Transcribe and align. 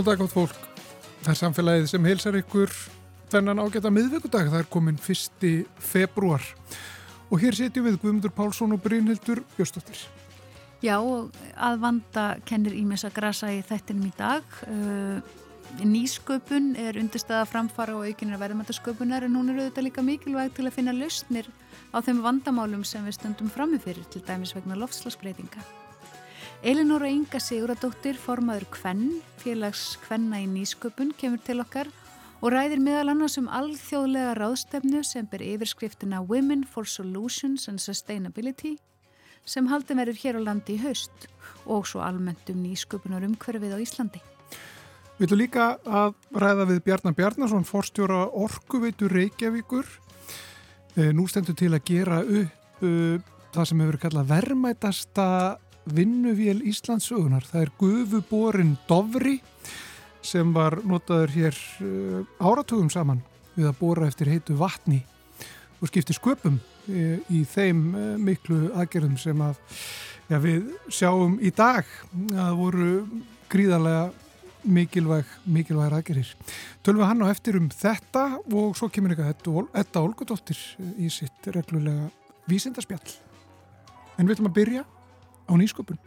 Góð 0.00 0.06
dag 0.14 0.20
átt 0.24 0.32
fólk. 0.32 0.60
Það 1.20 1.28
er 1.28 1.36
samfélagið 1.36 1.86
sem 1.90 2.06
heilsar 2.08 2.36
ykkur 2.38 2.70
þennan 3.28 3.58
ágæta 3.60 3.90
miðvíkudag. 3.92 4.46
Það 4.48 4.62
er 4.62 4.68
komin 4.72 4.96
fyrsti 4.96 5.50
februar. 5.76 6.46
Og 7.28 7.42
hér 7.42 7.58
setjum 7.58 7.84
við 7.84 7.98
Guðmundur 8.00 8.32
Pálsson 8.32 8.72
og 8.72 8.80
Brynhildur 8.80 9.42
Björstóttir. 9.58 10.06
Já, 10.80 10.96
að 10.96 11.76
vanda 11.82 12.24
kennir 12.48 12.78
Ímis 12.80 13.04
að 13.04 13.18
grasa 13.18 13.50
í 13.52 13.58
þettinum 13.60 14.06
í 14.08 14.14
dag. 14.16 14.56
Uh, 14.72 15.20
nýsköpun 15.84 16.72
er 16.80 16.96
undirstaða 17.02 17.44
framfara 17.52 17.98
og 17.98 18.08
aukinir 18.08 18.40
verðmættasköpunar 18.40 19.28
en 19.28 19.36
hún 19.36 19.52
er 19.52 19.60
auðvitað 19.66 19.88
líka 19.90 20.06
mikilvæg 20.06 20.56
til 20.56 20.64
að 20.64 20.78
finna 20.78 20.96
lausnir 20.96 21.52
á 21.92 22.00
þeim 22.00 22.24
vandamálum 22.24 22.88
sem 22.88 23.04
við 23.04 23.20
stöndum 23.20 23.52
framifyrir 23.52 24.08
til 24.08 24.24
dæmis 24.24 24.56
vegna 24.56 24.80
lofslagsbreytinga. 24.80 25.60
Elinóra 26.60 27.08
Inga 27.08 27.38
Siguradóttir, 27.40 28.18
formaður 28.20 28.66
Kvenn, 28.68 29.22
félags 29.40 29.94
Kvenna 30.02 30.42
í 30.42 30.44
nýsköpun, 30.44 31.14
kemur 31.16 31.40
til 31.40 31.62
okkar 31.62 31.88
og 32.44 32.52
ræðir 32.52 32.82
meðal 32.84 33.14
annars 33.14 33.38
um 33.40 33.46
alþjóðlega 33.48 34.34
ráðstefnu 34.36 35.00
sem 35.08 35.24
ber 35.30 35.40
yfirskriftina 35.40 36.20
Women 36.20 36.66
for 36.68 36.84
Solutions 36.84 37.64
and 37.72 37.80
Sustainability 37.80 38.74
sem 39.48 39.70
haldin 39.72 40.02
verður 40.02 40.20
hér 40.20 40.36
á 40.36 40.40
landi 40.50 40.76
í 40.76 40.82
haust 40.82 41.30
og 41.64 41.88
svo 41.88 42.02
almennt 42.04 42.52
um 42.52 42.60
nýsköpunar 42.60 43.24
umhverfið 43.24 43.72
á 43.72 43.78
Íslandi. 43.80 44.20
Við 45.16 45.32
viljum 45.32 45.40
líka 45.40 45.70
að 45.88 46.12
ræða 46.44 46.68
við 46.74 46.84
Bjarnar 46.84 47.16
Bjarnarsson, 47.16 47.64
forstjóra 47.64 48.26
Orkuveitu 48.36 49.08
Reykjavíkur. 49.08 49.88
Eh, 50.98 51.08
nú 51.16 51.24
stendur 51.24 51.56
til 51.56 51.72
að 51.72 51.88
gera 51.88 52.20
upp 52.20 52.84
uh, 52.84 53.16
það 53.56 53.72
sem 53.72 53.82
hefur 53.86 54.00
kallað 54.04 54.30
verðmætasta 54.36 55.26
vinnuvél 55.96 56.62
Íslandsögunar. 56.70 57.46
Það 57.48 57.64
er 57.64 57.72
gufuborin 57.80 58.74
Dovri 58.88 59.38
sem 60.24 60.52
var 60.52 60.80
notaður 60.84 61.34
hér 61.34 61.58
uh, 61.84 62.20
áratugum 62.42 62.90
saman 62.92 63.22
við 63.56 63.70
að 63.70 63.78
bora 63.80 64.08
eftir 64.10 64.30
heitu 64.32 64.56
vatni 64.60 65.00
og 65.80 65.88
skipti 65.88 66.16
sköpum 66.16 66.60
uh, 66.60 67.18
í 67.32 67.44
þeim 67.48 67.84
miklu 68.20 68.70
aðgerðum 68.74 69.16
sem 69.20 69.44
að 69.44 69.60
ja, 70.30 70.38
við 70.40 70.72
sjáum 70.92 71.38
í 71.42 71.52
dag 71.54 71.88
að 72.36 72.58
voru 72.60 72.90
gríðarlega 73.50 74.10
mikilvæg, 74.64 75.24
mikilvæg 75.48 75.92
rækjarir. 75.94 76.30
Tölum 76.84 77.02
við 77.02 77.08
hann 77.08 77.24
á 77.24 77.32
eftir 77.32 77.58
um 77.58 77.68
þetta 77.72 78.24
og 78.52 78.76
svo 78.78 78.90
kemur 78.92 79.14
eitthvað 79.14 79.70
Edda 79.80 80.02
Olgudóttir 80.02 80.60
í 81.00 81.08
sitt 81.12 81.48
reglulega 81.48 82.10
vísindarspjall. 82.50 83.16
En 84.18 84.28
við 84.28 84.36
ætlum 84.36 84.50
að 84.50 84.58
byrja 84.58 84.84
á 85.50 85.56
nýsköpun. 85.58 85.98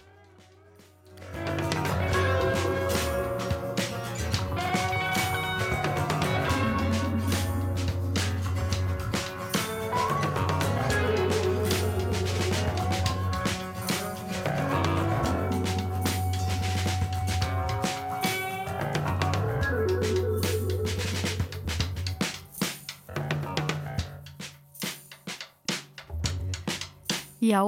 Já, 27.43 27.59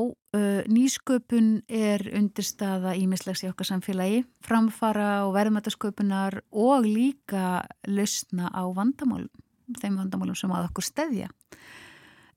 nýsköpun 0.67 1.49
er 1.71 2.01
undirstaða 2.17 2.95
ímislegs 2.99 3.45
í 3.45 3.49
okkar 3.49 3.69
samfélagi, 3.69 4.23
framfara 4.43 5.25
og 5.27 5.35
verðmættasköpunar 5.37 6.41
og 6.51 6.87
líka 6.89 7.63
lausna 7.87 8.51
á 8.51 8.63
vandamálum, 8.75 9.31
þeim 9.79 9.99
vandamálum 10.01 10.37
sem 10.37 10.51
að 10.51 10.69
okkur 10.69 10.87
stefja. 10.87 11.31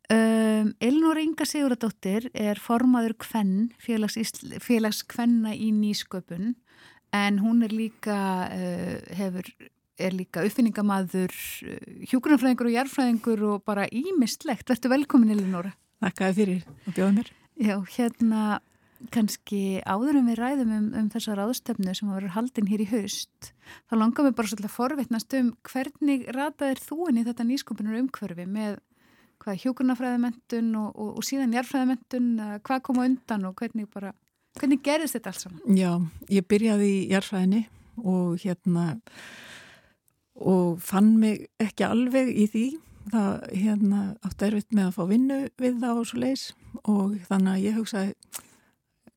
Um, 0.09 0.71
Elinor 0.81 1.19
Inga 1.21 1.45
Siguradóttir 1.45 2.31
er 2.33 2.57
formaður 2.65 3.13
kvenn, 3.21 3.75
félags, 3.77 4.17
félags 4.65 5.03
kvenna 5.05 5.53
í 5.53 5.69
nýsköpun 5.77 6.55
en 7.13 7.41
hún 7.43 7.61
er 7.67 7.75
líka, 7.77 8.17
uh, 8.49 8.95
hefur, 9.19 9.51
er 10.01 10.17
líka 10.17 10.47
uppfinningamadur, 10.49 11.35
uh, 11.69 11.77
hjúgrunafræðingur 12.09 12.71
og 12.71 12.77
jærfræðingur 12.79 13.45
og 13.51 13.67
bara 13.69 13.85
ímistlegt. 13.93 14.73
Verður 14.73 14.97
velkomin 14.97 15.37
Elinora. 15.37 15.75
Þakkaði 16.01 16.41
fyrir 16.41 16.65
að 16.87 16.97
bjóða 16.97 17.13
mér. 17.19 17.31
Já, 17.59 17.77
hérna 17.97 18.61
kannski 19.15 19.79
áður 19.87 20.19
um 20.21 20.29
við 20.31 20.41
ræðum 20.41 20.75
um, 20.75 20.87
um 20.99 21.09
þessa 21.13 21.37
ráðstöfnu 21.39 21.95
sem 21.95 22.11
að 22.11 22.19
vera 22.19 22.35
haldinn 22.35 22.71
hér 22.71 22.83
í 22.83 22.89
haust. 22.91 23.53
þá 23.91 23.95
langar 24.01 24.27
mér 24.27 24.37
bara 24.39 24.51
svolítið 24.51 24.69
að 24.69 24.75
forvitnast 24.75 25.37
um 25.39 25.51
hvernig 25.69 26.25
rataðir 26.35 26.83
þú 26.83 27.11
inn 27.11 27.21
í 27.21 27.27
þetta 27.29 27.47
nýsköpunar 27.47 28.01
umhverfi 28.01 28.47
með 28.49 28.79
hvað 29.39 29.61
hjókunarfræðimentun 29.63 30.73
og, 30.81 30.89
og, 30.99 31.11
og 31.21 31.27
síðan 31.27 31.55
jærfræðimentun, 31.55 32.31
hvað 32.67 32.83
koma 32.89 33.07
undan 33.07 33.47
og 33.47 33.55
hvernig 33.61 33.87
bara, 33.93 34.11
hvernig 34.59 34.83
gerist 34.83 35.15
þetta 35.15 35.31
alls 35.31 35.45
saman? 35.47 35.79
Já, 35.79 35.93
ég 36.35 36.49
byrjaði 36.51 36.91
í 36.91 37.07
jærfræðinni 37.13 37.63
og 38.03 38.35
hérna 38.43 38.89
og 40.39 40.83
fann 40.83 41.15
mig 41.23 41.47
ekki 41.63 41.87
alveg 41.87 42.35
í 42.35 42.51
því 42.51 42.67
það 43.09 43.45
hérna, 43.63 44.01
átt 44.27 44.45
erfitt 44.45 44.75
með 44.75 44.91
að 44.91 44.97
fá 44.99 45.03
vinnu 45.09 45.39
við 45.61 45.79
það 45.83 46.01
og 46.03 46.09
svo 46.11 46.21
leis 46.23 46.45
og 46.89 47.17
þannig 47.29 47.53
að 47.55 47.65
ég 47.65 47.79
hugsaði 47.79 48.45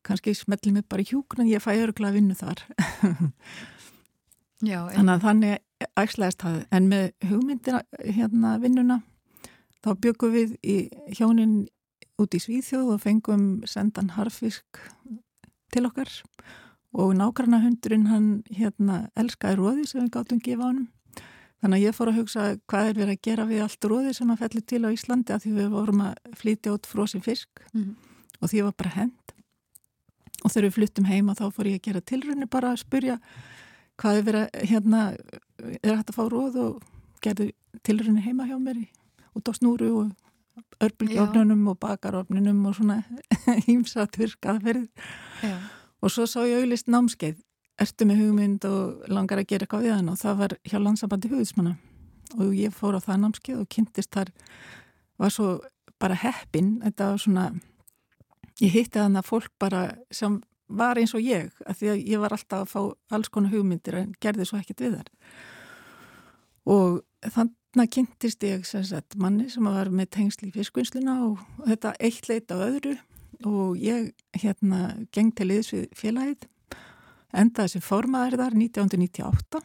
kannski 0.06 0.34
smelli 0.36 0.74
mig 0.76 0.88
bara 0.90 1.04
í 1.04 1.10
hjúkn 1.12 1.44
en 1.44 1.52
ég 1.52 1.64
fæ 1.64 1.74
öruglega 1.76 2.16
vinnu 2.16 2.36
þar. 2.38 2.64
Já, 4.62 4.86
þannig 4.94 5.14
að 5.14 5.24
þannig 5.26 5.88
ægslæðist 5.98 6.44
það. 6.44 6.58
En 6.78 6.90
með 6.92 7.06
hugmyndina 7.30 7.82
hérna 8.06 8.56
vinnuna 8.62 9.00
þá 9.82 9.94
byggum 10.04 10.36
við 10.36 10.56
í 10.62 10.78
hjónin 11.18 11.56
út 12.22 12.38
í 12.38 12.42
Svíþjóð 12.42 12.96
og 12.96 13.02
fengum 13.02 13.46
sendan 13.70 14.14
harfisk 14.18 14.82
til 15.74 15.88
okkar. 15.90 16.12
Og 16.92 17.14
nákvæmna 17.18 17.62
hundurinn 17.64 18.10
hann 18.12 18.32
hérna 18.52 19.06
elskaði 19.18 19.58
róði 19.58 19.88
sem 19.88 20.04
við 20.04 20.14
gáttum 20.18 20.42
gefa 20.44 20.68
honum 20.68 20.90
Þannig 21.62 21.78
að 21.78 21.84
ég 21.86 21.96
fór 21.96 22.10
að 22.10 22.18
hugsa 22.18 22.44
hvað 22.72 22.88
er 22.90 22.96
verið 22.98 23.14
að 23.14 23.26
gera 23.28 23.44
við 23.46 23.64
allt 23.66 23.88
róði 23.92 24.14
sem 24.18 24.30
að 24.34 24.40
felli 24.42 24.62
til 24.66 24.82
á 24.82 24.90
Íslandi 24.90 25.34
að 25.36 25.44
því 25.44 25.52
við 25.60 25.68
vorum 25.76 26.00
að 26.08 26.38
flytja 26.40 26.74
út 26.74 26.88
frósin 26.90 27.22
fisk 27.22 27.62
mm. 27.76 27.92
og 28.40 28.50
því 28.50 28.64
var 28.66 28.78
bara 28.82 28.94
hend. 28.96 29.36
Og 30.42 30.50
þegar 30.50 30.66
við 30.66 30.78
flyttum 30.80 31.10
heima 31.12 31.36
þá 31.38 31.44
fór 31.54 31.70
ég 31.70 31.78
að 31.78 31.86
gera 31.86 32.02
tilrunni 32.12 32.48
bara 32.50 32.72
að 32.74 32.82
spurja 32.82 33.20
hvað 34.02 34.18
er 34.18 34.26
verið 34.26 34.48
að, 34.48 34.66
hérna, 34.72 35.04
er 35.84 36.00
hægt 36.00 36.10
að 36.10 36.18
fá 36.18 36.24
róð 36.34 36.58
og 36.64 36.82
gerði 37.22 37.52
tilrunni 37.86 38.26
heima 38.26 38.50
hjá 38.50 38.58
mér 38.58 38.82
í, 38.82 38.88
út 39.38 39.46
á 39.46 39.54
snúru 39.54 39.92
og 40.00 40.66
örbulgjófnunum 40.82 41.62
og 41.70 41.78
bakarofnunum 41.82 42.66
og 42.66 42.80
svona 42.80 43.04
hýmsat 43.68 44.18
virkað 44.18 44.66
fyrir. 44.66 44.90
Já. 45.46 45.56
Og 46.02 46.10
svo 46.10 46.26
sá 46.26 46.42
ég 46.50 46.64
auðlist 46.64 46.90
námskeið 46.90 47.38
ertu 47.82 48.08
með 48.08 48.22
hugmynd 48.24 48.68
og 48.70 49.10
langar 49.12 49.42
að 49.42 49.50
gera 49.52 49.66
eitthvað 49.66 49.88
við 49.88 49.96
hann 49.98 50.12
og 50.12 50.20
það 50.22 50.40
var 50.44 50.56
hjá 50.68 50.78
landsambandi 50.80 51.32
hugðismanna 51.32 51.76
og 52.38 52.54
ég 52.56 52.76
fór 52.76 52.98
á 52.98 53.02
það 53.04 53.22
námskeið 53.24 53.62
og 53.64 53.70
kynntist 53.72 54.14
þar 54.14 54.32
var 55.22 55.34
svo 55.34 55.50
bara 56.02 56.18
heppin. 56.18 56.80
Þetta 56.82 57.10
var 57.12 57.22
svona 57.22 57.46
ég 58.62 58.74
hitti 58.74 59.00
þannig 59.00 59.22
að 59.22 59.30
fólk 59.30 59.54
bara 59.62 59.82
sem 60.14 60.40
var 60.72 61.00
eins 61.02 61.14
og 61.18 61.26
ég 61.26 61.50
að 61.68 61.82
því 61.82 61.90
að 61.92 62.04
ég 62.14 62.22
var 62.24 62.36
alltaf 62.36 62.62
að 62.64 62.72
fá 62.72 63.16
alls 63.18 63.32
konar 63.34 63.52
hugmyndir 63.52 63.98
en 64.00 64.14
gerði 64.24 64.48
svo 64.48 64.62
ekkert 64.62 64.86
við 64.86 65.00
þar 65.00 65.10
og 66.72 67.02
þannig 67.26 67.82
að 67.82 67.92
kynntist 67.96 68.44
ég 68.46 68.66
sem 68.68 68.84
sagt 68.88 69.18
manni 69.20 69.50
sem 69.52 69.68
var 69.68 69.92
með 69.92 70.12
tengsli 70.18 70.52
í 70.52 70.56
fiskvinnsluna 70.56 71.18
og 71.26 71.42
þetta 71.66 71.96
eitt 72.00 72.28
leit 72.30 72.52
á 72.52 72.58
öðru. 72.60 72.98
Og 73.48 73.80
ég 73.82 74.12
hérna 74.38 74.92
geng 75.16 75.32
til 75.34 75.48
liðs 75.50 75.72
við 75.74 75.88
félagið 75.98 76.44
endaði 77.32 77.76
sem 77.76 77.84
formaður 77.86 78.40
þar 78.42 78.58
1998 78.58 79.62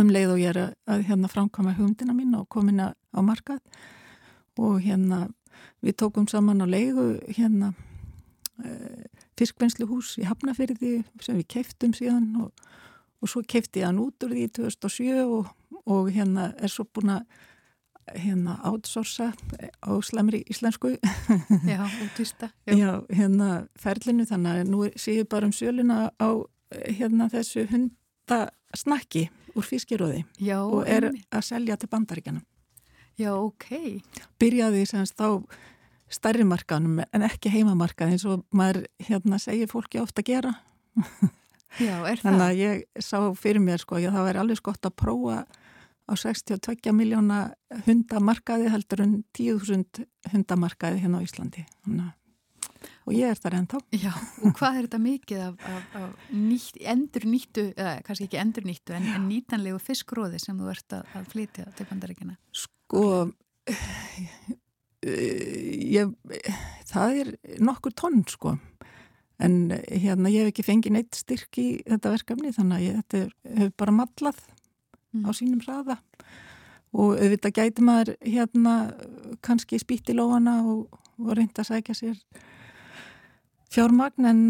um 0.00 0.10
leið 0.12 0.34
og 0.34 0.40
ég 0.40 0.52
er 0.52 0.60
að, 0.62 0.74
að 0.88 1.04
hérna 1.10 1.30
framkama 1.30 1.74
hugmyndina 1.76 2.14
mín 2.16 2.36
og 2.38 2.48
komin 2.52 2.80
á 2.80 3.20
markað. 3.20 3.60
Og 4.60 4.80
hérna 4.84 5.26
við 5.84 5.98
tókum 6.00 6.28
saman 6.30 6.64
á 6.64 6.66
leigu 6.68 7.18
hérna 7.28 7.72
e, 8.62 8.72
fiskvennsluhús 9.38 10.16
í 10.22 10.26
Hafnafyrði 10.28 11.02
sem 11.20 11.38
við 11.40 11.48
keiftum 11.56 11.94
síðan 11.96 12.30
og, 12.46 12.52
og 13.20 13.32
svo 13.32 13.42
keifti 13.44 13.82
ég 13.82 13.90
hann 13.90 14.00
út 14.02 14.24
úr 14.24 14.34
því 14.34 14.48
2007 14.62 15.24
og, 15.24 15.50
og 15.84 16.10
hérna 16.14 16.52
er 16.56 16.72
svo 16.72 16.86
búin 16.88 17.16
að 17.18 17.26
hérna 18.10 18.56
outsourca 18.66 19.30
á 19.82 19.90
slemri 20.02 20.42
íslensku 20.50 20.94
Já, 21.66 21.82
útýsta 22.04 22.50
Já. 22.66 22.74
Já, 22.74 22.90
hérna 23.14 23.66
ferlinu 23.78 24.26
þannig 24.28 24.62
að 24.62 24.70
nú 24.72 24.80
séu 24.98 25.24
bara 25.28 25.46
um 25.46 25.54
söluna 25.54 26.10
á 26.18 26.28
hérna 26.90 27.28
þessu 27.32 27.66
hundasnakki 27.70 29.28
úr 29.56 29.66
fiskiróði 29.68 30.24
Já, 30.40 30.58
og 30.64 30.86
er 30.88 31.10
einmi. 31.10 31.22
að 31.30 31.46
selja 31.52 31.76
til 31.76 31.90
bandaríkjana 31.92 32.42
Já, 33.20 33.30
ok 33.36 33.68
Byrjaði 34.40 34.86
semst 34.88 35.20
á 35.20 35.30
stærri 36.12 36.44
markanum 36.44 37.00
en 37.04 37.24
ekki 37.24 37.52
heimamarkað 37.52 38.12
eins 38.14 38.24
og 38.28 38.42
maður 38.52 38.86
hérna 39.00 39.38
segir 39.40 39.70
fólki 39.70 40.00
ofta 40.02 40.24
að 40.24 40.32
gera 40.32 40.52
Já, 41.80 42.02
er 42.04 42.18
það? 42.20 42.24
Þannig 42.26 42.42
að 42.44 42.58
ég 42.60 42.82
sá 43.00 43.16
fyrir 43.38 43.62
mér 43.64 43.80
sko, 43.80 43.96
að 43.96 44.10
það 44.12 44.26
væri 44.26 44.40
alveg 44.42 44.58
skott 44.60 44.88
að 44.88 44.96
prófa 45.00 45.36
á 46.12 46.14
62 46.20 46.92
miljóna 46.96 47.44
hundamarkaði 47.86 48.72
heldur 48.72 49.04
en 49.04 49.14
10.000 49.38 50.04
hundamarkaði 50.34 51.00
hérna 51.02 51.22
á 51.22 51.24
Íslandi. 51.24 51.64
Þannig, 51.86 52.12
og 53.06 53.14
ég 53.16 53.32
er 53.32 53.38
þar 53.38 53.58
ennþá. 53.60 53.80
Já, 53.96 54.12
og 54.42 54.56
hvað 54.58 54.78
er 54.78 54.86
þetta 54.86 55.00
mikið 55.02 55.44
af, 55.46 55.68
af, 55.72 55.94
af 55.98 56.32
nýtt, 56.34 56.80
endur 56.92 57.26
nýttu, 57.28 57.66
eða 57.74 57.94
kannski 58.06 58.28
ekki 58.28 58.40
endur 58.42 58.66
nýttu, 58.68 58.96
en, 58.96 59.08
en 59.16 59.28
nýtanlegu 59.30 59.80
fiskróði 59.82 60.40
sem 60.42 60.58
þú 60.58 60.72
ert 60.72 60.98
að, 60.98 61.14
að 61.18 61.30
flytja 61.32 61.68
til 61.78 61.88
bandaríkina? 61.90 62.36
Sko, 62.62 63.04
ég, 65.02 66.12
það 66.92 67.22
er 67.24 67.32
nokkur 67.62 67.96
tonn 67.98 68.22
sko. 68.30 68.56
En 69.42 69.72
hérna 69.72 70.30
ég 70.30 70.44
hef 70.44 70.52
ekki 70.52 70.66
fengið 70.66 70.94
neitt 70.94 71.16
styrk 71.18 71.58
í 71.58 71.68
þetta 71.82 72.12
verkefni 72.12 72.52
þannig 72.54 72.76
að 72.76 72.84
ég, 72.84 72.98
þetta 73.00 73.56
hefur 73.58 73.72
bara 73.82 73.94
mallað 73.96 74.42
mm. 75.12 75.26
á 75.26 75.30
sínum 75.36 75.60
hraða 75.64 75.98
og 76.92 77.14
auðvitað 77.16 77.56
gæti 77.56 77.84
maður 77.84 78.16
hérna 78.20 78.74
kannski 79.44 79.80
spýtt 79.80 80.12
í 80.12 80.16
lóana 80.16 80.58
og, 80.68 80.98
og 81.16 81.36
reynda 81.38 81.64
að 81.64 81.70
sækja 81.70 81.96
sér 81.96 82.18
fjármagn 83.72 84.28
en 84.28 84.42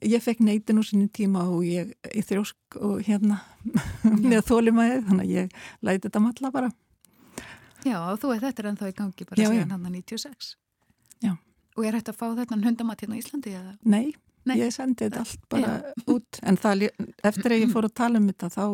ég 0.00 0.22
fekk 0.24 0.40
neitin 0.44 0.80
úr 0.80 0.86
sínum 0.88 1.10
tíma 1.12 1.44
og 1.52 1.64
ég, 1.68 1.92
ég 2.08 2.26
þrjósk 2.26 2.78
og 2.80 3.02
hérna 3.04 3.42
með 4.30 4.46
þólimaðið 4.48 5.08
þannig 5.10 5.24
að 5.26 5.34
ég 5.34 5.56
læti 5.84 6.06
þetta 6.08 6.22
malla 6.24 6.52
bara. 6.54 6.70
Já, 7.86 7.98
og 8.00 8.20
þú 8.22 8.32
er 8.34 8.46
þetta 8.46 8.62
er 8.62 8.70
ennþá 8.72 8.88
í 8.90 8.94
gangi 8.96 9.26
bara 9.28 9.42
síðan 9.42 9.74
hann 9.74 9.90
að 9.90 9.98
96. 9.98 10.54
Já. 11.22 11.34
Og 11.76 11.84
er 11.84 11.98
þetta 11.98 12.14
að 12.14 12.20
fá 12.22 12.26
þetta 12.40 12.60
hundamat 12.64 13.04
hérna 13.04 13.18
í 13.18 13.22
Íslandi 13.22 13.52
eða? 13.54 13.74
Nei, 13.84 14.14
Nei. 14.46 14.56
ég 14.62 14.72
sendi 14.74 15.06
þetta 15.06 15.24
allt 15.24 15.44
bara 15.50 15.74
Já. 15.82 15.92
út 16.14 16.40
en 16.46 16.58
það, 16.62 16.88
eftir 17.26 17.54
að 17.54 17.62
ég 17.64 17.72
fór 17.72 17.88
að 17.88 17.94
tala 17.98 18.20
um 18.20 18.30
þetta 18.30 18.50
þá 18.54 18.64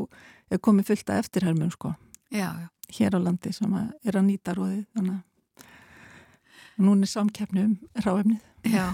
er 0.53 0.61
komið 0.61 0.93
fullt 0.93 1.13
að 1.13 1.21
eftirhermum 1.25 1.73
sko. 1.73 1.95
Já, 2.33 2.49
já. 2.61 2.69
Hér 2.93 3.17
á 3.17 3.21
landi 3.25 3.53
sem 3.57 3.73
að 3.73 3.93
er 4.05 4.19
að 4.21 4.27
nýta 4.29 4.57
róðið 4.57 4.83
þannig 4.93 5.21
að 5.21 6.83
núna 6.83 7.07
er 7.07 7.13
samkeppni 7.13 7.65
um 7.69 7.77
ráefnið. 8.05 8.41
Já, 8.63 8.85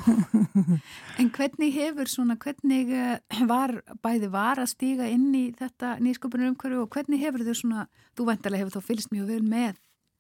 en 1.21 1.31
hvernig 1.35 1.75
hefur 1.75 2.09
svona, 2.09 2.39
hvernig 2.41 2.93
eh, 2.95 3.43
var, 3.51 3.75
bæði 4.01 4.31
var 4.33 4.63
að 4.63 4.71
stíga 4.73 5.09
inn 5.13 5.29
í 5.37 5.49
þetta 5.59 5.99
nýsköpunum 6.01 6.55
umhverju 6.55 6.87
og 6.87 6.95
hvernig 6.95 7.21
hefur 7.21 7.45
þau 7.45 7.59
svona, 7.59 7.85
þú 8.17 8.29
vendarlega 8.31 8.65
hefur 8.65 8.79
þá 8.79 8.89
fylgst 8.89 9.13
mjög 9.13 9.33
vel 9.35 9.43
með 9.45 9.75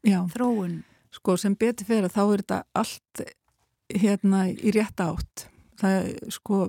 Já. 0.04 0.20
þróun? 0.34 0.82
Sko 1.16 1.38
sem 1.40 1.56
betur 1.56 1.88
fyrir 1.88 2.12
þá 2.12 2.22
er 2.26 2.42
þetta 2.42 2.58
allt 2.76 3.22
hérna 3.88 4.42
í 4.52 4.74
rétt 4.74 5.00
átt 5.00 5.46
það 5.78 6.10
sko 6.34 6.64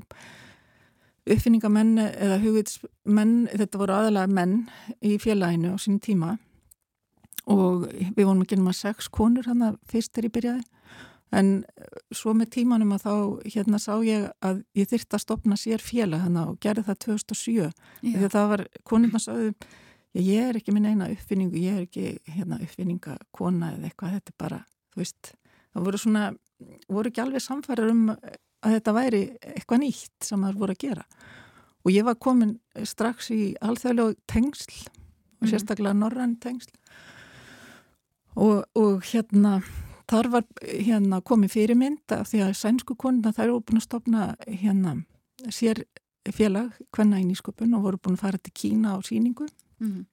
uppfinningamenn 1.29 1.97
eða 1.99 2.39
hugvitsmenn 2.41 3.33
þetta 3.51 3.81
voru 3.81 3.95
aðalega 3.95 4.33
menn 4.33 4.55
í 5.05 5.17
félaginu 5.21 5.75
á 5.75 5.77
sín 5.81 5.99
tíma. 6.03 6.37
Og 7.49 7.87
við 7.89 8.25
vorum 8.25 8.43
ekki 8.43 8.59
náma 8.59 8.75
sex 8.77 9.09
konur 9.13 9.47
hann 9.49 9.65
að 9.65 9.79
fyrst 9.89 10.17
er 10.19 10.29
í 10.29 10.33
byrjaði. 10.33 10.65
En 11.35 11.49
svo 12.15 12.33
með 12.33 12.55
tímanum 12.55 12.95
að 12.95 13.03
þá 13.03 13.13
hérna 13.53 13.79
sá 13.81 13.91
ég 14.01 14.25
að 14.45 14.63
ég 14.77 14.89
þyrta 14.89 15.19
að 15.19 15.23
stopna 15.25 15.57
sér 15.61 15.83
félag 15.83 16.23
hann 16.25 16.39
og 16.41 16.57
gerði 16.63 16.87
það 16.87 16.99
2007 17.05 17.67
því 18.01 18.31
það 18.33 18.47
var 18.53 18.63
konurna 18.89 19.21
sáðu 19.21 19.51
ég 20.17 20.49
er 20.49 20.57
ekki 20.57 20.73
minn 20.73 20.89
eina 20.89 21.11
uppfinningu 21.13 21.61
ég 21.61 21.77
er 21.77 21.85
ekki 21.85 22.33
hérna 22.33 22.57
uppfinningakona 22.65 23.75
eða 23.75 23.91
eitthvað 23.91 24.15
þetta 24.17 24.33
er 24.33 24.39
bara, 24.41 24.59
þú 24.89 25.03
veist. 25.03 25.33
Það 25.69 25.85
voru 25.85 26.01
svona 26.01 26.23
voru 26.89 27.11
ekki 27.11 27.23
alveg 27.23 27.45
samfærar 27.45 27.93
um 27.93 28.07
að 28.65 28.75
þetta 28.77 28.95
væri 28.95 29.21
eitthvað 29.53 29.83
nýtt 29.83 30.29
sem 30.29 30.45
það 30.45 30.61
voru 30.61 30.75
að 30.75 30.83
gera. 30.83 31.05
Og 31.85 31.91
ég 31.93 32.07
var 32.07 32.17
komin 32.19 32.57
strax 32.87 33.29
í 33.31 33.41
alþjóðlegu 33.63 34.17
tengsl 34.29 34.73
og 34.89 35.45
mhm. 35.45 35.51
sérstaklega 35.53 35.95
norrann 35.95 36.35
tengsl. 36.43 36.73
Og, 38.39 38.63
og 38.77 39.05
hérna 39.09 39.59
þar 40.09 40.29
var 40.33 40.45
hérna 40.63 41.21
komið 41.25 41.55
fyrirmynd 41.55 42.13
af 42.15 42.29
því 42.31 42.43
að 42.45 42.59
sænsku 42.59 42.95
konuna 42.99 43.33
þær 43.35 43.47
eru 43.47 43.63
búin 43.65 43.81
að 43.81 43.87
stopna 43.87 44.29
hérna 44.47 44.95
sér 45.53 45.83
félag 46.35 46.77
hvenna 46.95 47.19
í 47.21 47.25
nýsköpun 47.27 47.75
og 47.77 47.83
voru 47.85 47.99
búin 48.01 48.17
að 48.17 48.23
fara 48.23 48.39
til 48.41 48.53
Kína 48.55 48.95
á 48.95 48.97
síningu 49.05 49.47
mm 49.79 50.07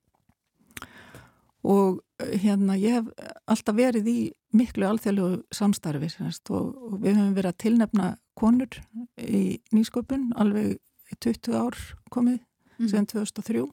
og 1.66 2.00
hérna 2.42 2.76
ég 2.78 3.00
hef 3.00 3.32
alltaf 3.50 3.76
verið 3.76 4.08
í 4.10 4.18
miklu 4.56 4.86
alþjóðlegu 4.88 5.42
samstarfi 5.54 6.10
og, 6.22 6.68
og 6.70 7.00
við 7.02 7.18
höfum 7.18 7.34
verið 7.36 7.50
að 7.50 7.60
tilnefna 7.64 8.10
konur 8.38 8.80
í 9.16 9.58
nýsköpun 9.74 10.30
alveg 10.36 10.76
20 11.22 11.56
ár 11.56 11.78
komið 12.12 12.38
mm. 12.40 12.88
síðan 12.90 13.10
2003 13.12 13.64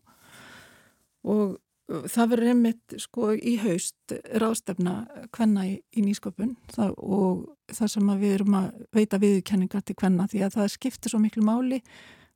og 1.24 1.60
það 1.88 2.30
verður 2.32 2.52
einmitt 2.54 2.96
sko 3.02 3.30
í 3.36 3.56
haust 3.62 4.16
ráðstefna 4.40 4.96
hvenna 5.36 5.66
í, 5.68 5.76
í 5.96 6.04
nýsköpun. 6.06 6.56
Það, 6.72 6.96
og 6.98 7.74
það 7.74 7.94
sem 7.96 8.12
við 8.22 8.36
erum 8.38 8.58
að 8.60 8.68
veita 8.96 9.20
viðkenningar 9.22 9.84
til 9.86 9.98
hvenna 10.00 10.28
því 10.32 10.46
að 10.48 10.58
það 10.58 10.74
skiptir 10.78 11.14
svo 11.14 11.22
miklu 11.24 11.44
máli 11.46 11.82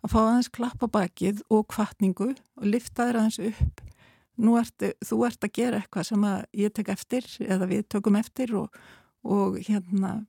að 0.04 0.14
fá 0.14 0.20
aðeins 0.22 0.52
klappa 0.54 0.90
bakið 0.92 1.42
og 1.54 1.68
kvartningu 1.74 2.34
og 2.34 2.68
lifta 2.68 3.08
þeirra 3.08 3.26
aðeins 3.26 3.40
upp. 3.52 3.84
Nú 4.38 4.58
ert, 4.60 4.88
þú 5.02 5.24
ert 5.26 5.48
að 5.48 5.56
gera 5.58 5.82
eitthvað 5.82 6.10
sem 6.12 6.26
að 6.30 6.42
ég 6.60 6.74
tek 6.76 6.92
eftir 6.94 7.30
eða 7.48 7.70
við 7.72 7.88
tökum 7.96 8.20
eftir 8.20 8.54
og, 8.60 8.76
og 9.26 9.58
hérna 9.66 10.20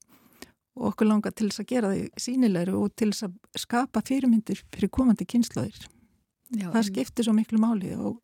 og 0.78 0.92
okkur 0.92 1.10
langar 1.10 1.34
til 1.34 1.48
þess 1.50 1.64
að 1.64 1.70
gera 1.72 1.92
því 1.92 2.02
sínilegri 2.22 2.74
og 2.78 2.92
til 2.94 3.10
þess 3.10 3.26
að 3.26 3.62
skapa 3.66 4.02
fyrirmyndir 4.06 4.62
fyrir 4.74 4.92
komandi 4.94 5.26
kynslaðir. 5.28 5.88
Það 6.58 6.84
skiptir 6.86 7.26
svo 7.26 7.34
miklu 7.36 7.58
máli 7.60 7.92
og, 7.98 8.20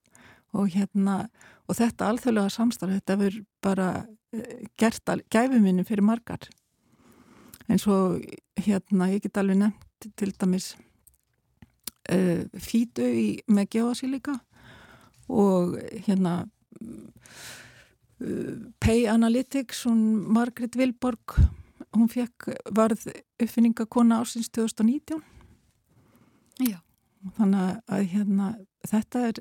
og 0.54 0.70
hérna 0.73 1.25
og 1.68 1.78
þetta 1.78 2.11
alþjóðlega 2.11 2.52
samstarf 2.52 2.99
þetta 2.99 3.18
verður 3.20 3.44
bara 3.64 3.88
uh, 4.04 4.56
gert 4.80 5.12
gæfuminni 5.32 5.84
fyrir 5.88 6.04
margar 6.04 6.49
en 7.68 7.80
svo 7.80 8.18
hérna 8.61 9.11
ég 9.14 9.25
get 9.25 9.40
alveg 9.40 9.61
nefnt 9.62 10.08
til 10.18 10.32
dæmis 10.37 10.75
uh, 12.12 12.44
fítu 12.61 13.06
í, 13.08 13.28
með 13.49 13.70
geosilíka 13.78 14.37
og 15.32 15.78
hérna 16.06 16.44
uh, 16.44 17.08
Pay 18.80 19.08
Analytics 19.11 19.84
hún 19.88 20.00
Margret 20.32 20.76
Vilborg 20.78 21.38
hún 21.94 22.08
fekk 22.10 22.50
varð 22.74 23.06
uppfinningakona 23.42 24.20
ásins 24.22 24.50
2019 24.50 25.22
Já. 26.62 26.78
Þannig 27.34 27.80
að 27.88 28.02
hérna 28.12 28.48
þetta 28.86 29.22
er 29.30 29.40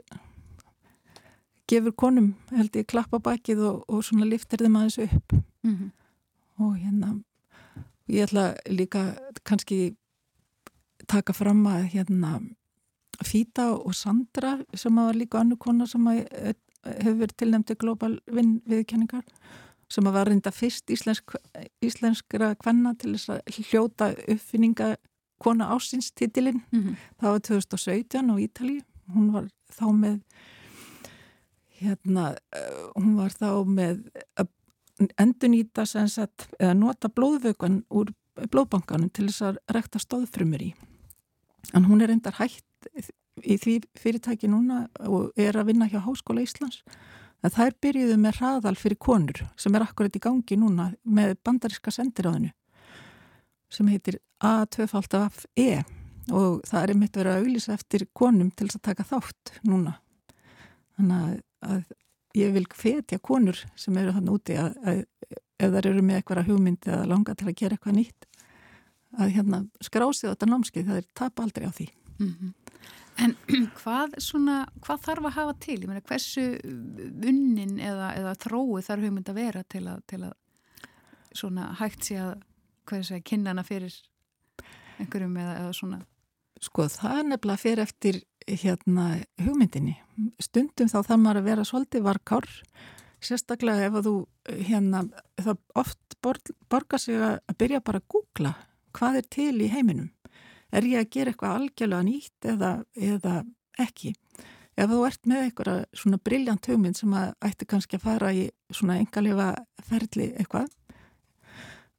gefur 1.70 1.96
konum 2.00 2.32
held 2.54 2.76
ég 2.78 2.88
klappa 2.90 3.20
bakið 3.24 3.62
og, 3.68 3.84
og 3.88 4.04
svona 4.06 4.28
liftir 4.28 4.64
þeim 4.64 4.80
aðeins 4.80 5.00
upp. 5.04 5.36
Mm 5.64 5.76
-hmm. 5.76 5.92
og 6.60 6.78
hérna 6.78 7.24
ég 8.08 8.24
ætla 8.24 8.56
líka 8.70 9.16
kannski 9.44 9.96
taka 11.08 11.34
fram 11.34 11.66
að 11.68 11.90
hérna 11.94 12.42
Fíta 13.24 13.72
og 13.74 13.96
Sandra 13.96 14.60
sem 14.74 14.96
var 14.96 15.14
líka 15.14 15.40
annu 15.40 15.56
kona 15.56 15.86
sem 15.88 16.08
eh, 16.08 16.54
hefur 16.84 17.20
verið 17.20 17.38
tilnæmdi 17.38 17.76
global 17.76 18.20
viðkenningar 18.28 19.24
sem 19.94 20.10
var 20.10 20.28
reynda 20.30 20.52
fyrst 20.52 20.90
íslensk, 20.94 21.36
íslenskra 21.86 22.54
kvenna 22.62 22.96
til 22.98 23.14
þess 23.16 23.36
að 23.36 23.60
hljóta 23.70 24.10
uppfinninga 24.34 24.96
kona 25.44 25.70
ásynstitilinn 25.76 26.64
mm 26.72 26.82
-hmm. 26.82 26.96
það 27.20 27.32
var 27.32 27.40
2017 27.40 28.32
á 28.32 28.36
Ítali 28.40 28.82
hún 29.14 29.32
var 29.34 29.48
þá 29.70 29.88
með 29.94 30.20
hérna 31.80 32.36
eh, 32.56 32.84
hún 32.96 33.16
var 33.18 33.32
þá 33.32 33.66
með 33.68 34.04
endunýta 35.20 35.86
eða 36.60 36.74
nota 36.78 37.10
blóðvökan 37.10 37.84
úr 37.90 38.14
blóðbankanum 38.52 39.12
til 39.14 39.28
þess 39.30 39.42
að 39.50 39.60
rekta 39.76 40.02
stóðfrumur 40.02 40.62
í. 40.62 40.72
En 41.74 41.88
hún 41.90 42.02
er 42.02 42.12
reyndar 42.12 42.38
hægt 42.40 42.66
í 43.44 43.58
því 43.58 43.80
fyrirtæki 43.98 44.50
núna 44.52 44.88
og 45.08 45.32
er 45.40 45.58
að 45.58 45.72
vinna 45.72 45.90
hjá 45.90 46.02
Háskóla 46.04 46.44
Íslands 46.44 46.84
að 47.44 47.58
þær 47.58 47.74
byrjuðu 47.84 48.18
með 48.20 48.38
hraðal 48.40 48.76
fyrir 48.80 49.00
konur 49.02 49.44
sem 49.60 49.76
er 49.76 49.86
akkurat 49.86 50.16
í 50.16 50.22
gangi 50.24 50.58
núna 50.60 50.92
með 51.04 51.36
bandariska 51.44 51.92
sendiráðinu 51.92 52.54
sem 53.74 53.90
heitir 53.90 54.20
A2FE 54.44 55.84
og 56.32 56.62
það 56.68 56.80
er 56.80 56.94
einmitt 56.94 57.18
verið 57.18 57.34
að 57.34 57.42
auðvisa 57.42 57.76
eftir 57.76 58.06
konum 58.16 58.52
til 58.52 58.68
þess 58.68 58.80
að 58.80 58.86
taka 58.88 59.06
þátt 59.08 59.54
núna. 59.68 59.96
Þannig 60.96 61.42
að, 61.66 61.82
ég 62.38 62.54
vil 62.56 62.66
fetja 62.78 63.20
konur 63.20 63.60
sem 63.76 63.98
eru 64.00 64.14
hann 64.16 64.30
úti 64.32 64.56
að, 64.60 64.78
að 64.86 65.02
ef 65.64 65.74
þær 65.74 65.90
eru 65.90 66.06
með 66.06 66.20
eitthvað 66.20 66.48
hugmyndi 66.52 66.94
eða 66.94 67.10
langa 67.10 67.36
til 67.36 67.50
að 67.50 67.58
gera 67.60 67.78
eitthvað 67.78 67.98
nýtt 67.98 68.30
að 69.14 69.34
hérna 69.36 69.60
skrásið 69.84 70.32
þetta 70.32 70.50
námskið 70.50 70.88
það 70.90 71.02
er 71.02 71.10
tap 71.18 71.44
aldrei 71.44 71.68
á 71.70 71.72
því. 71.74 71.88
Mm 72.20 72.30
-hmm. 72.30 72.54
En 73.22 73.36
hvað, 73.80 74.16
svona, 74.24 74.64
hvað 74.86 75.04
þarf 75.08 75.28
að 75.30 75.36
hafa 75.38 75.58
til? 75.62 75.78
Ég 75.82 75.90
meina, 75.90 76.06
hversu 76.08 76.46
unnin 76.64 77.76
eða, 77.82 78.14
eða 78.20 78.34
þrói 78.46 78.82
þarf 78.86 79.06
hugmynd 79.08 79.30
að 79.30 79.40
vera 79.42 79.64
til 79.70 79.84
að, 79.92 80.02
til 80.10 80.24
að 80.24 80.34
hægt 81.80 82.10
sé 82.10 82.18
að 82.22 82.34
segja, 82.94 83.22
kynnana 83.26 83.64
fyrir 83.66 83.94
einhverjum 85.02 85.38
eða, 85.42 85.54
eða 85.62 85.78
svona? 85.78 86.02
Sko 86.64 86.88
það 86.92 87.20
er 87.20 87.30
nefnilega 87.30 87.62
fyrir 87.62 87.84
eftir 87.84 88.20
hérna 88.48 89.08
hugmyndinni. 89.42 89.96
Stundum 90.42 90.92
þá 90.92 91.00
þarf 91.00 91.22
maður 91.22 91.42
að 91.42 91.48
vera 91.50 91.66
svolítið 91.68 92.06
varkár, 92.06 92.50
sérstaklega 93.24 93.88
ef 93.88 93.98
að 94.00 94.10
þú 94.10 94.16
hérna, 94.68 95.04
það 95.40 95.62
oft 95.80 96.18
borgar 96.24 97.02
sig 97.02 97.20
að 97.24 97.58
byrja 97.60 97.84
bara 97.84 98.02
að 98.02 98.10
googla 98.16 98.54
hvað 98.94 99.20
er 99.22 99.30
til 99.34 99.56
í 99.64 99.72
heiminum. 99.74 100.12
Er 100.74 100.88
ég 100.90 101.04
að 101.04 101.12
gera 101.14 101.34
eitthvað 101.34 101.56
algjörlega 101.58 102.06
nýtt 102.08 102.48
eða, 102.50 102.72
eða 102.98 103.34
ekki? 103.82 104.14
Ef 104.74 104.90
þú 104.90 105.02
ert 105.06 105.28
með 105.30 105.44
eitthvað 105.48 105.84
svona 105.94 106.20
brilljant 106.26 106.70
hugmynd 106.70 106.98
sem 106.98 107.12
að 107.14 107.34
ætti 107.46 107.68
kannski 107.70 108.00
að 108.00 108.06
fara 108.08 108.32
í 108.34 108.48
svona 108.74 108.98
engalega 109.02 109.52
ferli 109.86 110.32
eitthvað, 110.34 110.72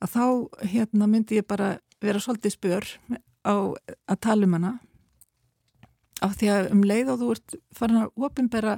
að 0.02 0.16
þá 0.16 0.24
hérna 0.72 1.08
myndi 1.10 1.38
ég 1.38 1.46
bara 1.46 1.76
vera 2.02 2.20
svolítið 2.20 2.56
spör 2.56 2.88
á 3.46 3.54
að 4.10 4.18
tala 4.20 4.48
um 4.48 4.56
hana 4.58 4.72
af 6.24 6.34
því 6.40 6.50
að 6.50 6.68
um 6.74 6.82
leið 6.88 7.12
og 7.12 7.20
þú 7.20 7.30
ert 7.36 7.56
farin 7.76 8.02
að 8.02 8.26
ofinbera 8.26 8.74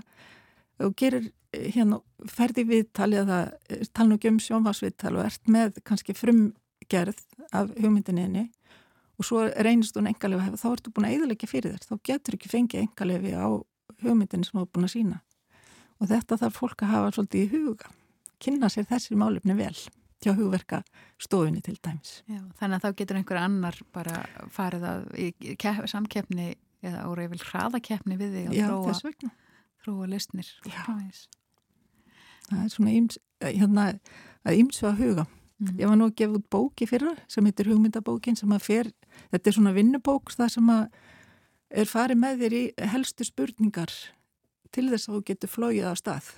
og 0.83 0.95
gerir 0.99 1.31
hérna 1.57 2.01
ferdi 2.29 2.67
viðtali 2.69 3.21
að 3.21 3.33
það 3.33 3.89
tala 3.97 4.09
nú 4.11 4.19
ekki 4.19 4.33
um 4.33 4.41
sjónvarsviðtal 4.43 5.15
og 5.17 5.25
ert 5.25 5.53
með 5.53 5.81
kannski 5.87 6.17
frumgerð 6.17 7.23
af 7.57 7.73
hugmyndinni 7.79 8.47
og 9.17 9.27
svo 9.29 9.45
reynist 9.65 9.97
hún 9.97 10.11
engalega 10.11 10.47
hefur, 10.47 10.61
þá 10.61 10.69
ertu 10.73 10.93
búin 10.95 11.09
að 11.09 11.17
eðalegja 11.17 11.51
fyrir 11.51 11.77
þér, 11.77 11.87
þá 11.89 12.09
getur 12.11 12.37
ekki 12.39 12.53
fengið 12.53 12.83
engalegi 12.85 13.33
á 13.37 13.49
hugmyndinni 14.03 14.49
sem 14.49 14.59
þú 14.59 14.65
er 14.65 14.73
búin 14.73 14.89
að 14.89 14.95
sína 14.97 15.21
og 15.97 16.11
þetta 16.11 16.41
þarf 16.43 16.59
fólk 16.61 16.85
að 16.85 16.93
hafa 16.93 17.15
svolítið 17.17 17.45
í 17.45 17.53
huga, 17.55 17.93
kynna 18.43 18.69
sér 18.73 18.89
þessi 18.91 19.17
málefni 19.17 19.57
vel 19.57 19.77
hjá 20.25 20.33
hugverka 20.37 20.83
stofunni 21.21 21.63
til 21.65 21.77
dæmis. 21.85 22.21
Já, 22.29 22.41
þannig 22.59 22.79
að 22.79 22.85
þá 22.85 23.01
getur 23.01 23.19
einhver 23.21 23.41
annar 23.41 23.81
bara 23.95 24.23
farið 24.53 24.87
að 24.91 25.09
í 25.21 25.57
samkeppni 25.93 26.55
eða 26.87 27.05
ára 27.05 27.27
yfir 27.27 27.45
hraðakeppni 27.51 28.19
við 28.21 28.37
þig 28.37 28.51
að 28.51 28.61
þróa, 28.71 29.33
þróa 29.85 30.11
listnir. 30.13 30.53
Já, 30.65 30.85
það 32.49 32.63
er 32.63 32.73
svona 32.73 32.95
íms, 32.97 33.19
hérna, 33.43 33.89
að 34.47 34.61
ímsu 34.63 34.89
að 34.89 35.03
huga. 35.03 35.27
Mm. 35.57 35.77
Ég 35.81 35.89
var 35.89 35.97
nú 35.97 36.09
að 36.11 36.17
gefa 36.21 36.37
út 36.37 36.49
bóki 36.53 36.89
fyrra 36.89 37.15
sem 37.33 37.47
heitir 37.49 37.71
Hugmyndabókin 37.71 38.37
sem 38.37 38.51
að 38.53 38.65
fer, 38.67 38.91
þetta 39.33 39.51
er 39.51 39.57
svona 39.59 39.75
vinnubók 39.77 40.33
það 40.35 40.53
sem 40.57 40.73
að 40.73 40.85
er 41.83 41.91
farið 41.91 42.21
með 42.23 42.43
þér 42.43 42.57
í 42.57 42.65
helstu 42.93 43.27
spurningar 43.27 43.93
til 44.75 44.89
þess 44.91 45.09
að 45.09 45.17
þú 45.17 45.23
getur 45.31 45.53
flóið 45.53 45.89
á 45.91 45.95
stað. 45.99 46.31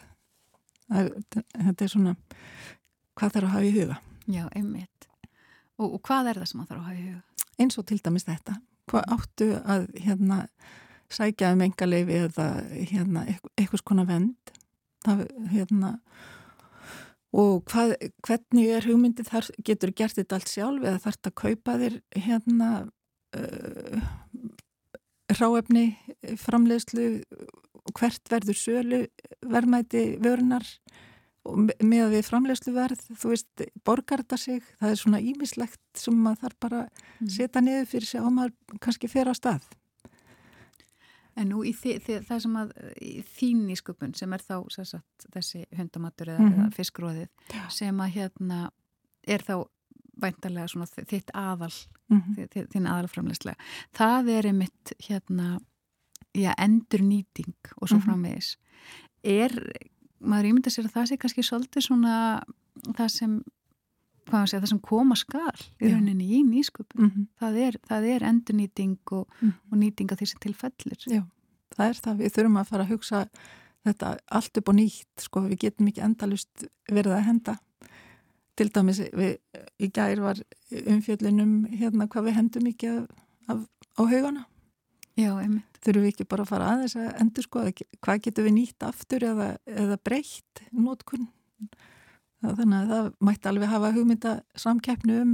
Það, 0.89 1.11
þetta 1.53 1.85
er 1.85 1.93
svona 1.93 2.15
hvað 3.19 3.35
þarf 3.35 3.49
að 3.49 3.55
hafa 3.55 3.69
í 3.69 3.75
huga. 3.77 3.99
Já, 4.29 4.45
einmitt. 4.57 5.09
Og, 5.79 5.95
og 5.95 6.01
hvað 6.07 6.33
er 6.33 6.41
það 6.41 6.51
sem 6.51 6.63
það 6.63 6.71
þarf 6.71 6.81
að 6.81 6.89
hafa 6.89 6.99
í 6.99 7.07
huga? 7.09 7.47
Eins 7.59 7.79
og 7.81 7.89
til 7.89 7.99
dæmis 8.05 8.29
þetta. 8.29 8.59
Hvað 8.89 9.11
áttu 9.17 9.49
að 9.59 9.89
hérna 10.01 10.39
sækja 11.13 11.53
um 11.55 11.65
engaleifi 11.65 12.19
eða 12.25 12.49
hérna 12.77 13.25
eitthvað 13.29 13.83
skona 13.83 14.05
vend. 14.09 14.53
Það, 15.05 15.25
hérna 15.53 15.93
og 17.37 17.65
hvað, 17.69 17.95
hvernig 18.25 18.71
er 18.73 18.87
hugmyndið 18.89 19.29
þar 19.29 19.51
getur 19.67 19.93
gert 19.97 20.17
þetta 20.17 20.39
allt 20.39 20.53
sjálf 20.53 20.85
eða 20.85 21.03
þarf 21.03 21.19
þetta 21.19 21.33
að 21.33 21.41
kaupa 21.43 21.77
þér 21.83 21.99
hérna 22.17 22.71
uh, 23.37 24.07
ráefni 25.37 25.85
framleiðslu 26.41 27.09
hvert 27.97 28.33
verður 28.33 28.59
sölu 28.59 29.03
verðmæti 29.45 30.05
vörunar 30.23 30.67
með 31.49 32.03
að 32.05 32.15
við 32.17 32.25
framleiðslu 32.27 32.73
verð 32.75 33.05
þú 33.17 33.33
veist, 33.33 33.67
borgar 33.87 34.23
þetta 34.25 34.39
sig? 34.41 34.65
Það 34.81 34.91
er 34.91 35.01
svona 35.01 35.21
ímislegt 35.25 35.81
sem 35.97 36.17
maður 36.17 36.43
þarf 36.45 36.59
bara 36.65 36.81
mm. 36.89 37.31
setja 37.37 37.63
niður 37.65 37.89
fyrir 37.93 38.11
sig 38.11 38.25
og 38.25 38.35
maður 38.37 38.81
kannski 38.85 39.11
fer 39.13 39.31
á 39.31 39.35
stað 39.37 39.69
En 41.38 41.52
nú 41.52 41.62
í 41.66 41.73
þi, 41.76 41.97
þi, 42.02 42.18
það 42.26 42.45
sem 42.45 42.57
að 42.59 42.71
þín 43.38 43.64
í 43.71 43.76
skupun 43.78 44.14
sem 44.18 44.33
er 44.35 44.42
þá 44.42 44.57
sagt, 44.75 45.26
þessi 45.35 45.64
hundamatur 45.78 46.33
eða, 46.33 46.42
mm 46.42 46.49
-hmm. 46.49 46.64
eða 46.64 46.76
fiskróðið 46.76 47.28
ja. 47.54 47.68
sem 47.71 48.00
að 48.00 48.14
hérna 48.16 48.71
er 49.28 49.45
þá 49.47 49.54
væntalega 50.18 50.68
svona 50.68 50.87
þitt 50.87 51.30
aðal 51.35 51.73
mm 52.11 52.21
-hmm. 52.21 52.66
þinn 52.73 52.87
aðalframlegslega 52.90 53.57
það 53.95 54.30
er 54.35 54.49
einmitt 54.50 54.92
hérna 55.09 55.61
já, 56.35 56.52
endur 56.59 57.02
nýting 57.02 57.54
og 57.80 57.88
svo 57.88 57.99
-hmm. 57.99 58.04
framvegis 58.04 58.57
er, 59.23 59.52
maður 60.21 60.50
ímynda 60.50 60.71
sér 60.71 60.88
að 60.88 60.97
það 60.97 61.09
sé 61.09 61.16
kannski 61.16 61.42
svolítið 61.42 61.83
svona 61.83 62.42
það 62.97 63.09
sem 63.09 63.42
Segja, 64.29 64.61
það 64.61 64.71
sem 64.73 64.81
koma 64.85 65.17
skal 65.19 65.55
í 65.81 65.91
rauninni 65.93 66.27
í 66.39 66.43
nýsköpun. 66.47 67.01
Mm 67.01 67.11
-hmm. 67.11 67.29
það, 67.41 67.61
er, 67.67 67.79
það 67.89 68.09
er 68.15 68.27
endurnýting 68.31 68.99
og, 69.13 69.29
mm 69.41 69.49
-hmm. 69.49 69.73
og 69.73 69.79
nýting 69.79 70.13
af 70.13 70.19
sem 70.19 70.41
tilfellir 70.41 71.01
Já, 71.07 71.23
það 71.77 71.89
er 71.89 71.97
það, 72.05 72.19
við 72.19 72.35
þurfum 72.35 72.61
að 72.61 72.69
fara 72.69 72.83
að 72.83 72.93
hugsa 72.93 73.29
þetta 73.87 74.19
allt 74.31 74.59
upp 74.59 74.69
og 74.69 74.75
nýtt 74.75 75.25
sko, 75.25 75.41
við 75.41 75.59
getum 75.59 75.89
ekki 75.89 76.05
endalust 76.05 76.65
verið 76.91 77.13
að 77.13 77.27
henda. 77.29 77.57
Til 78.57 78.69
dæmis 78.75 79.01
við, 79.01 79.39
í 79.79 79.89
gær 79.95 80.21
var 80.21 80.37
umfjöldinum 80.71 81.67
hérna 81.71 82.09
hvað 82.09 82.25
við 82.25 82.35
hendum 82.35 82.67
ekki 82.67 82.89
af, 82.89 83.07
af, 83.47 83.67
á 83.99 84.03
haugana. 84.03 84.47
Já, 85.19 85.33
Þurfum 85.79 86.03
við 86.03 86.13
ekki 86.13 86.25
bara 86.25 86.43
að 86.43 86.49
fara 86.49 86.71
aðeins 86.73 86.97
að 86.99 87.21
endur 87.23 87.45
sko 87.47 87.61
hvað 88.03 88.23
getum 88.23 88.45
við 88.45 88.55
nýtt 88.55 88.83
aftur 88.83 89.25
eða, 89.25 89.59
eða 89.67 89.97
breytt 90.03 90.63
nótkunn 90.73 91.29
þannig 92.45 92.78
að 92.78 92.90
það 92.92 93.11
mætti 93.28 93.50
alveg 93.50 93.73
hafa 93.73 93.92
hugmynda 93.97 94.35
samkeppnu 94.59 95.21
um 95.23 95.33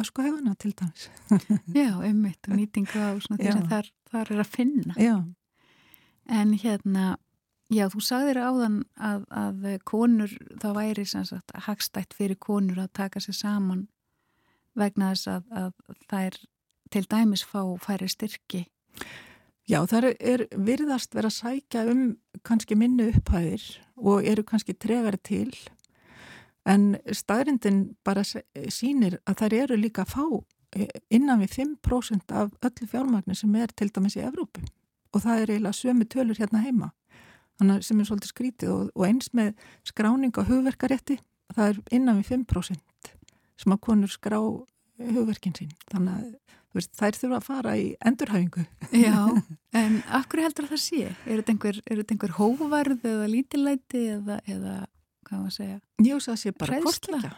öskuheguna 0.00 0.54
til 0.58 0.74
dæmis. 0.78 1.08
Já, 1.74 1.90
ummitt 2.10 2.48
og 2.48 2.56
nýtinga 2.56 3.14
og 3.14 3.24
svona 3.24 3.40
því 3.40 3.54
sem 3.56 3.66
þar, 3.70 3.90
þar 4.12 4.32
er 4.34 4.44
að 4.44 4.52
finna. 4.54 4.94
Já. 5.00 5.16
En 6.30 6.52
hérna, 6.54 7.06
já, 7.72 7.88
þú 7.90 8.02
sagðir 8.06 8.38
áðan 8.38 8.76
að, 8.94 9.24
að 9.34 9.64
konur, 9.88 10.36
það 10.62 10.76
væri 10.78 11.06
sagt 11.08 11.56
hagstætt 11.66 12.14
fyrir 12.14 12.38
konur 12.38 12.78
að 12.84 12.92
taka 13.00 13.22
sér 13.22 13.34
saman 13.34 13.88
vegna 14.78 15.10
þess 15.10 15.32
að, 15.34 15.50
að 15.50 16.20
er 16.20 16.38
til 16.90 17.04
dæmis 17.10 17.42
fá 17.46 17.64
færi 17.82 18.08
styrki. 18.10 18.64
Já, 19.70 19.82
það 19.86 20.12
er, 20.18 20.46
virðast 20.54 21.14
verið 21.14 21.30
að 21.30 21.36
sækja 21.36 21.84
um 21.90 22.00
kannski 22.46 22.78
minnu 22.78 23.10
upphæðir 23.12 23.66
og 23.98 24.26
eru 24.26 24.42
kannski 24.46 24.74
tregari 24.74 25.20
til 25.22 25.52
En 26.70 26.94
staðrindin 27.16 27.82
bara 28.06 28.22
sínir 28.24 29.18
að 29.26 29.42
þær 29.42 29.56
eru 29.64 29.78
líka 29.80 30.04
að 30.04 30.14
fá 30.14 30.24
eh, 30.76 30.90
innan 31.10 31.42
við 31.42 31.56
5% 31.58 32.36
af 32.36 32.52
öllu 32.62 32.90
fjármagnir 32.90 33.38
sem 33.38 33.56
er 33.58 33.72
til 33.74 33.90
dæmis 33.90 34.18
í 34.18 34.24
Evrópu. 34.26 34.62
Og 35.10 35.24
það 35.24 35.42
er 35.42 35.54
eiginlega 35.54 35.78
sömu 35.80 36.06
tölur 36.06 36.38
hérna 36.38 36.62
heima. 36.62 36.92
Þannig 37.58 37.82
sem 37.84 37.98
er 37.98 38.06
svolítið 38.08 38.32
skrítið 38.32 38.70
og, 38.74 38.92
og 38.94 39.08
eins 39.08 39.32
með 39.36 39.50
skráning 39.88 40.36
á 40.38 40.46
hugverkarétti 40.46 41.18
það 41.54 41.72
er 41.72 41.80
innan 41.96 42.20
við 42.20 42.32
5% 42.36 43.10
sem 43.60 43.74
að 43.74 43.82
konur 43.84 44.12
skrá 44.12 44.38
hugverkin 44.40 45.56
sín. 45.56 45.72
Þannig 45.90 46.14
að 46.14 46.30
veist, 46.76 46.92
þær 46.96 47.18
þurfa 47.18 47.38
að 47.40 47.46
fara 47.48 47.74
í 47.80 47.86
endurhæfingu. 48.06 48.64
Já, 48.94 49.18
en 49.82 49.98
akkur 50.20 50.44
heldur 50.44 50.70
það 50.70 50.82
sé? 50.84 51.02
Er 51.26 51.42
þetta 51.42 51.54
einhver, 51.56 51.82
einhver 51.90 52.34
hóvarð 52.38 53.06
eða 53.10 53.28
lítilæti 53.30 54.06
eða, 54.16 54.40
eða 54.48 54.76
hvað 55.30 55.38
var 55.44 55.52
að 55.52 55.56
segja? 55.56 55.78
Ég 56.02 56.24
sé 56.24 56.34
að 56.34 56.42
sé 56.42 56.52
bara 56.58 56.82
kortleika 56.82 57.36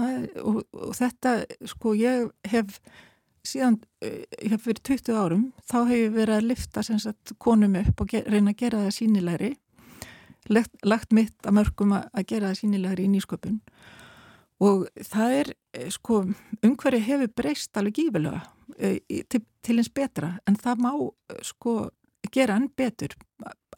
og, 0.00 0.60
og 0.72 0.92
þetta, 0.96 1.32
sko, 1.68 1.94
ég 1.98 2.28
hef 2.48 2.78
síðan, 3.46 3.78
eh, 4.04 4.24
ég 4.42 4.54
hef 4.54 4.66
fyrir 4.66 4.82
20 4.86 5.16
árum, 5.16 5.46
þá 5.68 5.78
hef 5.88 5.96
ég 5.96 6.14
verið 6.14 6.36
að 6.36 6.48
lifta 6.50 6.84
sagt, 6.86 7.34
konum 7.38 7.76
upp 7.80 8.02
og 8.04 8.14
reyna 8.26 8.54
að 8.54 8.60
gera 8.62 8.84
það 8.84 8.96
sínilegri 8.96 9.50
lagt, 10.48 10.74
lagt 10.84 11.14
mitt 11.16 11.46
að 11.46 11.56
mörgum 11.60 11.96
að 11.96 12.26
gera 12.26 12.50
það 12.50 12.60
sínilegri 12.60 13.06
í 13.06 13.12
nýsköpun. 13.14 13.60
Og 14.60 14.86
það 15.08 15.36
er, 15.38 15.52
eh, 15.72 15.88
sko, 15.88 16.22
umhverju 16.60 17.00
hefur 17.06 17.32
breyst 17.32 17.76
alveg 17.76 17.96
gífilega 17.96 18.42
eh, 18.78 19.00
til, 19.28 19.42
til 19.62 19.78
eins 19.80 19.88
betra. 19.88 20.34
En 20.46 20.56
það 20.56 20.84
má, 20.84 20.92
sko, 21.42 21.90
gera 22.30 22.58
enn 22.60 22.68
betur 22.76 23.16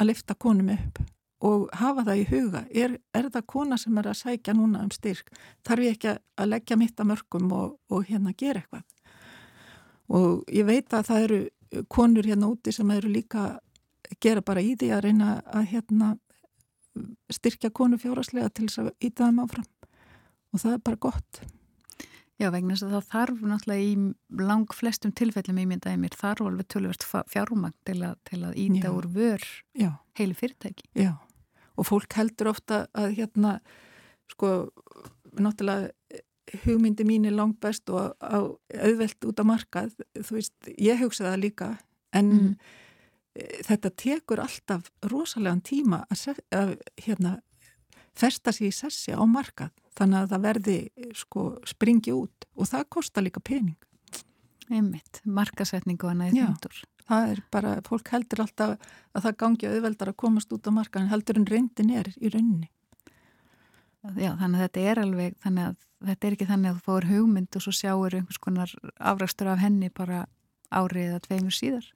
að 0.01 0.09
lifta 0.09 0.35
konum 0.35 0.73
upp 0.75 0.99
og 1.43 1.67
hafa 1.75 2.05
það 2.07 2.21
í 2.21 2.27
huga. 2.31 2.63
Er, 2.71 2.97
er 3.17 3.29
það 3.35 3.47
kona 3.51 3.79
sem 3.81 3.99
er 3.99 4.09
að 4.13 4.19
sækja 4.21 4.55
núna 4.57 4.85
um 4.87 4.91
styrk? 4.95 5.33
Þarf 5.67 5.87
ég 5.87 5.97
ekki 5.97 6.13
að 6.15 6.51
leggja 6.53 6.79
mitt 6.79 7.01
að 7.03 7.09
mörgum 7.11 7.55
og, 7.57 7.73
og 7.91 8.05
hérna 8.07 8.35
gera 8.39 8.63
eitthvað? 8.63 8.85
Og 10.13 10.53
ég 10.53 10.69
veit 10.69 10.95
að 10.95 11.09
það 11.09 11.27
eru 11.27 11.41
konur 11.91 12.29
hérna 12.29 12.51
úti 12.53 12.75
sem 12.75 12.91
eru 12.95 13.11
líka 13.11 13.47
að 13.49 14.21
gera 14.23 14.45
bara 14.45 14.63
í 14.63 14.75
því 14.79 14.93
að 14.93 15.03
reyna 15.07 15.33
að 15.49 15.67
hérna 15.73 16.13
styrkja 17.33 17.73
konu 17.75 17.99
fjáraslega 17.99 18.53
til 18.53 18.69
þess 18.69 18.85
að 18.85 18.93
íta 19.01 19.27
þeim 19.27 19.43
áfram. 19.43 19.67
Og 20.53 20.63
það 20.63 20.77
er 20.77 20.87
bara 20.87 21.03
gott. 21.09 21.43
Já, 22.39 22.51
vegna 22.53 22.77
þess 22.77 22.87
að 22.87 22.95
það 22.95 23.11
þarf 23.15 23.43
náttúrulega 23.49 23.89
í 23.89 24.47
lang 24.47 24.77
flestum 24.77 25.15
tilfellum 25.17 25.61
í 25.63 25.67
myndaði 25.73 25.99
mér 26.05 26.17
þarf 26.19 26.47
alveg 26.47 26.71
tölvert 26.71 27.07
fjármang 27.33 27.75
til 27.89 27.99
að, 28.03 28.17
til 28.29 28.41
að 28.45 28.57
íta 28.63 28.87
Já. 28.87 28.95
úr 28.95 29.11
vör 29.17 29.51
Já. 29.79 29.91
heilu 30.19 30.39
fyrirtæki. 30.39 30.91
Já 30.99 31.15
og 31.83 31.89
fólk 31.89 32.15
heldur 32.15 32.53
ofta 32.53 32.85
að 32.95 33.17
hérna 33.19 33.57
sko 34.31 34.53
náttúrulega 35.33 35.91
hugmyndi 36.65 37.05
mín 37.07 37.27
er 37.27 37.35
langt 37.37 37.61
best 37.63 37.91
og 37.93 38.17
auðvelt 38.21 39.25
út 39.29 39.41
á 39.41 39.45
markað, 39.47 39.95
þú 40.19 40.39
veist, 40.39 40.57
ég 40.77 41.01
hugsa 41.01 41.31
það 41.31 41.45
líka, 41.45 41.69
en 42.13 42.33
mm. 42.33 42.51
þetta 43.69 43.93
tekur 44.03 44.43
alltaf 44.43 44.91
rosalega 45.09 45.63
tíma 45.65 46.03
að, 46.13 46.43
að 46.53 46.75
hérna, 47.07 47.37
festa 48.19 48.53
sér 48.53 48.69
í 48.69 48.75
sessi 48.77 49.15
á 49.17 49.23
markað, 49.25 49.73
þannig 49.97 50.21
að 50.21 50.35
það 50.35 50.45
verði 50.49 50.77
sko 51.17 51.47
springi 51.69 52.15
út 52.17 52.49
og 52.57 52.69
það 52.69 52.91
kostar 52.99 53.27
líka 53.27 53.41
pening. 53.45 53.79
Einmitt, 54.73 55.21
markasetningu 55.25 56.09
að 56.09 56.21
næði 56.21 56.45
þundur. 56.47 56.83
Það 57.13 57.31
er 57.33 57.41
bara, 57.53 57.73
fólk 57.85 58.09
heldur 58.15 58.41
alltaf 58.47 58.93
að 59.13 59.25
það 59.27 59.39
gangi 59.43 59.69
auðveldar 59.69 60.11
að 60.13 60.21
komast 60.23 60.53
út 60.57 60.69
á 60.69 60.73
markaðin 60.73 61.11
heldur 61.13 61.41
en 61.41 61.49
reyndin 61.51 61.91
er 61.93 62.09
í 62.17 62.31
rauninni. 62.33 62.71
Já, 64.17 64.33
þannig 64.41 64.57
að 64.57 64.63
þetta 64.65 64.85
er 64.91 65.01
alveg, 65.03 65.35
þannig 65.45 65.67
að 65.69 65.75
þetta 66.09 66.27
er 66.27 66.37
ekki 66.37 66.47
þannig 66.49 66.71
að 66.71 66.79
þú 66.79 66.85
fóður 66.87 67.09
hugmynd 67.11 67.59
og 67.59 67.65
svo 67.65 67.73
sjáur 67.77 68.17
einhvers 68.17 68.41
konar 68.43 68.73
afrækstur 69.13 69.51
af 69.53 69.61
henni 69.61 69.91
bara 69.95 70.23
árið 70.73 71.11
eða 71.11 71.21
tveimur 71.27 71.55
síðar. 71.55 71.91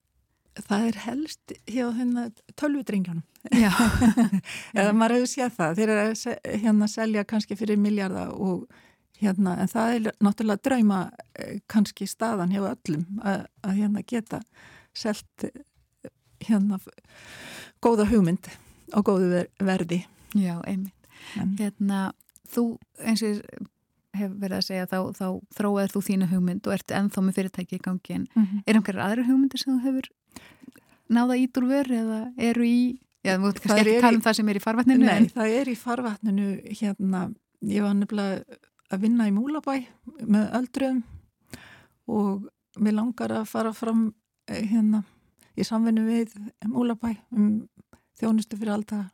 Það 0.56 0.84
er 0.90 0.98
helst 1.06 1.54
hjá 1.68 1.86
hérna 1.96 2.26
tölvudringjónum. 2.60 3.24
Eða 4.76 4.92
maður 4.96 5.16
hefur 5.18 5.32
séð 5.32 5.56
það. 5.56 5.80
Þeir 5.80 5.94
eru 5.94 6.04
að 6.04 6.60
hérna 6.62 6.88
selja 6.92 7.26
kannski 7.28 7.58
fyrir 7.58 7.80
miljardar 7.80 8.30
og 8.36 8.68
hérna, 9.20 9.56
en 9.64 9.72
það 9.72 9.96
er 9.96 10.08
náttúrulega 10.24 10.64
drauma 10.68 11.02
eh, 11.40 11.58
kannski 11.72 12.08
staðan 12.08 12.52
hjá 12.52 12.62
öllum 12.62 13.04
að, 13.24 13.46
að 13.64 13.78
hérna 13.80 14.04
geta 14.06 14.40
selt 14.96 15.46
hérna 16.46 16.80
góða 17.84 18.08
hugmynd 18.10 18.50
á 18.94 18.98
góðu 19.04 19.46
verði. 19.62 20.04
Já, 20.36 20.58
einmitt. 20.66 21.08
En. 21.36 21.56
Hérna, 21.58 22.10
þú 22.52 22.76
eins 23.02 23.24
og 23.26 23.40
hefur 24.16 24.36
verið 24.40 24.58
að 24.58 24.66
segja 24.66 24.88
þá, 24.90 24.98
þá 25.16 25.26
þróaður 25.56 25.94
þú 25.94 26.02
þína 26.08 26.28
hugmynd 26.30 26.68
og 26.68 26.76
ert 26.76 26.94
ennþá 26.94 27.24
með 27.24 27.38
fyrirtæki 27.38 27.78
í 27.78 27.82
gangi 27.84 28.14
en 28.14 28.26
mm 28.26 28.44
-hmm. 28.44 28.62
er 28.66 28.78
einhverjar 28.78 29.06
aðra 29.06 29.26
hugmyndir 29.26 29.60
sem 29.60 29.74
þú 29.74 29.82
hefur 29.84 30.08
náða 31.08 31.36
veru 31.68 31.96
eða 31.96 32.20
eru 32.36 32.64
í, 32.64 32.98
já 33.24 33.36
þú 33.36 33.52
kannski 33.52 33.80
ekki 33.80 34.00
tala 34.00 34.16
um 34.16 34.22
það 34.22 34.36
sem 34.36 34.48
er 34.48 34.56
í 34.56 34.64
farvatninu 34.64 35.04
Nei, 35.04 35.16
en... 35.16 35.28
það 35.28 35.48
er 35.60 35.68
í 35.68 35.76
farvatninu 35.76 36.48
hérna, 36.80 37.34
ég 37.62 37.82
var 37.82 37.94
nefnilega 37.94 38.58
að 38.90 39.00
vinna 39.00 39.28
í 39.28 39.34
Múlabæ 39.34 39.86
með 40.22 40.50
öldruðum 40.60 41.02
og 42.06 42.48
mér 42.78 42.94
langar 42.94 43.32
að 43.32 43.48
fara 43.50 43.72
fram 43.72 44.14
hérna 44.48 45.02
í 45.56 45.64
samvinnu 45.64 46.06
við 46.06 46.34
Múlabæ 46.68 47.14
um 47.34 47.66
þjónustu 48.20 48.58
fyrir 48.58 48.76
alltaf 48.76 49.08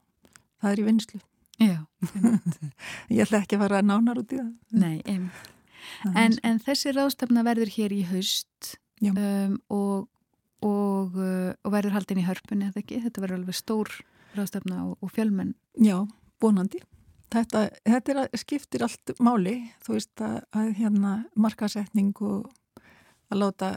það 0.62 0.73
er 0.73 0.83
í 0.83 0.87
vinslu 0.87 1.21
Já, 1.62 1.79
ég 3.13 3.23
ætla 3.25 3.43
ekki 3.43 3.59
að 3.59 3.65
fara 3.67 3.83
nánar 3.85 4.21
út 4.23 4.33
í 4.33 4.39
það. 4.41 4.52
Nei, 4.83 4.97
en, 6.17 6.39
en 6.43 6.61
þessi 6.63 6.95
ráðstafna 6.95 7.45
verður 7.47 7.73
hér 7.76 7.95
í 7.95 8.00
haust 8.09 8.73
um, 9.04 9.59
og, 9.73 10.09
og, 10.65 11.19
uh, 11.19 11.52
og 11.52 11.75
verður 11.75 11.99
haldin 11.99 12.23
í 12.23 12.26
hörpunni, 12.26 12.71
eða 12.71 12.83
ekki? 12.83 13.02
Þetta 13.04 13.25
verður 13.25 13.41
alveg 13.41 13.59
stór 13.59 13.93
ráðstafna 14.39 14.80
og, 14.89 14.97
og 15.04 15.13
fjölmenn. 15.15 15.54
Já, 15.78 16.00
vonandi. 16.43 16.83
Þetta, 17.33 17.67
þetta 17.89 18.15
er, 18.15 18.25
skiptir 18.41 18.85
allt 18.85 19.15
máli, 19.23 19.56
þú 19.85 19.97
veist 19.97 20.25
að, 20.25 20.41
að 20.56 20.73
hérna 20.80 21.15
markasetning 21.39 22.17
og 22.21 22.50
að 23.33 23.45
láta 23.45 23.75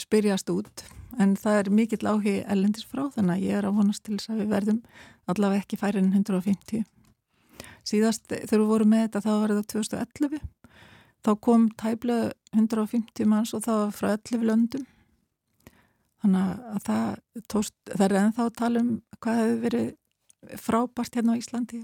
spyrjast 0.00 0.50
út 0.50 0.84
en 1.22 1.36
það 1.38 1.60
er 1.60 1.70
mikill 1.70 2.08
áhig 2.10 2.42
ellendis 2.50 2.86
frá 2.90 3.06
þannig 3.14 3.36
að 3.36 3.44
ég 3.46 3.60
er 3.60 3.68
að 3.68 3.76
vonast 3.78 4.02
til 4.04 4.16
þess 4.16 4.32
að 4.32 4.42
við 4.42 4.50
verðum 4.54 4.80
allavega 5.30 5.62
ekki 5.62 5.78
færi 5.78 6.02
en 6.02 6.12
150 6.12 6.82
síðast 7.86 8.26
þegar 8.28 8.60
við 8.60 8.70
vorum 8.72 8.92
með 8.94 9.06
þetta 9.06 9.24
þá 9.24 9.32
var 9.34 9.54
þetta 9.54 9.78
2011 9.78 10.44
þá 11.24 11.32
kom 11.40 11.68
tæblega 11.80 12.32
150 12.54 13.28
manns 13.28 13.54
og 13.56 13.64
það 13.64 13.80
var 13.80 13.96
frá 13.96 14.10
11 14.14 14.46
löndum. 14.50 14.84
Þannig 16.24 16.44
að 16.74 16.84
það 16.86 17.42
tóst, 17.52 17.74
það 17.90 18.06
er 18.06 18.16
ennþá 18.20 18.46
að 18.46 18.54
tala 18.60 18.84
um 18.84 18.92
hvað 19.20 19.40
hefur 19.40 19.58
verið 19.64 19.90
frábært 20.60 21.18
hérna 21.18 21.36
á 21.36 21.40
Íslandi. 21.40 21.82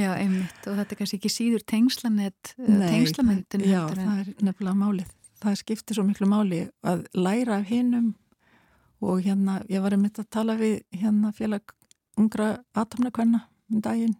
Já, 0.00 0.10
einmitt 0.16 0.64
og 0.64 0.78
þetta 0.78 0.94
er 0.94 0.98
kannski 0.98 1.18
ekki 1.20 1.30
síður 1.32 1.64
tengslanett 1.68 2.54
tengslamyndin 2.56 3.66
Já, 3.68 3.82
það 3.92 4.22
er 4.22 4.30
nefnilega 4.40 4.78
málið 4.80 5.10
það 5.40 5.60
skiptir 5.60 5.98
svo 5.98 6.04
miklu 6.06 6.28
máli 6.30 6.64
að 6.86 7.06
læra 7.16 7.60
af 7.60 7.68
hinnum 7.70 8.14
og 9.00 9.22
hérna, 9.24 9.60
ég 9.72 9.82
var 9.82 9.96
einmitt 9.96 10.20
að 10.20 10.30
tala 10.36 10.56
við 10.60 10.82
hérna 10.92 11.32
félag 11.36 11.72
ungra 12.20 12.58
atomnakvenna 12.76 13.46
um 13.70 13.80
daginn 13.84 14.16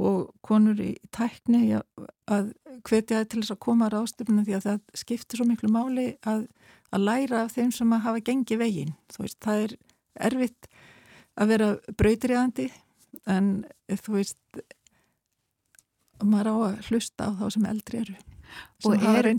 og 0.00 0.30
konur 0.46 0.78
í 0.80 0.94
tækni 1.12 1.74
að 1.76 2.52
hvetja 2.88 3.24
til 3.28 3.42
þess 3.42 3.54
að 3.54 3.62
koma 3.66 3.90
á 3.90 3.92
ráðstöfnum 3.92 4.46
því 4.46 4.56
að 4.56 4.66
það 4.68 5.00
skiptir 5.02 5.40
svo 5.40 5.46
miklu 5.48 5.72
máli 5.72 6.06
að, 6.24 6.46
að 6.94 7.04
læra 7.04 7.42
af 7.44 7.56
þeim 7.56 7.72
sem 7.74 7.92
að 7.92 8.04
hafa 8.06 8.22
gengið 8.30 8.62
veginn. 8.62 8.94
Veist, 9.18 9.36
það 9.44 9.64
er 9.66 9.74
erfitt 10.30 10.70
að 11.36 11.52
vera 11.52 11.68
brautriðandi 12.00 12.70
en 13.28 13.52
þú 13.90 14.16
veist 14.16 14.62
maður 16.24 16.52
á 16.52 16.56
að 16.70 16.88
hlusta 16.88 17.28
á 17.28 17.30
þá 17.36 17.46
sem 17.56 17.68
eldri 17.68 18.00
eru 18.00 18.16
og 18.84 18.96
er, 18.96 19.30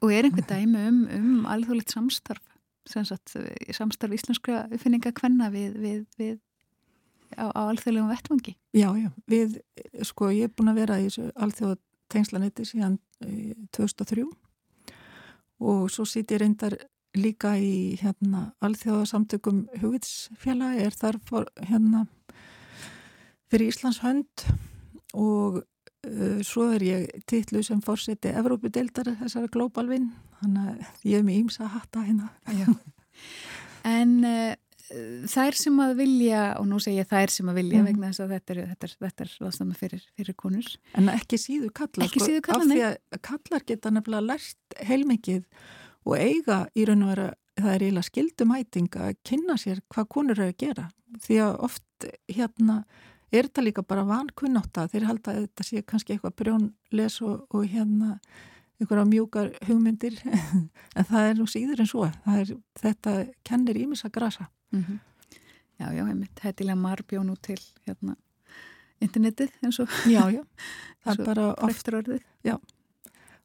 og 0.00 0.12
er 0.12 0.28
einhver 0.28 0.46
dæmi 0.48 0.86
um, 0.88 1.02
um 1.16 1.48
alþjóðlegt 1.50 1.94
samstarf 1.94 2.44
sagt, 2.90 3.36
samstarf 3.76 4.14
íslenskra 4.16 4.64
uppfinninga 4.70 5.12
kvenna 5.16 5.50
við, 5.52 5.76
við, 5.80 6.04
við 6.18 6.38
á, 7.36 7.50
á 7.54 7.60
alþjóðlegum 7.68 8.10
vettvangi. 8.10 8.56
Já, 8.74 8.88
já, 8.98 9.10
við, 9.30 9.58
sko, 10.06 10.30
ég 10.34 10.48
er 10.48 10.54
búin 10.54 10.72
að 10.72 10.80
vera 10.82 11.00
í 11.02 11.10
alþjóða 11.10 11.78
tengslanetti 12.10 12.66
síðan 12.66 12.96
e, 13.22 13.54
2003 13.76 14.24
og 15.60 15.90
svo 15.92 16.06
sýt 16.08 16.32
ég 16.34 16.42
reyndar 16.42 16.78
líka 17.18 17.52
í 17.58 17.98
hérna 18.00 18.50
alþjóða 18.64 19.06
samtökum 19.10 19.64
hugvitsfjalla 19.80 20.72
er 20.82 20.94
þar 20.96 21.20
for, 21.26 21.50
hérna 21.68 22.06
fyrir 23.50 23.70
Íslands 23.72 24.00
hönd. 24.04 24.46
Og 25.18 25.62
svo 26.46 26.70
er 26.74 26.84
ég 26.86 27.24
titlu 27.28 27.62
sem 27.66 27.80
fórseti 27.84 28.32
Evrópudeildar 28.32 29.12
þessara 29.20 29.50
glóbalvinn 29.52 30.08
þannig 30.40 30.70
að 30.70 31.10
ég 31.10 31.20
er 31.20 31.26
með 31.26 31.38
ímsa 31.42 31.66
að 31.66 31.74
hatta 31.76 32.04
hérna. 32.06 32.30
En 33.90 34.14
uh, 34.28 34.54
þær 35.30 35.56
sem 35.58 35.82
að 35.82 35.92
vilja, 36.00 36.44
og 36.60 36.66
nú 36.70 36.80
segja 36.82 37.06
þær 37.08 37.32
sem 37.32 37.50
að 37.50 37.60
vilja 37.60 37.80
mm. 37.80 37.90
vegna 37.90 38.10
þess 38.10 38.24
að 38.24 38.32
þetta 38.34 38.54
er, 38.54 38.62
þetta 38.70 38.88
er, 38.88 38.94
þetta 39.04 39.26
er 39.26 39.34
ráðstama 39.44 39.76
fyrir, 39.78 40.06
fyrir 40.18 40.36
konur. 40.40 40.70
En 40.98 41.12
ekki 41.12 41.38
síðu 41.40 41.70
kallar, 41.76 42.06
ekki 42.06 42.22
sko, 42.22 42.30
síðu 42.30 42.46
kallar, 42.46 42.64
af 42.64 42.72
því 42.72 42.86
að 42.88 43.20
kallar 43.28 43.66
geta 43.68 43.92
nefnilega 43.94 44.26
lært 44.32 44.80
heilmikið 44.88 45.44
og 46.08 46.16
eiga 46.16 46.62
í 46.74 46.88
raun 46.88 47.06
og 47.06 47.12
vera, 47.12 47.28
það 47.60 47.74
er 47.74 47.86
eiginlega 47.86 48.08
skildumæting 48.08 48.90
að 49.04 49.14
kynna 49.30 49.58
sér 49.60 49.84
hvað 49.92 50.10
konur 50.16 50.38
eru 50.38 50.50
að 50.50 50.58
gera. 50.64 50.88
Því 51.20 51.40
að 51.44 51.56
oft 51.68 52.10
hérna 52.30 52.82
er 53.30 53.48
þetta 53.48 53.64
líka 53.64 53.82
bara 53.86 54.06
vankunnáta, 54.08 54.88
þeir 54.90 55.06
halda 55.08 55.34
að 55.34 55.44
þetta 55.44 55.66
sé 55.66 55.82
kannski 55.82 56.14
eitthvað 56.14 56.38
brjónles 56.40 57.20
og, 57.22 57.44
og 57.54 57.66
hérna 57.70 58.16
einhverja 58.80 59.04
mjúkar 59.06 59.52
hugmyndir 59.68 60.16
en 60.96 61.06
það 61.06 61.28
er 61.28 61.38
nú 61.38 61.46
síður 61.50 61.84
en 61.84 61.90
svo. 61.90 62.08
Er, 62.32 62.56
þetta 62.80 63.14
kennir 63.46 63.78
ímis 63.78 64.04
að 64.04 64.16
grasa. 64.16 64.48
Mm 64.72 64.84
-hmm. 64.84 64.98
Já, 65.80 65.92
já, 65.96 66.04
heimitt 66.06 66.40
hættilega 66.42 66.76
marg 66.76 67.06
bjónu 67.08 67.36
til 67.40 67.60
hérna 67.86 68.16
internetið 69.00 69.50
eins 69.64 69.78
og 69.80 69.88
Já, 70.06 70.28
já, 70.28 70.44
það 71.04 71.20
er 71.20 71.24
bara 71.24 71.54
oft 71.54 71.88
já, 72.44 72.58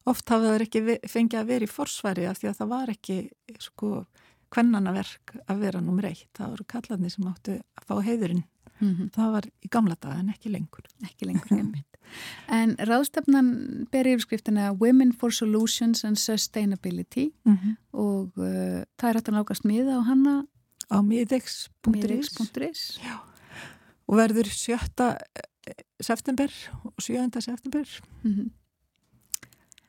oft 0.05 0.29
hafa 0.29 0.43
það 0.43 0.65
ekki 0.65 0.81
fengið 1.07 1.39
að 1.39 1.47
vera 1.47 1.63
í 1.63 1.71
forsværi 1.71 2.27
af 2.27 2.41
því 2.41 2.49
að 2.49 2.57
það 2.57 2.67
var 2.73 2.89
ekki 2.89 3.17
sko 3.59 4.05
hvennana 4.49 4.91
verk 4.95 5.35
að 5.47 5.63
vera 5.63 5.81
nummer 5.81 6.05
eitt, 6.05 6.27
það 6.35 6.49
voru 6.49 6.67
kallarnir 6.67 7.11
sem 7.11 7.27
áttu 7.27 7.55
að 7.55 7.87
fá 7.87 7.95
heiðurinn 8.03 8.43
mm 8.79 8.93
-hmm. 8.93 9.09
það 9.15 9.31
var 9.31 9.45
í 9.45 9.69
gamla 9.71 9.95
dag 10.01 10.19
en 10.19 10.29
ekki 10.29 10.51
lengur 10.51 10.87
ekki 11.03 11.25
lengur, 11.25 11.49
heimitt 11.49 11.95
En 12.47 12.75
ráðstefnan 12.77 13.47
ber 13.91 14.07
yfirskriftina 14.09 14.71
Women 14.77 15.13
for 15.13 15.33
Solutions 15.33 16.03
and 16.05 16.17
Sustainability 16.17 17.31
mm 17.45 17.55
-hmm. 17.55 17.75
og 17.91 18.37
uh, 18.37 18.83
það 18.97 19.09
er 19.09 19.15
hægt 19.15 19.29
að 19.29 19.37
nákast 19.37 19.65
miða 19.65 19.97
á 19.99 20.01
hanna 20.05 20.45
á 20.91 20.97
miðex.is 21.01 22.99
og 24.07 24.17
verður 24.17 24.49
7. 24.49 24.77
Eh, 25.65 25.83
september 26.01 26.51
og 26.83 27.01
7. 27.01 27.41
september 27.41 27.85
mm 28.23 28.33
-hmm. 28.33 28.49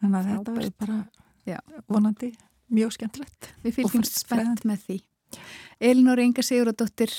þannig 0.01 0.19
að 0.19 0.27
þetta 0.27 0.53
verður 0.53 0.73
bara 0.79 1.05
Já. 1.47 1.59
vonandi 1.89 2.33
mjög 2.69 2.93
skemmtilegt 2.93 3.55
Við 3.63 3.75
fylgjumst 3.75 4.19
spennt 4.19 4.65
með 4.65 4.79
því 4.87 5.01
Elinor 5.81 6.19
Inga 6.19 6.43
Siguradóttir 6.43 7.13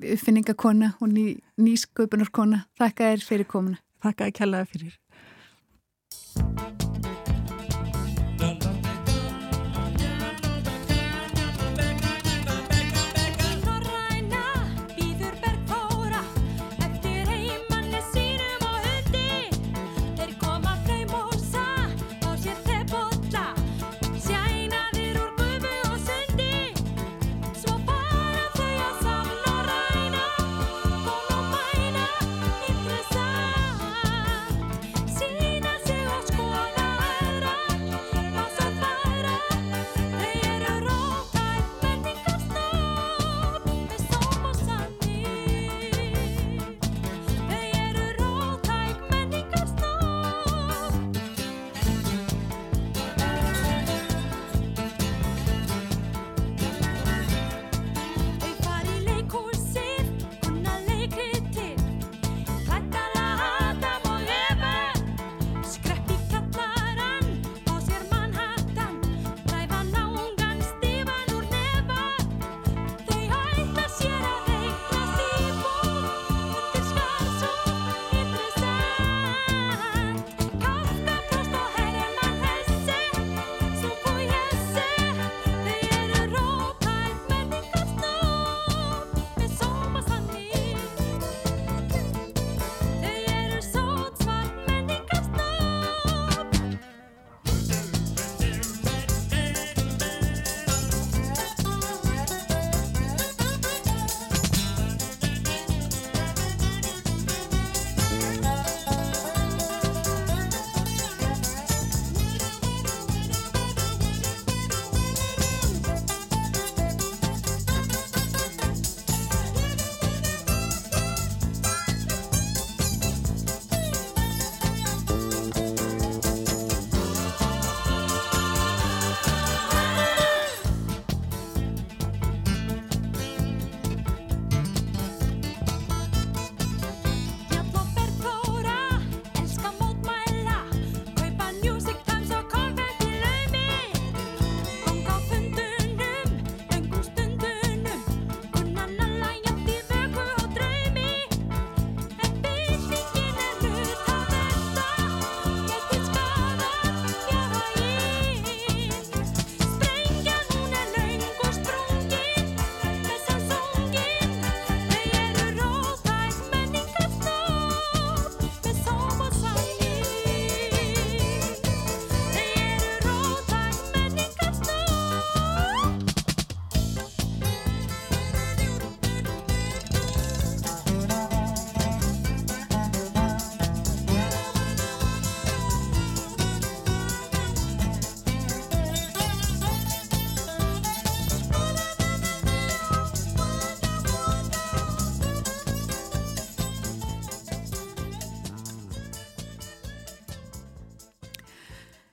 uppfinningakona 0.00 0.94
og 1.00 1.12
ný, 1.12 1.26
nýsköpunarkona. 1.60 2.64
Þakka 2.80 3.12
þér 3.12 3.24
fyrir 3.28 3.48
komuna. 3.48 3.80
Þakka 4.02 4.28
þér 4.28 4.36
kjallaði 4.40 4.70
fyrir 4.72 5.01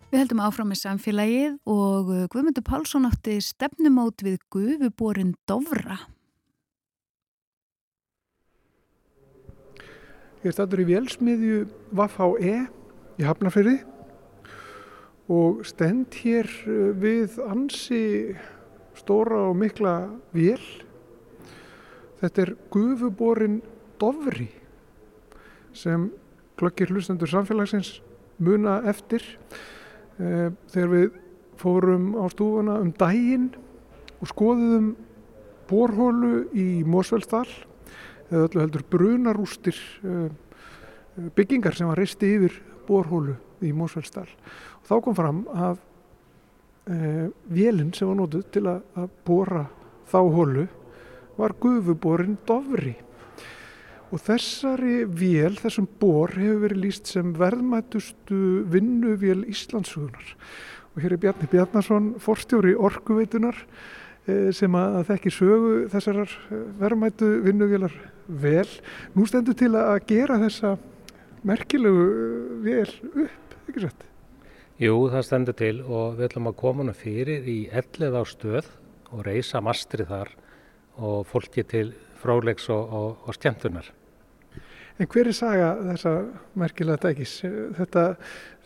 Við 0.10 0.24
heldum 0.24 0.40
áfram 0.42 0.72
með 0.72 0.80
samfélagið 0.80 1.58
og 1.70 2.08
uh, 2.10 2.22
Guðmundur 2.34 2.64
Pálsson 2.66 3.06
átti 3.06 3.36
stefnumót 3.46 4.24
við 4.26 4.40
Guðuborin 4.50 5.36
Dovra. 5.46 6.00
Ég 10.42 10.50
er 10.50 10.58
stættur 10.58 10.82
í 10.82 10.88
velsmiðju 10.90 11.62
Vafá-E 11.94 12.56
í 13.22 13.28
Hafnarfyrði 13.28 13.78
og 15.30 15.62
stend 15.70 16.18
hér 16.24 16.50
uh, 16.66 16.90
við 16.98 17.38
ansi 17.46 18.04
stóra 18.98 19.46
og 19.52 19.60
mikla 19.62 19.98
vél. 20.34 20.58
Þetta 22.26 22.48
er 22.48 22.58
Guðuborin 22.74 23.62
Dovri 24.02 24.50
sem 25.78 26.10
glöggir 26.58 26.90
hlustendur 26.90 27.30
samfélagsins 27.30 28.00
muna 28.42 28.82
eftir. 28.90 29.22
Eh, 30.20 30.50
þegar 30.74 30.90
við 30.92 31.12
fórum 31.60 32.12
á 32.20 32.28
stúfuna 32.32 32.80
um 32.84 32.92
daginn 32.92 33.50
og 34.20 34.28
skoðum 34.28 34.90
borhólu 35.70 36.50
í 36.52 36.84
Mósveldstall 36.84 37.48
eða 38.28 38.42
öllu 38.50 38.64
heldur 38.66 38.84
brunarústir 38.92 39.80
eh, 40.04 40.28
byggingar 41.36 41.78
sem 41.78 41.88
var 41.88 42.00
reisti 42.00 42.34
yfir 42.36 42.58
borhólu 42.90 43.38
í 43.64 43.72
Mósveldstall 43.76 44.28
og 44.28 44.90
þá 44.90 44.96
kom 45.06 45.16
fram 45.18 45.42
að 45.52 45.80
e, 46.88 47.28
vélinn 47.52 47.92
sem 47.96 48.08
var 48.08 48.20
nótuð 48.20 48.46
til 48.56 48.64
að, 48.72 48.80
að 48.96 49.10
bóra 49.28 49.66
þá 50.10 50.20
hólu 50.36 50.66
var 51.38 51.56
gufuborin 51.60 52.38
Dovri 52.48 52.96
Og 54.10 54.22
þessari 54.26 55.04
vél, 55.06 55.54
þessum 55.62 55.86
bor, 56.02 56.32
hefur 56.34 56.64
verið 56.64 56.82
líst 56.82 57.10
sem 57.12 57.30
verðmætustu 57.38 58.40
vinnuvél 58.74 59.44
Íslandsugunar. 59.52 60.32
Og 60.96 61.04
hér 61.04 61.14
er 61.14 61.22
Bjarni 61.22 61.50
Bjarnason, 61.52 62.08
forstjóri 62.18 62.74
orkuveitunar, 62.74 63.60
eh, 64.26 64.50
sem 64.52 64.74
að 64.74 65.04
þekki 65.12 65.34
sögu 65.36 65.74
þessarar 65.94 66.34
eh, 66.50 66.64
verðmætu 66.82 67.30
vinnuvélar 67.46 67.94
vel. 68.28 68.66
Nú 69.14 69.28
stendur 69.30 69.54
til 69.54 69.76
að 69.78 70.00
gera 70.10 70.40
þessa 70.42 70.74
merkilegu 71.46 72.10
eh, 72.10 72.50
vél 72.66 72.90
upp, 73.28 73.56
ekki 73.70 73.86
sett? 73.86 74.10
Jú, 74.82 75.06
það 75.14 75.26
stendur 75.28 75.60
til 75.60 75.76
og 75.84 76.18
við 76.18 76.32
ætlum 76.32 76.50
að 76.50 76.60
koma 76.64 76.86
hana 76.86 76.98
fyrir 76.98 77.46
í 77.46 77.60
ellið 77.70 78.18
á 78.18 78.24
stöð 78.26 78.74
og 79.14 79.22
reysa 79.28 79.62
mastri 79.62 80.08
þar 80.10 80.34
og 80.98 81.28
fólki 81.30 81.62
til 81.62 81.94
frálegs 82.20 82.72
og, 82.74 82.90
og, 82.90 83.10
og 83.28 83.38
skemmtunar. 83.38 83.99
En 85.00 85.08
hver 85.08 85.30
er 85.32 85.36
saga 85.36 85.70
þessa 85.80 86.14
merkilega 86.60 87.00
dækis? 87.06 87.38
Þetta, 87.78 88.04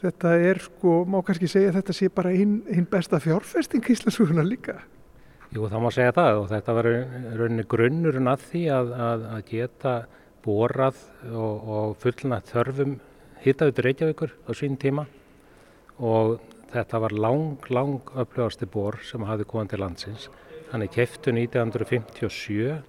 þetta 0.01 0.31
er 0.49 0.59
sko, 0.63 1.03
má 1.05 1.19
kannski 1.25 1.49
segja 1.51 1.69
að 1.69 1.77
þetta 1.77 1.95
sé 1.99 2.09
bara 2.09 2.31
einn 2.33 2.55
ein 2.73 2.87
besta 2.89 3.19
fjárfesting 3.21 3.85
í 3.85 3.93
Íslandsuguna 3.93 4.45
líka? 4.47 4.79
Jú, 5.53 5.67
það 5.69 5.83
má 5.83 5.89
segja 5.93 6.15
það 6.17 6.39
og 6.39 6.47
þetta 6.49 6.73
var 6.73 6.89
rauninni 7.37 7.65
grunnurinn 7.69 8.31
að 8.31 8.47
því 8.47 8.61
að, 8.73 8.93
að, 9.07 9.25
að 9.35 9.43
geta 9.51 9.91
borað 10.43 11.03
og, 11.29 11.67
og 11.75 11.93
fullna 12.01 12.39
þörfum 12.47 12.95
hittautur 13.43 13.85
Reykjavíkur 13.85 14.33
á 14.49 14.51
sín 14.57 14.79
tíma 14.81 15.05
og 16.01 16.39
þetta 16.73 17.01
var 17.03 17.13
lang, 17.13 17.67
lang 17.69 18.09
upplöðasti 18.09 18.65
bor 18.73 18.97
sem 19.05 19.21
hafði 19.27 19.45
komað 19.51 19.75
til 19.75 19.81
landsins. 19.83 20.25
Hann 20.71 20.81
er 20.81 20.89
keftu 20.89 21.29
1957, 21.29 22.81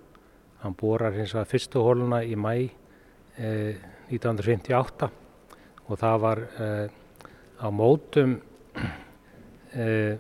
hann 0.65 0.79
borar 0.81 1.13
hins 1.13 1.37
vegar 1.37 1.53
fyrstu 1.53 1.85
hóluna 1.85 2.23
í 2.25 2.33
mæ 2.41 2.55
1958 3.39 5.07
eh, 5.09 5.15
og 5.89 6.01
það 6.01 6.21
var 6.23 6.43
eh, 6.63 6.87
á 7.61 7.69
mótum 7.75 8.37
eh, 9.73 10.17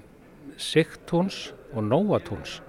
Sigtúns 0.58 1.52
og 1.74 1.86
Nóatúns. 1.86 2.60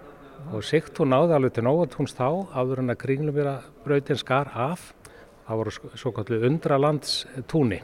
Og 0.53 0.61
Sigtún 0.65 1.11
náði 1.13 1.35
alveg 1.35 1.55
til 1.55 1.65
Nóatúns 1.65 2.15
þá 2.17 2.45
áður 2.53 2.83
en 2.83 2.93
að 2.93 3.01
kringlumýra 3.01 3.57
brautin 3.85 4.21
skar 4.21 4.51
af. 4.53 4.93
Það 5.45 5.59
voru 5.61 5.75
svo 5.97 6.13
kallu 6.13 6.39
undralandstúni. 6.47 7.81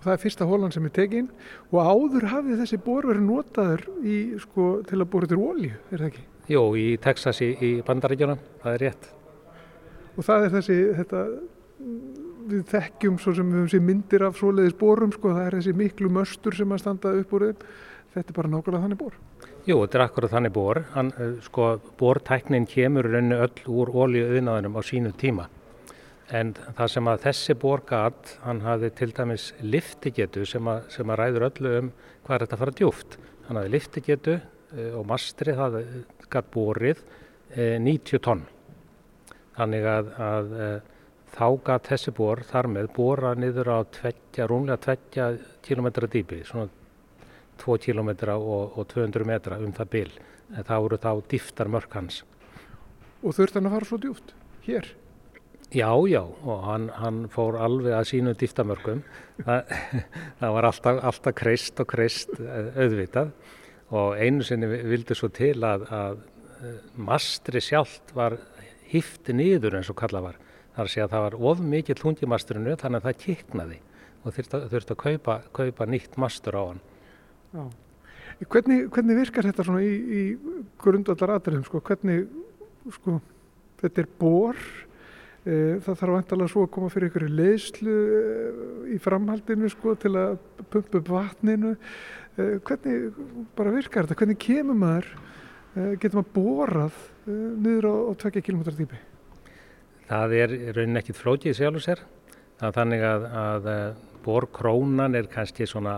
Og 0.00 0.06
það 0.06 0.14
er 0.14 0.22
fyrsta 0.22 0.48
hólan 0.48 0.72
sem 0.74 0.86
er 0.88 0.94
tekinn 0.96 1.28
og 1.68 1.78
áður 1.84 2.30
hafið 2.32 2.62
þessi 2.62 2.80
bor 2.82 3.06
verið 3.06 3.26
notaður 3.26 3.86
í, 4.00 4.18
sko, 4.40 4.72
til 4.88 5.02
að 5.02 5.10
bóra 5.12 5.28
til 5.30 5.38
ólíu, 5.38 5.76
er 5.92 6.00
það 6.00 6.08
ekki? 6.08 6.26
Jú, 6.50 6.66
í 6.80 6.90
Texas 7.04 7.44
í, 7.44 7.52
í 7.52 7.72
bandaríkjunum, 7.86 8.40
það 8.64 8.78
er 8.78 8.86
rétt 8.86 9.10
og 10.16 10.26
það 10.26 10.46
er 10.46 10.54
þessi 10.56 10.78
þetta, 10.98 11.22
við 12.50 12.64
þekkjum 12.72 13.20
svo 13.22 13.34
sem 13.36 13.52
við 13.52 13.60
höfum 13.60 13.70
sér 13.74 13.86
myndir 13.86 14.26
af 14.26 14.40
svoleiðis 14.40 14.76
borum 14.80 15.14
sko, 15.14 15.34
það 15.36 15.46
er 15.46 15.58
þessi 15.58 15.76
miklu 15.78 16.10
möstur 16.16 16.56
sem 16.58 16.74
að 16.74 16.82
standa 16.84 17.14
upp 17.20 17.32
úr 17.36 17.46
þeim. 17.48 17.64
Þetta 18.10 18.32
er 18.32 18.36
bara 18.40 18.50
nákvæmlega 18.50 18.82
þannig 18.82 18.98
bor. 18.98 19.16
Jú, 19.68 19.76
þetta 19.76 19.98
er 19.98 20.02
akkurat 20.02 20.32
þannig 20.32 20.52
bor. 20.56 20.82
Hann, 20.96 21.12
eh, 21.14 21.34
sko, 21.46 21.70
bortæknin 22.00 22.66
kemur 22.66 23.06
rauninu 23.06 23.38
öll 23.38 23.70
úr 23.70 23.92
ólíuðinaðinum 23.94 24.74
á 24.74 24.82
sínu 24.82 25.12
tíma. 25.14 25.46
En 26.30 26.54
það 26.54 26.90
sem 26.90 27.10
að 27.10 27.22
þessi 27.26 27.54
bor 27.58 27.82
gatt, 27.86 28.38
hann 28.42 28.60
hafði 28.66 28.90
til 28.98 29.12
dæmis 29.12 29.52
liftigetu 29.62 30.46
sem 30.46 30.64
að, 30.64 30.90
sem 30.90 31.06
að 31.06 31.18
ræður 31.18 31.46
öllu 31.50 31.78
um 31.78 31.92
hvað 32.24 32.34
er 32.34 32.46
þetta 32.46 32.56
að 32.56 32.62
fara 32.64 32.78
djúft 32.78 33.16
hann 33.50 33.58
hafði 33.58 33.74
liftigetu 33.74 34.36
eh, 34.38 34.92
og 34.94 35.06
mastri 35.10 35.56
það 35.58 35.80
gatt 36.30 36.50
borið 36.54 37.02
90 37.56 38.14
eh, 38.14 38.22
tonn 38.22 38.44
Þannig 39.60 39.86
að, 39.92 40.10
að 40.24 40.52
e, 40.56 40.68
þá 41.34 41.46
gaf 41.66 41.86
þessi 41.90 42.14
bor 42.16 42.40
þar 42.48 42.70
með 42.72 42.90
bora 42.96 43.34
niður 43.36 43.74
á 43.76 43.78
tveggja, 43.92 44.48
rúmlega 44.48 44.80
tveggja 44.86 45.26
kilometra 45.66 46.08
dýpi, 46.10 46.40
svona 46.48 46.70
2 47.60 47.76
kilometra 47.84 48.38
og, 48.40 48.78
og 48.80 48.88
200 48.88 49.28
metra 49.28 49.60
um 49.60 49.74
það 49.76 49.92
bil. 49.92 50.08
En 50.56 50.64
það 50.64 50.86
voru 50.86 51.00
þá 51.04 51.10
dýftar 51.30 51.70
mörk 51.70 51.92
hans. 51.98 52.22
Og 53.20 53.36
þurfti 53.36 53.60
hann 53.60 53.68
að 53.68 53.76
fara 53.76 53.90
svo 53.90 54.00
djúft 54.00 54.32
hér? 54.64 54.88
Já, 55.70 55.92
já, 56.10 56.22
og 56.24 56.64
hann, 56.66 56.88
hann 56.98 57.20
fór 57.30 57.60
alveg 57.62 57.94
að 57.94 58.08
sínu 58.10 58.32
dýftamörkum. 58.38 59.04
Það, 59.44 59.74
það 60.40 60.54
var 60.56 60.66
alltaf, 60.70 61.02
alltaf 61.12 61.36
kreist 61.38 61.82
og 61.82 61.90
kreist 61.92 62.32
eh, 62.40 62.72
auðvitað 62.80 63.30
og 63.94 64.18
einu 64.18 64.46
sinni 64.46 64.66
vildi 64.70 65.14
svo 65.18 65.30
til 65.34 65.54
að, 65.66 65.86
að 65.94 66.24
eh, 66.66 66.80
mastri 66.98 67.62
sjálft 67.62 68.10
var 68.16 68.38
hifti 68.90 69.36
niður 69.36 69.78
eins 69.78 69.90
og 69.92 69.98
kalla 70.00 70.22
var. 70.24 70.40
Það 70.74 70.82
er 70.84 70.90
að 70.90 71.04
að 71.04 71.14
það 71.14 71.24
var 71.26 71.38
of 71.50 71.62
mikill 71.66 72.02
hundimasturinu 72.04 72.76
þannig 72.78 73.00
að 73.00 73.06
það 73.08 73.22
kiknaði 73.24 73.78
og 74.20 74.34
þurfti, 74.36 74.60
þurfti 74.72 74.94
að 74.94 75.00
kaupa, 75.00 75.36
kaupa 75.56 75.86
nýtt 75.88 76.18
mastur 76.20 76.56
á 76.56 76.62
hann. 76.62 76.82
Já. 77.54 77.64
Hvernig, 78.40 78.86
hvernig 78.94 79.18
virkar 79.18 79.48
þetta 79.48 79.64
svona 79.66 79.82
í, 79.84 79.90
í 79.92 80.22
grundvallar 80.80 81.34
aðriðum? 81.36 81.64
Sko? 81.66 81.80
Hvernig, 81.84 82.22
sko, 82.96 83.18
þetta 83.82 84.00
er 84.00 84.08
bor, 84.20 84.60
e, 85.44 85.56
það 85.84 85.98
þarf 86.02 86.14
vantalega 86.16 86.52
svo 86.52 86.64
að 86.64 86.72
koma 86.76 86.92
fyrir 86.92 87.10
ykkur 87.10 87.26
leðslu 87.28 87.96
e, 88.16 88.22
í 88.96 89.00
framhaldinu 89.02 89.68
sko, 89.74 89.96
til 90.00 90.14
að 90.20 90.38
pumpa 90.72 91.02
upp 91.02 91.12
vatninu. 91.12 91.74
E, 92.36 92.48
hvernig 92.64 93.20
bara 93.58 93.74
virkar 93.76 94.08
þetta? 94.08 94.20
Hvernig 94.22 94.40
kemur 94.46 94.80
maður, 94.86 95.10
e, 95.74 95.90
getur 96.00 96.22
maður 96.22 96.32
borað 96.38 97.04
niður 97.30 97.88
á, 97.90 97.94
á 98.10 98.12
2 98.24 98.42
km 98.44 98.64
dýpi? 98.74 99.00
Það 100.10 100.34
er 100.40 100.54
raunin 100.76 101.00
ekkit 101.00 101.18
flótið 101.18 101.58
sjálfur 101.58 101.84
sér. 101.84 102.02
Það 102.60 102.68
er 102.68 102.76
þannig 102.76 103.04
að, 103.06 103.26
að 103.42 103.68
eh, 103.72 103.84
borkrónan 104.24 105.16
er 105.16 105.28
kannski 105.32 105.68
svona 105.70 105.94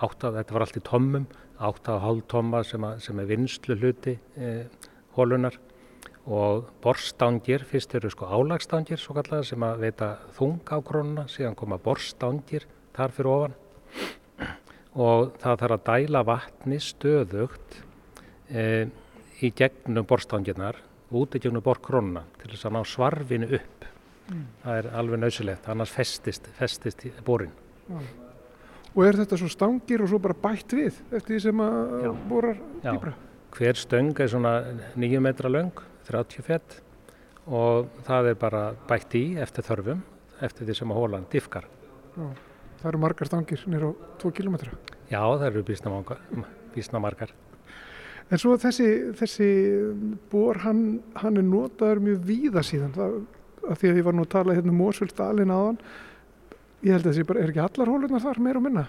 8, 0.00 0.30
þetta 0.38 0.56
var 0.56 0.64
allt 0.64 0.78
í 0.78 0.84
tommum, 0.86 1.26
8,5 1.60 2.22
tomma 2.30 2.62
sem, 2.64 2.86
sem 3.04 3.18
er 3.20 3.28
vinslu 3.28 3.76
hluti 3.76 4.14
eh, 4.40 4.64
hólunar 5.16 5.58
og 6.30 6.70
borstangir, 6.84 7.64
fyrst 7.68 7.94
eru 7.98 8.10
sko 8.12 8.28
álagstangir 8.28 9.00
svo 9.00 9.16
kallar 9.16 9.44
sem 9.44 9.62
að 9.64 9.84
veita 9.84 10.10
þung 10.36 10.60
á 10.68 10.78
krónuna, 10.84 11.26
síðan 11.28 11.58
koma 11.58 11.80
borstangir 11.82 12.66
þar 12.96 13.14
fyrir 13.16 13.32
ofan 13.34 13.56
og 14.94 15.36
það 15.40 15.60
þarf 15.62 15.76
að 15.76 15.84
dæla 15.86 16.22
vatni 16.26 16.80
stöðugt 16.82 17.80
eh, 18.50 18.88
í 19.40 19.52
gegnum 19.56 20.06
borstangirnar 20.08 20.78
út 21.10 21.34
í 21.34 21.42
gegnum 21.42 21.64
borkrónuna 21.64 22.24
til 22.40 22.52
þess 22.52 22.68
að 22.68 22.76
ná 22.76 22.80
svarfinu 22.86 23.50
upp 23.58 23.86
mm. 24.30 24.44
það 24.64 24.80
er 24.80 24.90
alveg 25.00 25.22
nöysilegt, 25.24 25.68
annars 25.68 25.94
festist, 25.94 26.50
festist 26.58 27.06
borin 27.26 27.54
Já. 27.90 28.00
Og 28.90 29.04
er 29.06 29.20
þetta 29.20 29.38
svo 29.38 29.48
stangir 29.50 30.02
og 30.02 30.10
svo 30.10 30.18
bara 30.22 30.34
bætt 30.34 30.72
við 30.74 30.96
eftir 31.14 31.36
því 31.36 31.40
sem 31.44 31.60
að 31.62 32.06
borar 32.30 32.56
dýbra? 32.82 33.12
Hver 33.54 33.78
stöng 33.78 34.22
er 34.22 34.30
svona 34.30 34.54
9 34.98 35.20
metra 35.22 35.50
löng, 35.50 35.82
30 36.08 36.46
fett 36.46 36.78
og 37.46 37.90
það 38.06 38.32
er 38.32 38.38
bara 38.38 38.62
bætt 38.88 39.14
í 39.18 39.24
eftir 39.42 39.66
þörfum, 39.66 40.02
eftir 40.42 40.66
því 40.66 40.76
sem 40.78 40.94
að 40.94 41.00
hólan 41.00 41.28
diffkar. 41.30 41.66
Já. 42.16 42.26
Það 42.80 42.88
eru 42.90 43.02
margar 43.02 43.30
stangir 43.30 43.62
nýra 43.70 43.90
á 43.90 43.92
2 44.22 44.34
kilometra? 44.38 44.74
Já, 45.10 45.22
það 45.22 45.46
eru 45.50 45.64
bísna 45.70 47.02
margar. 47.02 47.34
En 48.30 48.38
svo 48.38 48.54
þessi, 48.62 48.88
þessi 49.18 49.50
bor, 50.30 50.60
hann, 50.62 51.00
hann 51.18 51.40
er 51.40 51.46
notaður 51.46 52.02
mjög 52.06 52.20
víða 52.28 52.62
síðan, 52.66 52.92
það, 52.94 53.16
að 53.66 53.80
því 53.80 53.90
að 53.90 54.00
ég 54.00 54.06
var 54.06 54.16
nú 54.16 54.26
að 54.26 54.34
tala 54.36 54.54
hérna 54.54 54.70
um 54.70 54.78
Mósvöldalinn 54.78 55.54
aðan, 55.54 55.80
ég 56.86 56.94
held 56.94 57.06
að 57.06 57.10
þessi 57.10 57.26
bara, 57.26 57.42
er 57.42 57.50
ekki 57.50 57.64
allar 57.64 57.90
hólunar 57.90 58.22
þar 58.22 58.42
meira 58.46 58.60
og 58.60 58.66
minna, 58.68 58.84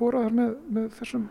boraðar 0.00 0.34
með, 0.40 0.56
með 0.74 0.88
þessum 0.98 1.28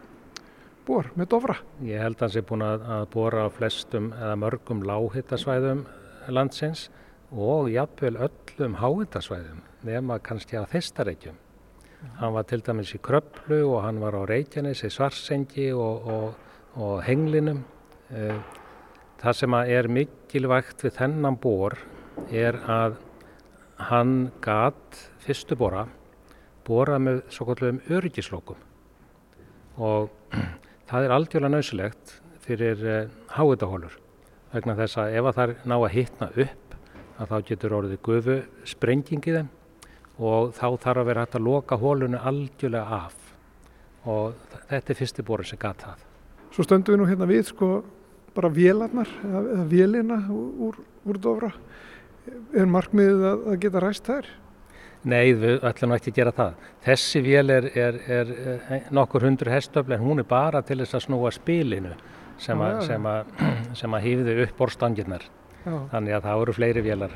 bor, 0.87 1.09
með 1.19 1.29
dofra? 1.33 1.57
Ég 1.83 2.01
held 2.01 2.15
að 2.15 2.27
hans 2.27 2.37
er 2.39 2.47
búin 2.47 2.65
að, 2.65 2.85
að 2.95 3.03
bora 3.13 3.43
á 3.43 3.49
flestum 3.51 4.11
eða 4.15 4.39
mörgum 4.39 4.85
láhittasvæðum 4.87 5.83
landsins 6.31 6.87
og 7.31 7.67
jafnvel 7.71 8.15
öllum 8.29 8.79
háhittasvæðum 8.79 9.61
nema 9.87 10.19
kannski 10.23 10.57
að 10.59 10.71
þeistareikjum. 10.75 11.37
Hann 12.21 12.33
var 12.35 12.45
til 12.47 12.61
dæmis 12.63 12.93
í 12.95 13.01
Kröplu 13.03 13.63
og 13.67 13.81
hann 13.83 13.99
var 13.99 14.15
á 14.15 14.21
Reykjanes 14.29 14.83
í 14.85 14.91
Svarsengi 14.93 15.71
og, 15.73 16.07
og, 16.07 16.46
og 16.77 17.01
Henglinum. 17.05 17.63
Eh, 18.13 18.37
það 19.17 19.37
sem 19.41 19.55
er 19.59 19.89
mikilvægt 19.89 20.83
við 20.85 20.97
þennan 20.99 21.37
bor 21.41 21.75
er 22.29 22.59
að 22.69 22.99
hann 23.89 24.31
gat 24.41 25.01
fyrstu 25.21 25.57
bora 25.57 25.85
bora 26.67 26.97
með 27.01 27.21
svo 27.33 27.47
kallum 27.49 27.81
öryggislókum 27.93 28.61
og 29.77 30.09
það 30.89 31.07
er 31.07 31.15
aldjóðlega 31.17 31.53
nöysilegt 31.53 32.15
fyrir 32.45 32.85
eh, 32.85 33.11
háutahólur 33.35 33.97
vegna 34.53 34.77
þess 34.79 35.01
að 35.01 35.19
ef 35.19 35.29
það 35.37 35.55
ná 35.67 35.77
að 35.77 35.93
hittna 35.97 36.31
upp 36.31 36.75
að 37.17 37.31
þá 37.31 37.37
getur 37.51 37.77
orðið 37.81 38.03
gufu 38.07 38.39
sprenging 38.69 39.25
í 39.25 39.37
þeim 39.37 39.53
og 40.17 40.53
þá 40.57 40.67
þarf 40.81 41.03
að 41.03 41.09
vera 41.11 41.25
hægt 41.25 41.39
að 41.39 41.47
loka 41.49 41.79
hólunu 41.81 42.21
aldjúlega 42.31 43.01
af 43.03 43.33
og 44.07 44.37
þetta 44.69 44.93
er 44.93 45.01
fyrsti 45.01 45.25
borin 45.25 45.49
sem 45.49 45.59
gata 45.59 45.91
það. 45.91 46.06
Svo 46.55 46.65
stöndum 46.65 46.95
við 46.95 47.01
nú 47.01 47.07
hérna 47.09 47.29
við 47.29 47.45
sko 47.51 47.69
bara 48.37 48.51
vélarnar 48.53 49.09
eða, 49.25 49.43
eða 49.55 49.67
vélina 49.71 50.17
úr, 50.31 50.77
úr 51.07 51.21
dofra. 51.21 51.53
Er 52.57 52.67
markmiðið 52.69 53.25
að, 53.31 53.47
að 53.51 53.63
geta 53.63 53.83
ræst 53.83 54.09
þær? 54.09 54.29
Nei, 55.07 55.31
við 55.37 55.63
ætlum 55.65 55.93
ekki 55.95 56.11
að 56.11 56.17
gera 56.17 56.33
það. 56.35 56.67
Þessi 56.83 57.21
vél 57.23 57.53
er, 57.53 57.69
er, 57.77 57.97
er, 58.11 58.31
er 58.75 58.91
nokkur 58.95 59.23
hundru 59.27 59.53
hestöfl 59.53 59.95
en 59.95 60.03
hún 60.03 60.23
er 60.23 60.27
bara 60.27 60.63
til 60.65 60.79
þess 60.81 60.97
að 60.97 61.05
snúa 61.05 61.31
spilinu 61.35 61.93
sem 62.41 62.61
að, 62.61 62.81
sem 62.89 63.07
að, 63.09 63.31
sem 63.79 63.97
að 63.97 64.05
hýfðu 64.07 64.37
upp 64.45 64.59
borstangirnar. 64.59 65.25
Þannig 65.67 66.15
að 66.15 66.27
það 66.27 66.43
eru 66.43 66.55
fleiri 66.55 66.83
vélar. 66.85 67.15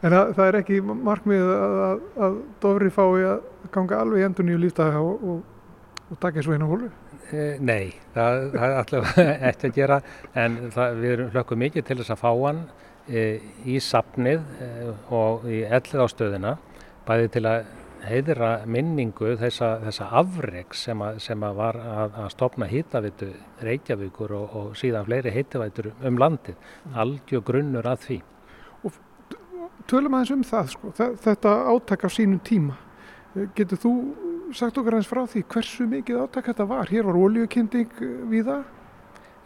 En 0.00 0.16
að, 0.16 0.34
það 0.36 0.46
er 0.46 0.58
ekki 0.62 0.80
markmið 0.88 1.54
að, 1.54 2.36
Dófri 2.62 2.92
fái 2.94 3.24
að 3.28 3.46
ganga 3.74 4.00
alveg 4.00 4.26
endur 4.26 4.46
nýju 4.48 4.60
lífdaga 4.64 5.02
og, 5.04 5.24
og, 5.32 5.96
og 6.08 6.20
taka 6.22 6.40
þessu 6.40 6.56
einu 6.56 6.70
hólu? 6.70 6.90
E, 7.30 7.48
nei, 7.62 7.92
það, 8.14 8.46
það 8.54 8.76
alltaf 8.80 9.18
eftir 9.50 9.70
að 9.70 9.76
gera 9.76 9.98
en 10.44 10.56
það, 10.74 11.02
við 11.02 11.24
hlökkum 11.34 11.62
mikið 11.64 11.86
til 11.88 11.98
þess 12.00 12.14
að 12.14 12.22
fá 12.22 12.30
hann 12.30 12.64
e, 13.08 13.26
í 13.66 13.76
sapnið 13.84 14.40
e, 14.62 14.70
og 15.16 15.46
í 15.50 15.60
ellið 15.66 16.06
ástöðina 16.06 16.56
bæði 17.06 17.30
til 17.36 17.44
að 17.50 17.76
heiðra 18.00 18.50
minningu 18.64 19.34
þessa, 19.36 19.74
þessa 19.84 20.08
afreg 20.22 20.74
sem, 20.78 21.02
að, 21.04 21.18
sem 21.20 21.42
að 21.44 21.58
var 21.58 21.76
að, 21.84 22.18
að 22.22 22.30
stopna 22.32 22.68
hýtavitu 22.70 23.28
Reykjavíkur 23.60 24.32
og, 24.38 24.56
og 24.56 24.70
síðan 24.80 25.04
fleiri 25.04 25.34
hýtavitur 25.34 25.90
um 26.08 26.20
landið, 26.20 26.56
algjör 26.96 27.44
grunnur 27.50 27.90
að 27.90 28.06
því 28.06 28.20
tölum 29.90 30.14
aðeins 30.14 30.34
um 30.34 30.46
það 30.46 30.72
sko, 30.74 30.92
þetta 31.24 31.54
áttak 31.72 32.06
á 32.06 32.08
sínum 32.12 32.40
tíma. 32.46 32.76
Eh, 33.34 33.48
getur 33.56 33.80
þú 33.80 33.92
sagt 34.56 34.78
okkar 34.80 34.98
eins 34.98 35.08
frá 35.10 35.22
því 35.28 35.44
hversu 35.52 35.86
mikið 35.90 36.22
áttak 36.24 36.50
þetta 36.50 36.66
var? 36.70 36.90
Hér 36.90 37.08
var 37.08 37.18
oljukinding 37.20 37.90
eh, 38.02 38.14
við 38.30 38.50
það? 38.50 38.64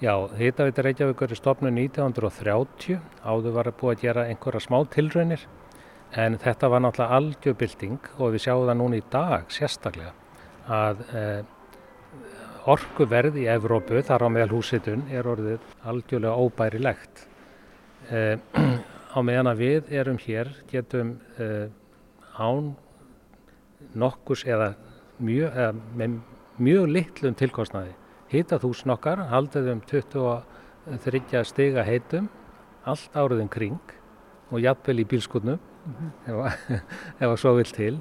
Já, 0.02 0.14
Hittavita 0.36 0.84
Reykjavíkur 0.84 1.32
er 1.32 1.38
stopnud 1.38 1.72
1930, 1.72 2.98
áður 3.22 3.54
var 3.54 3.70
að 3.70 3.76
búa 3.80 3.94
að 3.94 4.02
gera 4.04 4.26
einhverja 4.28 4.64
smá 4.64 4.80
tilraunir 4.92 5.44
en 6.18 6.36
þetta 6.42 6.70
var 6.70 6.82
náttúrulega 6.84 7.18
algjörbilding 7.20 8.10
og 8.18 8.34
við 8.34 8.44
sjáum 8.44 8.66
það 8.68 8.80
núna 8.80 8.98
í 8.98 9.04
dag 9.10 9.54
sérstaklega 9.54 10.12
að 10.74 11.04
eh, 11.14 11.42
orkuverð 12.70 13.38
í 13.42 13.46
Evrópu, 13.52 14.00
þar 14.04 14.24
á 14.24 14.28
meðal 14.32 14.54
húsitun, 14.56 15.04
er 15.12 15.26
orðið 15.28 15.64
algjörlega 15.84 16.46
óbærilegt. 16.46 17.26
Eh, 18.08 18.38
á 19.14 19.18
meðan 19.22 19.52
að 19.52 19.60
við 19.62 19.92
erum 19.94 20.18
hér 20.18 20.50
getum 20.70 21.14
uh, 21.38 21.68
án 22.34 22.72
nokkus 23.94 24.42
eða 24.48 24.72
mjög, 25.18 25.50
eða 25.52 25.72
með 25.96 26.16
mjög 26.58 26.88
litlum 26.88 27.36
tilkostnaði 27.38 27.94
hitað 28.32 28.64
húsn 28.66 28.94
okkar, 28.94 29.26
haldið 29.30 29.70
um 29.74 29.82
23 29.90 31.44
stiga 31.46 31.84
heitum 31.86 32.28
allt 32.84 33.14
áriðin 33.16 33.50
kring 33.52 33.94
og 34.50 34.60
jafnvel 34.62 35.00
í 35.00 35.06
bílskutnum 35.08 35.58
mm 35.58 35.94
-hmm. 36.26 36.80
ef 37.20 37.28
að 37.28 37.36
svo 37.36 37.54
vil 37.54 37.72
til 37.72 38.00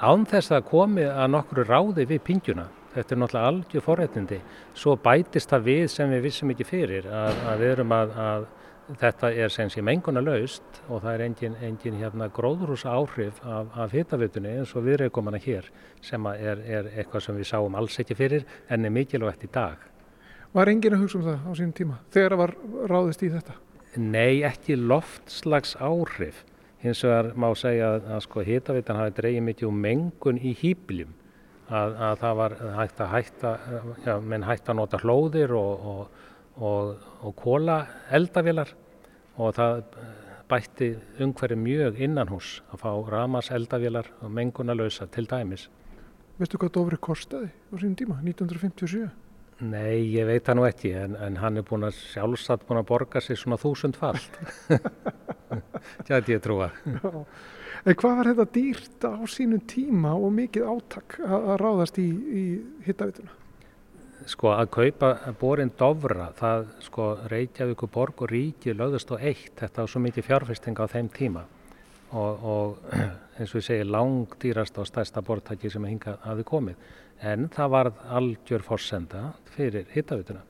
án 0.00 0.26
þess 0.26 0.52
að 0.52 0.68
komi 0.68 1.04
að 1.04 1.30
nokkru 1.30 1.64
ráði 1.64 2.06
við 2.06 2.22
pingjuna 2.22 2.68
þetta 2.94 3.14
er 3.14 3.18
náttúrulega 3.18 3.46
algjör 3.46 3.82
forrættindi 3.82 4.40
svo 4.74 4.96
bætist 4.96 5.50
það 5.50 5.62
við 5.62 5.86
sem 5.88 6.10
við 6.10 6.22
vissum 6.22 6.50
ekki 6.50 6.64
fyrir 6.64 7.06
að, 7.06 7.34
að 7.50 7.58
við 7.58 7.72
erum 7.72 7.92
að, 7.92 8.18
að 8.18 8.46
Þetta 8.84 9.30
er 9.32 9.48
sem 9.48 9.70
sé 9.72 9.80
menguna 9.80 10.20
laust 10.20 10.82
og 10.90 11.00
það 11.00 11.14
er 11.14 11.22
engin, 11.24 11.54
engin 11.64 11.96
hérna, 11.96 12.28
gróðrúsa 12.28 12.92
áhrif 12.92 13.38
af, 13.40 13.70
af 13.80 13.94
hittavitunni 13.96 14.58
eins 14.58 14.74
og 14.76 14.84
viðreikomanna 14.84 15.40
hér 15.40 15.70
sem 16.04 16.26
er, 16.34 16.60
er 16.60 16.90
eitthvað 16.92 17.24
sem 17.24 17.38
við 17.38 17.48
sáum 17.48 17.78
alls 17.80 17.96
ekki 18.02 18.16
fyrir 18.18 18.44
en 18.68 18.84
er 18.84 18.92
mikilvægt 18.92 19.46
í 19.46 19.50
dag. 19.54 19.80
Var 20.52 20.70
engin 20.70 20.98
að 20.98 21.06
hugsa 21.06 21.18
um 21.18 21.24
það 21.24 21.46
á 21.48 21.52
sínum 21.56 21.72
tíma 21.78 21.96
þegar 22.12 22.34
það 22.34 22.42
var 22.42 22.54
ráðist 22.92 23.24
í 23.24 23.30
þetta? 23.32 23.56
Nei, 23.96 24.42
ekki 24.44 24.76
loftslags 24.76 25.74
áhrif. 25.80 26.44
Hins 26.84 27.00
vegar 27.06 27.32
má 27.40 27.48
segja 27.56 27.94
að, 27.94 28.08
að 28.12 28.22
sko, 28.26 28.44
hittavitan 28.44 29.00
hafi 29.00 29.16
dreyið 29.16 29.44
mikið 29.48 29.70
um 29.70 29.80
mengun 29.86 30.42
í 30.42 30.52
hýbljum. 30.60 31.16
Að, 31.72 31.94
að 32.10 32.18
það 32.20 32.38
var 32.42 32.54
hægt 32.76 32.98
að 33.00 33.12
hætta, 33.14 33.52
já, 34.04 34.14
menn 34.20 34.44
hægt 34.44 34.68
að 34.68 34.76
nota 34.82 35.00
hlóðir 35.00 35.54
og, 35.56 35.86
og 35.94 36.33
og, 36.56 36.96
og 37.22 37.34
kóla 37.38 37.78
eldavélar 38.14 38.70
og 39.36 39.54
það 39.56 39.82
bætti 40.48 40.90
umhverju 41.24 41.58
mjög 41.58 42.00
innan 42.04 42.30
hús 42.30 42.60
að 42.70 42.84
fá 42.84 42.90
ramas 43.10 43.50
eldavélar 43.50 44.10
og 44.20 44.30
mengunalösa 44.30 45.08
til 45.10 45.26
dæmis. 45.30 45.68
Veistu 46.38 46.58
hvað 46.58 46.74
Dófri 46.74 46.98
kostiði 46.98 47.50
á 47.50 47.74
sín 47.78 47.94
tíma, 47.98 48.18
1957? 48.22 49.08
Nei, 49.62 50.02
ég 50.16 50.26
veit 50.26 50.42
það 50.44 50.58
nú 50.58 50.64
ekki 50.66 50.90
en, 50.98 51.14
en 51.14 51.36
hann 51.38 51.60
er 51.60 51.66
búin 51.66 51.86
að 51.86 51.94
sjálfsagt 52.10 52.66
búin 52.66 52.80
að 52.80 52.88
borga 52.88 53.22
sér 53.22 53.38
svona 53.38 53.58
þúsund 53.62 53.96
falt. 53.96 54.38
Er 56.10 56.26
ég 56.32 56.42
trúa. 56.42 56.72
En 57.84 57.94
hvað 58.00 58.18
var 58.18 58.30
þetta 58.32 58.48
dýrt 58.56 59.06
á 59.06 59.22
sínum 59.30 59.62
tíma 59.70 60.16
og 60.18 60.34
mikið 60.34 60.66
áttak 60.74 61.20
að 61.22 61.54
ráðast 61.62 62.02
í, 62.02 62.08
í 62.10 62.44
hittavituna? 62.86 63.43
Sko 64.30 64.52
að 64.54 64.70
kaupa 64.74 65.10
borin 65.40 65.72
Dovra, 65.78 66.30
það 66.38 66.66
sko 66.84 67.08
Reykjavík 67.30 67.84
og 67.86 67.92
Borg 67.92 68.22
og 68.24 68.32
Ríki 68.32 68.74
lögðust 68.76 69.12
á 69.12 69.16
eitt, 69.18 69.52
þetta 69.58 69.84
var 69.84 69.92
svo 69.92 70.02
mikið 70.04 70.28
fjárfesting 70.28 70.80
á 70.80 70.86
þeim 70.90 71.10
tíma. 71.14 71.44
Og, 72.14 72.44
og 72.46 72.96
eins 73.38 73.52
og 73.52 73.60
ég 73.60 73.66
segi 73.68 73.86
langdýrast 73.88 74.78
og 74.78 74.88
stærsta 74.88 75.22
bortæki 75.24 75.70
sem 75.72 75.84
hinga 75.88 76.16
hafi 76.24 76.46
komið, 76.46 76.80
en 77.22 77.48
það 77.52 77.72
var 77.76 77.92
algjör 78.18 78.64
forsenda 78.64 79.28
fyrir 79.54 79.88
hittavituna. 79.94 80.44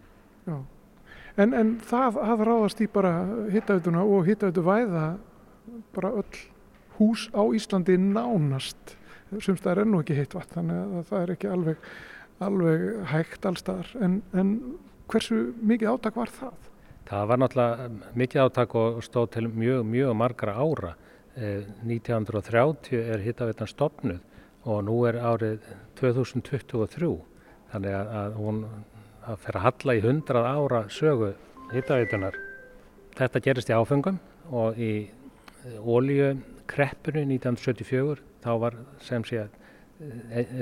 En, 1.34 1.50
en 1.50 1.76
það 1.82 2.18
að 2.22 2.42
ráðast 2.46 2.82
í 2.84 2.90
bara 2.90 3.14
hittavituna 3.50 4.04
og 4.06 4.28
hittavitu 4.28 4.62
væða 4.66 5.06
bara 5.94 6.12
öll 6.20 6.42
hús 6.98 7.26
á 7.34 7.42
Íslandi 7.56 7.96
nánast, 7.98 8.94
semst 9.40 9.64
það 9.64 9.72
er 9.72 9.80
ennú 9.82 10.02
ekki 10.04 10.18
heitt 10.18 10.36
vatn, 10.36 10.60
þannig 10.60 10.98
að 11.00 11.08
það 11.08 11.22
er 11.22 11.32
ekki 11.34 11.50
alveg 11.50 11.88
alveg 12.42 13.04
hægt 13.10 13.46
allstaðar 13.46 13.90
en, 14.02 14.20
en 14.34 14.54
hversu 15.10 15.52
mikið 15.62 15.94
átak 15.94 16.18
var 16.18 16.32
það? 16.34 16.70
Það 17.04 17.26
var 17.30 17.40
náttúrulega 17.40 18.14
mikið 18.16 18.42
átak 18.46 18.76
og 18.80 19.00
stóð 19.04 19.30
til 19.36 19.48
mjög, 19.52 19.82
mjög 19.86 20.14
margra 20.16 20.54
ára. 20.56 20.94
Eh, 21.36 21.66
1930 21.84 23.02
er 23.02 23.24
hittavitan 23.24 23.68
stopnuð 23.68 24.20
og 24.64 24.84
nú 24.86 25.00
er 25.08 25.18
árið 25.20 25.66
2023 26.00 27.10
þannig 27.72 27.96
að, 27.98 28.38
hún 28.38 28.62
að 29.26 29.42
fer 29.42 29.58
að 29.58 29.66
halla 29.66 29.96
í 29.98 30.04
100 30.04 30.46
ára 30.54 30.84
sögu 30.88 31.34
hittavitunar. 31.72 32.38
Þetta 33.18 33.42
gerist 33.42 33.70
í 33.70 33.76
áfengum 33.76 34.20
og 34.54 34.78
í 34.78 35.10
ólíukreppunni 35.84 37.26
1974 37.36 38.22
þá 38.44 38.50
var 38.62 38.78
sem 39.04 39.24
sé 39.26 39.44
að 39.44 39.52
Eh, 39.52 39.63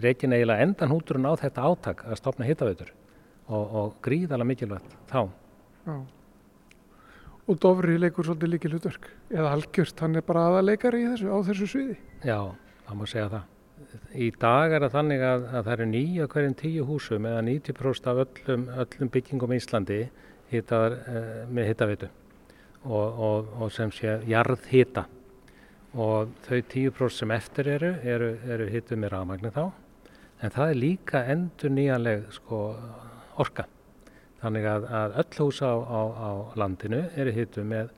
reygin 0.05 0.35
eiginlega 0.37 0.65
endan 0.67 0.93
húturinn 0.93 1.29
á 1.29 1.33
þetta 1.41 1.69
átak 1.69 2.03
að 2.07 2.19
stopna 2.21 2.49
hittaveitur 2.49 2.91
og, 3.49 3.63
og 3.63 3.95
gríðala 4.05 4.47
mikilvægt 4.47 4.93
þá. 5.11 5.31
Já. 5.87 5.97
Og 7.51 7.59
Dofri 7.59 7.97
leikur 7.99 8.27
svolítið 8.29 8.53
líkil 8.53 8.75
hlutverk 8.77 9.09
eða 9.33 9.55
algjörst, 9.57 9.99
hann 10.05 10.15
er 10.17 10.27
bara 10.27 10.45
aðaleikari 10.51 11.03
þessu, 11.09 11.33
á 11.33 11.39
þessu 11.49 11.69
sviði. 11.73 11.97
Já, 12.23 12.39
það 12.87 13.01
má 13.01 13.07
segja 13.11 13.31
það. 13.33 13.49
Í 14.15 14.29
dag 14.41 14.73
er 14.73 14.85
það 14.85 14.95
þannig 14.95 15.25
að, 15.27 15.47
að 15.51 15.65
það 15.65 15.73
eru 15.75 15.87
nýja 15.91 16.29
hverjum 16.33 16.55
tíu 16.61 16.85
húsum 16.87 17.27
eða 17.29 17.41
90% 17.49 18.11
af 18.13 18.21
öllum, 18.25 18.69
öllum 18.85 19.11
byggingum 19.17 19.53
í 19.53 19.59
Íslandi 19.59 19.99
hittaðar 20.53 20.95
eh, 21.01 21.43
með 21.51 21.73
hittaveitu 21.73 22.11
og, 22.85 23.19
og, 23.27 23.51
og 23.59 23.75
sem 23.75 23.91
sé 23.95 24.21
jarðhita 24.29 25.07
og 25.93 26.33
þau 26.47 26.59
10% 26.61 27.19
sem 27.19 27.31
eftir 27.35 27.69
eru 27.69 27.93
eru, 28.03 28.33
eru 28.49 28.69
hittuð 28.73 29.03
með 29.03 29.13
rafmagni 29.13 29.53
þá. 29.53 29.65
En 30.43 30.51
það 30.51 30.71
er 30.71 30.81
líka 30.81 31.23
endur 31.31 31.71
nýjanleg 31.71 32.25
sko, 32.35 32.63
orka. 33.43 33.67
Þannig 34.43 34.67
að, 34.67 34.87
að 34.99 35.17
öll 35.23 35.45
hús 35.45 35.61
á, 35.63 35.71
á, 35.71 36.01
á 36.11 36.31
landinu 36.59 37.05
eru 37.15 37.35
hittuð 37.37 37.69
með 37.71 37.93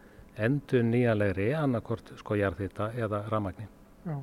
endur 0.44 0.84
nýjanlegri 0.84 1.52
annarkort 1.56 2.12
sko 2.18 2.36
jarðhita 2.36 2.90
eða 2.98 3.22
rafmagni. 3.30 3.68
Já. 4.04 4.18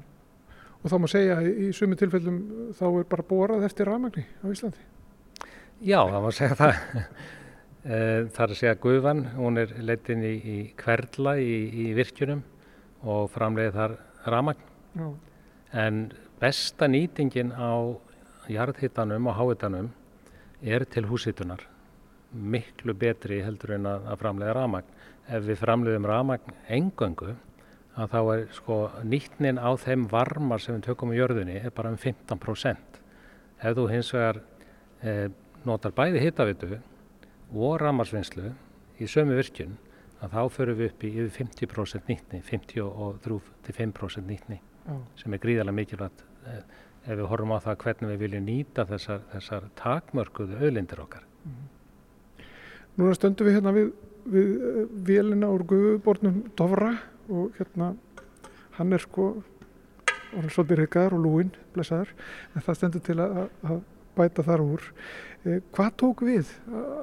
Og 0.82 0.90
þá 0.90 0.98
má 0.98 1.08
segja 1.10 1.38
að 1.40 1.50
í 1.50 1.72
sumi 1.78 1.98
tilfellum 1.98 2.40
þá 2.78 2.86
er 2.90 3.10
bara 3.10 3.26
borað 3.30 3.66
eftir 3.68 3.90
rafmagni 3.90 4.26
á 4.26 4.46
Íslandi. 4.52 4.88
Já, 5.82 5.98
það 6.04 6.24
má 6.26 6.34
segja 6.36 6.58
það. 6.60 6.82
Það 7.82 8.44
er 8.44 8.52
að 8.54 8.58
segja 8.60 8.78
Guðvan, 8.78 9.22
hún 9.34 9.56
er 9.58 9.72
leitin 9.82 10.20
í, 10.22 10.36
í 10.38 10.58
hverla 10.78 11.32
í, 11.42 11.56
í 11.82 11.86
virkjunum 11.98 12.44
og 13.02 13.30
framleiði 13.34 13.74
þar 13.76 13.98
ramagn. 14.34 14.72
Já. 14.96 15.08
En 15.72 16.02
besta 16.42 16.88
nýtingin 16.90 17.54
á 17.56 17.98
jarðhittanum 18.52 19.30
og 19.32 19.38
háhittanum 19.38 19.92
er 20.62 20.86
til 20.86 21.08
húsitunar. 21.10 21.64
Miklu 22.32 22.94
betri 22.96 23.42
heldur 23.44 23.76
en 23.78 23.88
að, 23.90 24.12
framleiða 24.20 24.58
ramagn. 24.58 25.00
Ef 25.32 25.46
við 25.48 25.60
framleiðum 25.62 26.08
ramagn 26.10 26.56
engöngu, 26.70 27.36
að 27.96 28.14
þá 28.14 28.20
er 28.22 28.44
sko 28.56 28.78
nýtnin 29.04 29.60
á 29.60 29.70
þeim 29.80 30.08
varmar 30.12 30.62
sem 30.64 30.78
við 30.78 30.88
tökum 30.88 31.12
í 31.12 31.20
jörðunni 31.20 31.58
er 31.60 31.74
bara 31.76 31.92
um 31.92 32.00
15%. 32.00 33.00
Ef 33.62 33.76
þú 33.78 33.88
hins 33.92 34.12
vegar 34.16 34.40
eh, 35.04 35.28
notar 35.68 35.94
bæði 35.96 36.24
hittavitu 36.24 36.80
og 37.52 37.82
ramarsvinnslu 37.82 38.54
í 39.02 39.10
sömu 39.12 39.36
virkun 39.38 39.76
að 40.22 40.36
þá 40.36 40.42
förum 40.56 40.80
við 40.80 40.92
upp 40.92 41.04
í 41.04 41.12
yfir 41.16 41.32
50% 41.40 42.12
nýttni, 42.12 42.42
53-5% 42.48 44.30
nýttni 44.30 44.60
Já. 44.62 44.96
sem 45.22 45.34
er 45.34 45.42
gríðarlega 45.42 45.78
mikilvægt 45.78 46.24
eh, 46.50 46.62
ef 47.08 47.18
við 47.18 47.28
horfum 47.32 47.56
á 47.58 47.60
það 47.66 47.80
hvernig 47.84 48.12
við 48.14 48.24
viljum 48.26 48.48
nýta 48.48 48.86
þessar, 48.90 49.24
þessar 49.34 49.68
takmörkuðu 49.80 50.60
auðlindir 50.62 51.02
okkar. 51.02 51.26
Mm. 51.46 51.64
Núna 53.00 53.18
stöndum 53.18 53.50
við 53.50 53.58
hérna 53.58 53.74
við, 53.76 53.94
við 54.30 54.52
eh, 54.70 54.82
vélina 55.10 55.50
úr 55.54 55.66
Guðbornum 55.72 56.44
Dovra 56.60 56.94
og 57.32 57.58
hérna 57.58 57.96
hann 58.78 58.94
er 58.94 59.04
sko 59.04 59.34
svolítið 60.32 60.80
reykaðar 60.80 61.18
og 61.18 61.26
lúin 61.26 61.50
blessaður 61.74 62.14
en 62.56 62.64
það 62.66 62.78
stendur 62.78 63.04
til 63.04 63.18
að, 63.20 63.42
að 63.68 63.82
bæta 64.18 64.44
þar 64.46 64.64
úr. 64.64 64.88
Eh, 65.46 65.62
hvað 65.74 65.94
tók 66.02 66.24
við 66.28 66.50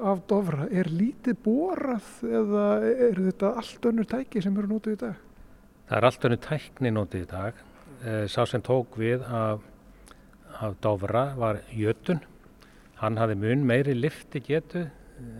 af 0.07 0.21
Dovra? 0.29 0.67
Er 0.71 0.89
lítið 0.91 1.39
borað 1.43 2.07
eða 2.23 2.67
er 2.89 3.19
þetta 3.19 3.55
allt 3.61 3.89
önnur 3.89 4.07
tæki 4.09 4.43
sem 4.43 4.55
eru 4.57 4.69
nótið 4.71 4.95
í 4.95 5.01
dag? 5.01 5.25
Það 5.89 5.97
er 5.97 6.07
allt 6.09 6.29
önnur 6.29 6.41
tækni 6.45 6.93
nótið 6.95 7.25
í 7.25 7.29
dag. 7.33 7.59
Eh, 7.99 8.25
sá 8.31 8.45
sem 8.47 8.63
tók 8.63 8.95
við 8.99 9.25
af, 9.25 9.65
af 10.61 10.79
Dovra 10.81 11.25
var 11.35 11.61
Jötun. 11.75 12.23
Hann 13.01 13.19
hafði 13.19 13.35
mun 13.39 13.67
meiri 13.67 13.95
liftigetu, 13.95 14.85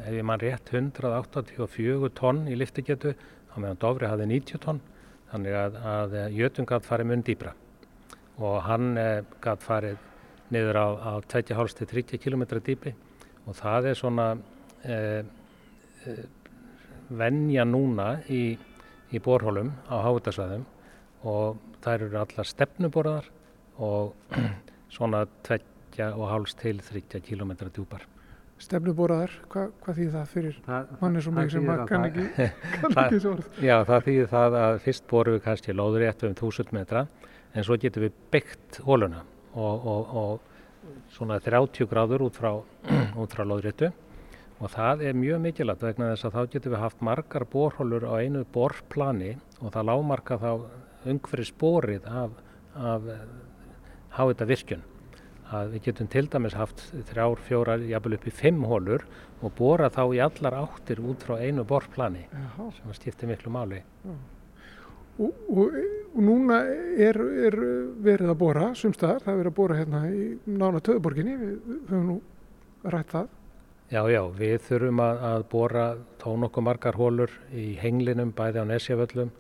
ef 0.04 0.12
ég 0.12 0.26
mann 0.28 0.40
rétt 0.44 0.74
184 0.74 2.12
tonn 2.20 2.46
í 2.52 2.56
liftigetu, 2.60 3.16
á 3.16 3.56
meðan 3.56 3.80
Dovri 3.80 4.12
hafði 4.12 4.28
90 4.34 4.64
tonn. 4.66 4.84
Þannig 5.32 5.56
að, 5.56 5.82
að 5.86 6.20
Jötun 6.36 6.68
gæti 6.68 6.90
farið 6.90 7.12
mun 7.12 7.24
dýbra 7.24 7.56
og 8.40 8.62
hann 8.64 8.94
eh, 8.98 9.24
gæti 9.44 9.68
farið 9.68 9.98
niður 10.54 10.80
á, 10.82 10.88
á 10.98 11.12
2,5-30 11.30 12.20
km 12.22 12.44
dýpi 12.58 12.94
og 13.46 13.58
það 13.58 13.92
er 13.92 13.98
svona 13.98 14.28
eh, 14.84 15.24
eh, 16.06 16.24
vennja 17.10 17.66
núna 17.66 18.20
í, 18.30 18.58
í 19.10 19.22
borhólum 19.24 19.72
á 19.90 19.96
háutasvæðum 20.06 20.66
og 21.30 21.60
þær 21.84 22.06
eru 22.08 22.22
allar 22.22 22.48
stefnuborðar 22.48 23.30
og 23.80 24.14
svona 24.96 25.26
2,5-30 25.48 27.24
km 27.26 27.52
djúpar. 27.70 28.06
Stefnuborðar, 28.60 29.32
Hva, 29.48 29.70
hvað 29.86 30.00
þýðir 30.02 30.14
það 30.18 30.32
fyrir 30.34 30.56
manni 31.00 31.22
svo 31.24 31.32
mikið 31.32 31.54
sem 31.54 31.68
maður 31.70 31.86
kann 31.88 32.08
ekki, 32.10 32.26
kann 32.82 32.98
ekki 33.06 33.20
svo 33.24 33.36
orð? 33.38 33.60
Já, 33.64 33.76
það 33.88 34.08
þýðir 34.10 34.32
það 34.34 34.58
að 34.62 34.80
fyrst 34.84 35.06
borum 35.08 35.38
við 35.38 35.44
kannski 35.46 35.76
lóður 35.76 36.04
rétt 36.04 36.26
um 36.28 36.36
1000 36.36 36.74
metra 36.76 37.06
en 37.56 37.66
svo 37.66 37.78
getum 37.80 38.04
við 38.04 38.18
byggt 38.34 38.82
hóluna 38.84 39.24
og, 39.54 39.88
og, 39.94 40.14
og 40.22 41.10
svona 41.16 41.40
30 41.44 41.90
gráður 41.90 42.28
út 42.28 42.38
frá, 42.40 42.52
frá 43.34 43.44
loðréttu 43.46 43.92
og 44.60 44.72
það 44.74 45.06
er 45.08 45.18
mjög 45.18 45.42
mikilvægt 45.46 45.86
vegna 45.88 46.12
þess 46.12 46.28
að 46.28 46.36
þá 46.36 46.54
getum 46.54 46.76
við 46.76 46.84
haft 46.84 47.04
margar 47.06 47.48
borhólur 47.48 48.06
á 48.12 48.14
einu 48.20 48.44
borplani 48.54 49.36
og 49.60 49.74
það 49.76 49.90
lámarka 49.92 50.40
þá 50.42 50.52
umhverju 51.10 51.48
spórið 51.48 52.08
af, 52.12 52.34
af 52.76 53.12
háita 54.18 54.48
virkun 54.50 54.84
að 55.50 55.72
við 55.74 55.86
getum 55.88 56.10
til 56.12 56.26
dæmis 56.30 56.58
haft 56.58 56.82
þrjár, 57.10 57.40
fjórar, 57.42 57.86
jafnvel 57.90 58.18
upp 58.20 58.28
í 58.30 58.34
fimm 58.36 58.66
hólur 58.70 59.06
og 59.42 59.54
bóra 59.58 59.90
þá 59.94 60.04
í 60.14 60.20
allar 60.22 60.60
áttir 60.60 61.02
út 61.02 61.24
frá 61.26 61.40
einu 61.40 61.66
borplani 61.66 62.28
Jaha. 62.30 62.70
sem 62.78 62.94
skiptir 63.00 63.32
miklu 63.32 63.54
máli. 63.54 63.82
Já. 64.04 64.14
Og, 65.20 65.34
og, 65.52 65.74
og 66.16 66.22
núna 66.24 66.62
er, 66.96 67.18
er 67.50 67.58
verið 68.04 68.32
að 68.32 68.38
bóra 68.40 68.70
sumstaðar, 68.78 69.24
það 69.26 69.34
er 69.34 69.42
verið 69.42 69.52
að 69.52 69.58
bóra 69.58 69.80
hérna 69.80 70.04
í 70.08 70.28
nána 70.48 70.80
töðuborginni, 70.86 71.36
við 71.40 71.58
höfum 71.90 72.06
nú 72.08 72.20
rætt 72.94 73.12
það. 73.12 73.36
Já, 73.90 74.04
já, 74.06 74.22
við 74.38 74.56
þurfum 74.68 75.02
að, 75.02 75.24
að 75.32 75.44
bóra 75.50 75.84
tón 76.22 76.46
okkur 76.46 76.66
margar 76.68 77.00
hólur 77.00 77.34
í 77.52 77.72
henglinum, 77.82 78.32
bæði 78.38 78.62
á 78.62 78.66
Nesjavöllum 78.70 79.32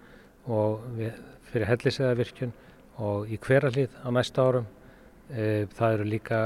og 0.49 0.83
við, 0.97 1.13
fyrir 1.51 1.69
helliseðavirkjun 1.69 2.53
og 3.05 3.29
í 3.29 3.37
hverjarlið 3.39 3.95
á 4.01 4.09
næsta 4.11 4.47
árum. 4.49 4.67
E, 5.29 5.67
það 5.77 5.95
eru 5.95 6.09
líka 6.09 6.41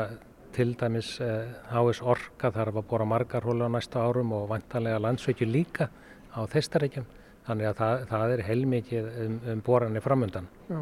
til 0.54 0.74
dæmis 0.78 1.16
e, 1.24 1.32
HS 1.72 2.04
Orka, 2.04 2.52
það 2.52 2.62
er 2.66 2.74
að 2.74 2.82
bóra 2.92 3.08
margar 3.08 3.48
hólur 3.48 3.72
á 3.72 3.76
næsta 3.80 4.04
árum 4.04 4.36
og 4.36 4.50
vantanlega 4.52 5.02
landsveikju 5.08 5.48
líka 5.50 5.90
á 6.36 6.44
þeistarækjum. 6.52 7.08
Þannig 7.48 7.70
að 7.70 7.80
það, 7.80 8.04
það 8.12 8.34
er 8.34 8.44
heilmikið 8.48 9.08
um, 9.26 9.40
um 9.54 9.64
boranir 9.66 10.04
framöndan. 10.04 10.46
Já. 10.70 10.80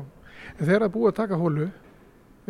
En 0.58 0.66
þegar 0.66 0.86
það 0.86 0.94
búið 0.96 1.10
að 1.12 1.18
taka 1.22 1.40
hólu 1.42 1.70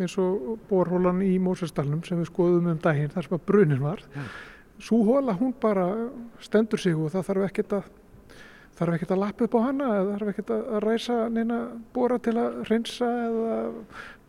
eins 0.00 0.14
og 0.20 0.60
borhólan 0.70 1.20
í 1.24 1.32
Mósestalunum 1.42 2.02
sem 2.06 2.20
við 2.20 2.30
skoðum 2.30 2.70
um 2.72 2.80
daginn 2.82 3.12
þar 3.12 3.26
sem 3.26 3.36
að 3.36 3.44
brunin 3.48 3.82
var, 3.82 4.00
ja. 4.14 4.24
svo 4.82 5.02
hóla 5.08 5.34
hún 5.36 5.52
bara 5.60 5.86
stendur 6.42 6.80
sig 6.80 6.96
og 6.96 7.12
það 7.12 7.28
þarf 7.28 7.48
ekkert 7.48 7.76
að 7.78 7.90
þarf 8.78 8.96
ekkert 8.96 9.14
að 9.14 9.22
lappa 9.22 9.46
upp 9.46 9.56
á 9.56 9.60
hana 9.66 9.88
eða 9.98 10.14
þarf 10.14 10.30
ekkert 10.32 10.52
að 10.56 10.78
ræsa 10.86 11.18
neina 11.32 11.58
bora 11.94 12.18
til 12.24 12.36
að 12.40 12.62
reynsa 12.70 13.10
eða 13.28 13.58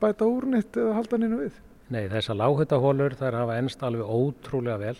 bæta 0.03 0.27
úrnitt 0.27 0.79
eða 0.79 0.97
halda 0.99 1.19
neina 1.21 1.39
við. 1.45 1.59
Nei, 1.93 2.03
þessar 2.11 2.39
lághutahólur 2.41 3.15
þær 3.19 3.39
hafa 3.39 3.57
ennst 3.61 3.83
alveg 3.85 4.09
ótrúlega 4.09 4.79
vel 4.81 4.97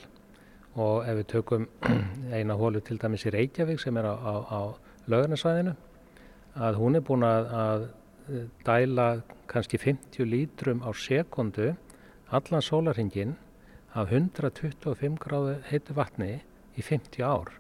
og 0.76 1.08
ef 1.08 1.18
við 1.20 1.28
tökum 1.36 1.68
eina 2.36 2.58
hólu 2.58 2.82
til 2.82 2.98
dæmis 3.02 3.26
í 3.28 3.34
Reykjavík 3.34 3.82
sem 3.82 3.98
er 3.98 4.10
á, 4.10 4.16
á, 4.16 4.34
á 4.50 4.62
lögurnarsvæðinu 5.12 5.76
að 6.54 6.80
hún 6.80 6.98
er 6.98 7.06
búin 7.06 7.26
að, 7.28 7.50
að 7.54 7.88
dæla 8.66 9.08
kannski 9.52 9.78
50 9.78 10.30
lítrum 10.30 10.84
á 10.86 10.90
sekundu 10.96 11.74
allan 12.34 12.64
sólarhingin 12.66 13.36
af 13.94 14.12
125 14.12 15.20
gráðu 15.22 15.58
heitu 15.70 15.94
vatni 15.94 16.40
í 16.78 16.82
50 16.82 17.22
ár. 17.22 17.52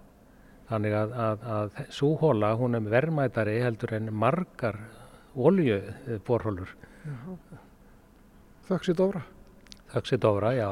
Þannig 0.69 0.95
að, 0.97 1.13
að, 1.25 1.43
að 1.55 1.81
svo 1.93 2.13
hóla 2.17 2.53
hún 2.57 2.79
er 2.79 2.87
verðmætari 2.89 3.59
heldur 3.61 3.93
en 3.99 4.09
margar 4.15 4.79
oljuborhólur. 5.35 6.73
Þakks 8.69 8.93
í 8.93 8.97
dóra. 8.97 9.21
Þaksi 9.93 10.17
Dóra, 10.17 10.53
já, 10.57 10.69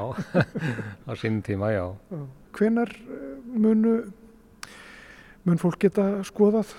á 1.09 1.11
sínum 1.13 1.43
tíma, 1.45 1.69
já. 1.75 1.85
Hvenar 2.57 2.89
eh, 2.89 3.27
munu, 3.53 3.95
mun 5.45 5.61
fólk 5.61 5.77
geta 5.85 6.07
skoðað 6.25 6.73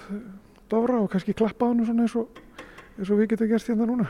Dóra 0.73 0.99
og 1.05 1.11
kannski 1.13 1.37
klappa 1.39 1.69
á 1.69 1.71
hann 1.71 1.85
svona 1.87 2.07
eins 2.07 2.17
og, 2.19 2.43
eins 2.99 3.11
og 3.13 3.21
við 3.21 3.35
getum 3.35 3.51
gert 3.53 3.71
hérna 3.71 3.87
núna? 3.87 4.09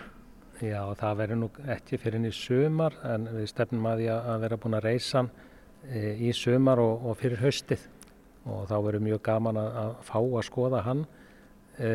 Já, 0.62 0.80
það 0.94 1.16
verður 1.18 1.38
nú 1.40 1.48
ekki 1.74 1.98
fyrir 1.98 2.20
henni 2.20 2.30
sömar 2.36 2.94
en 3.10 3.26
við 3.34 3.48
stefnum 3.50 3.88
að 3.90 4.02
því 4.02 4.08
að 4.14 4.42
vera 4.44 4.58
búin 4.62 4.76
að 4.78 4.84
reysa 4.86 5.22
e, 5.82 6.02
í 6.22 6.30
sömar 6.38 6.78
og, 6.78 7.08
og 7.10 7.18
fyrir 7.18 7.42
höstið 7.42 7.88
og 8.46 8.68
þá 8.70 8.76
verður 8.76 9.04
mjög 9.08 9.22
gaman 9.26 9.58
að, 9.58 9.78
að 9.82 9.92
fá 10.06 10.18
að 10.20 10.46
skoða 10.46 10.84
hann 10.86 11.02
e, 11.82 11.90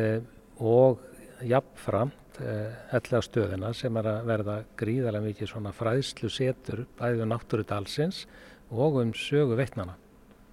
og 0.60 1.00
jafnfram 1.48 2.12
ellega 2.38 3.20
eh, 3.20 3.26
stöðina 3.26 3.72
sem 3.76 3.96
er 4.00 4.08
að 4.10 4.28
verða 4.28 4.56
gríðarlega 4.78 5.26
mikið 5.26 5.50
svona 5.52 5.72
fræðslu 5.74 6.30
setur 6.32 6.84
bæðið 6.98 7.24
um 7.24 7.32
náttúru 7.32 7.66
dalsins 7.66 8.24
og 8.70 9.00
um 9.02 9.12
sögu 9.16 9.56
veitnana. 9.58 9.96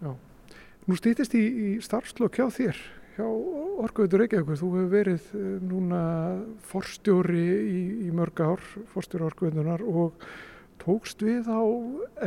Já. 0.01 0.13
Nú 0.86 0.97
stýttist 0.99 1.36
í, 1.38 1.41
í 1.41 1.69
starfslokk 1.81 2.38
hjá 2.39 2.49
þér, 2.53 2.81
hjá 3.15 3.25
Orgautur 3.86 4.21
Reykjavíkur. 4.21 4.59
Þú 4.59 4.71
hefur 4.75 4.91
verið 4.91 5.31
eh, 5.38 5.47
núna 5.65 6.01
forstjóri 6.69 7.45
í, 7.45 7.79
í 8.07 8.11
mörg 8.15 8.43
ár, 8.45 8.67
forstjóri 8.93 9.29
Orgautunar 9.29 9.83
og 9.86 10.21
tókst 10.81 11.23
við 11.25 11.49
á 11.49 11.63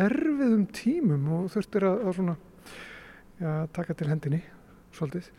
erfiðum 0.09 0.67
tímum 0.75 1.31
og 1.37 1.49
þurftir 1.55 1.87
að, 1.87 2.05
að 2.09 2.19
svona, 2.19 2.37
já, 3.39 3.53
taka 3.77 3.95
til 3.95 4.11
hendinni 4.11 4.43
svolítið. 4.97 5.31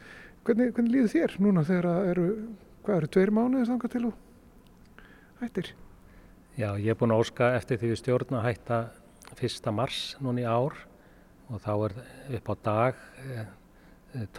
Hvernig, 0.47 0.73
hvernig 0.73 0.93
líður 0.93 1.13
þér 1.13 1.37
núna 1.43 1.65
þegar 1.67 1.87
það 1.89 2.09
eru 2.13 2.27
hvað 2.89 3.03
eru, 3.03 3.09
tveir 3.13 3.29
mánuðið 3.35 3.69
þangað 3.69 3.91
til 3.93 4.01
þú 4.01 4.11
hættir? 5.39 5.67
Já, 6.57 6.69
ég 6.81 6.89
er 6.89 6.97
búin 6.97 7.13
að 7.13 7.21
óska 7.21 7.49
eftir 7.53 7.77
því 7.77 7.91
við 7.91 7.99
stjórn 8.01 8.37
að 8.39 8.47
hætta 8.47 8.79
1. 9.37 9.69
mars 9.77 9.99
núni 10.25 10.45
ár 10.49 10.73
og 11.53 11.61
þá 11.61 11.73
er 11.75 11.95
upp 12.39 12.49
á 12.49 12.55
dag 12.65 13.03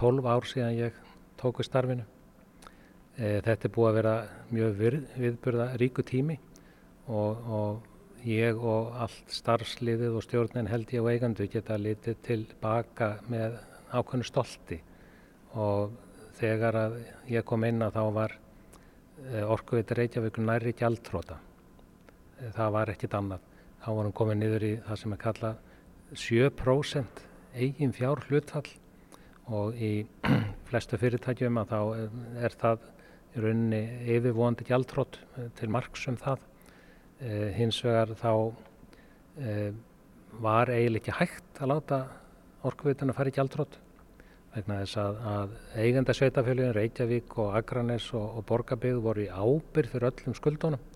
12 0.01 0.27
ár 0.27 0.49
síðan 0.51 0.75
ég 0.81 0.99
tók 1.39 1.63
við 1.63 1.69
starfinu. 1.69 2.09
Þetta 3.21 3.69
er 3.69 3.75
búið 3.77 3.89
að 3.91 3.99
vera 4.01 4.17
mjög 4.51 4.77
við, 4.81 4.99
viðburða 5.23 5.71
ríku 5.79 6.05
tími 6.11 6.41
og, 7.07 7.47
og 7.47 8.27
ég 8.27 8.59
og 8.59 8.99
allt 9.07 9.31
starfsliðið 9.31 10.19
og 10.19 10.27
stjórnin 10.27 10.71
held 10.71 10.91
ég 10.91 11.07
og 11.07 11.15
eigandu 11.15 11.47
geta 11.53 11.79
litið 11.79 12.19
tilbaka 12.27 13.15
með 13.31 13.61
ákveðnu 13.95 14.27
stolti 14.27 14.83
og 15.55 15.95
þegar 16.41 16.79
að 16.81 16.99
ég 17.31 17.47
kom 17.47 17.65
inn 17.69 17.85
að 17.85 17.97
þá 17.99 18.05
var 18.17 18.37
orkuveitur 19.53 20.01
Reykjavík 20.01 20.39
nærri 20.41 20.73
gjaldtróta. 20.77 21.37
Það 22.57 22.71
var 22.77 22.93
ekkit 22.95 23.17
annað. 23.19 23.43
Þá 23.81 23.89
varum 23.97 24.15
komið 24.17 24.39
niður 24.41 24.65
í 24.65 24.71
það 24.87 25.01
sem 25.03 25.15
er 25.15 25.21
kallað 25.21 25.59
7% 26.21 27.21
eigin 27.61 27.93
fjár 27.97 28.23
hlutfall 28.29 28.67
og 29.51 29.77
í 29.77 29.93
flestu 30.69 30.99
fyrirtækjum 31.01 31.61
að 31.63 31.75
þá 31.75 31.81
er 32.47 32.57
það 32.61 32.89
í 33.31 33.45
rauninni 33.45 33.83
yfirvóandi 34.17 34.67
gjaldtrótt 34.67 35.21
til 35.59 35.71
marksum 35.71 36.19
það. 36.21 36.43
Eh, 37.21 37.51
hins 37.55 37.79
vegar 37.85 38.15
þá 38.19 38.33
eh, 39.45 39.71
var 40.41 40.73
eiginlega 40.73 41.03
ekki 41.03 41.19
hægt 41.19 41.61
að 41.61 41.73
láta 41.75 42.01
orkuveituna 42.67 43.15
fara 43.17 43.31
í 43.31 43.37
gjaldtrótt 43.37 43.79
vegna 44.55 44.81
þess 44.83 44.99
að, 44.99 45.19
að 45.31 45.53
eigenda 45.79 46.15
sveitafélagin 46.17 46.75
Reykjavík 46.75 47.37
og 47.39 47.53
Akranes 47.59 48.09
og, 48.19 48.39
og 48.39 48.47
Borgabygð 48.49 49.03
voru 49.05 49.27
í 49.27 49.31
ábyrð 49.31 49.93
fyrir 49.95 50.09
öllum 50.11 50.37
skuldunum. 50.39 50.89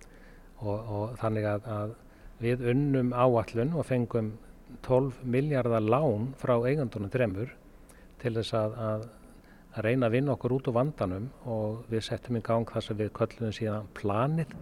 Og, 0.65 0.79
og 0.79 1.19
þannig 1.21 1.47
að, 1.51 1.69
að 1.77 1.95
við 2.43 2.65
unnum 2.73 3.13
áallun 3.15 3.75
og 3.79 3.87
fengum 3.87 4.33
12 4.83 5.23
miljardar 5.23 5.85
lán 5.85 6.33
frá 6.41 6.57
eigandunum 6.67 7.13
dremur 7.13 7.53
til 8.23 8.35
þess 8.39 8.57
að, 8.59 8.79
að, 8.89 9.05
reyna 9.85 10.07
að 10.07 10.15
vinna 10.15 10.35
okkur 10.35 10.55
út 10.55 10.69
úr 10.71 10.77
vandanum 10.77 11.25
og 11.51 11.85
við 11.91 12.05
settum 12.07 12.39
í 12.39 12.43
gang 12.47 12.69
það 12.71 12.85
sem 12.87 12.99
við 12.99 13.09
köllum 13.19 13.55
síðan 13.55 13.89
planið 13.99 14.53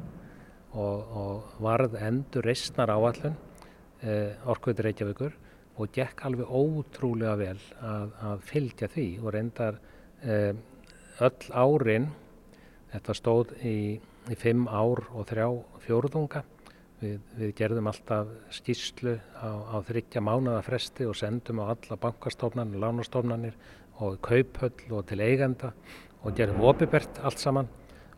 og, 0.72 1.16
og 1.22 1.56
varð 1.60 1.98
endur 2.00 2.48
reysnar 2.48 2.92
áallun 2.92 3.36
eh, 4.00 4.32
orkveitur 4.48 4.88
Reykjavíkur 4.88 5.36
og 5.80 5.92
gekk 5.94 6.26
alveg 6.26 6.48
ótrúlega 6.48 7.34
vel 7.40 7.58
að, 7.80 8.14
að 8.28 8.46
fylgja 8.48 8.88
því 8.92 9.06
og 9.22 9.32
reyndar 9.34 9.78
eh, 10.20 10.52
öll 11.22 11.52
árin, 11.52 12.08
þetta 12.92 13.16
stóð 13.16 13.54
í, 13.64 13.76
í 14.28 14.38
fimm 14.38 14.66
ár 14.68 15.04
og 15.12 15.26
þrjá 15.30 15.46
fjórðunga, 15.86 16.44
við, 17.00 17.18
við 17.38 17.54
gerðum 17.58 17.90
alltaf 17.90 18.30
skýrslu 18.58 19.16
á, 19.16 19.48
á 19.48 19.76
þryggja 19.88 20.22
mánuða 20.24 20.62
fresti 20.66 21.08
og 21.08 21.16
sendum 21.18 21.64
á 21.64 21.72
alla 21.72 21.98
bankastofnanir, 22.04 22.82
lánastofnanir 22.82 23.56
og 24.02 24.20
kauphöll 24.24 24.92
og 24.92 25.06
til 25.08 25.20
eigenda 25.24 25.72
og 26.22 26.36
gerðum 26.36 26.68
opibert 26.68 27.20
allt 27.24 27.40
saman. 27.42 27.68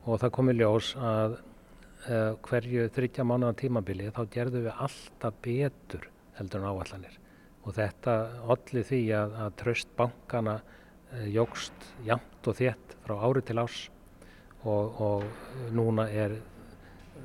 Og 0.05 0.19
það 0.21 0.35
komi 0.37 0.53
ljós 0.59 0.91
að 1.01 1.39
eh, 2.11 2.33
hverju 2.45 2.91
þryggja 2.93 3.25
mánuða 3.25 3.57
tímabili 3.63 4.11
þá 4.13 4.25
gerðum 4.35 4.67
við 4.67 4.87
alltaf 4.89 5.39
betur 5.45 6.11
heldur 6.35 6.61
en 6.61 6.73
áallanir 6.75 7.21
og 7.65 7.77
þetta 7.77 8.15
allir 8.53 8.87
því 8.87 9.03
að, 9.17 9.37
að 9.47 9.57
tröst 9.63 9.93
bankana 9.97 10.59
eh, 11.13 11.29
jógst 11.35 11.89
jamt 12.07 12.49
og 12.51 12.59
þétt 12.61 12.97
frá 13.05 13.17
ári 13.25 13.45
til 13.45 13.61
ás 13.63 13.79
og, 14.65 15.01
og 15.01 15.73
núna 15.77 16.09
er 16.13 16.37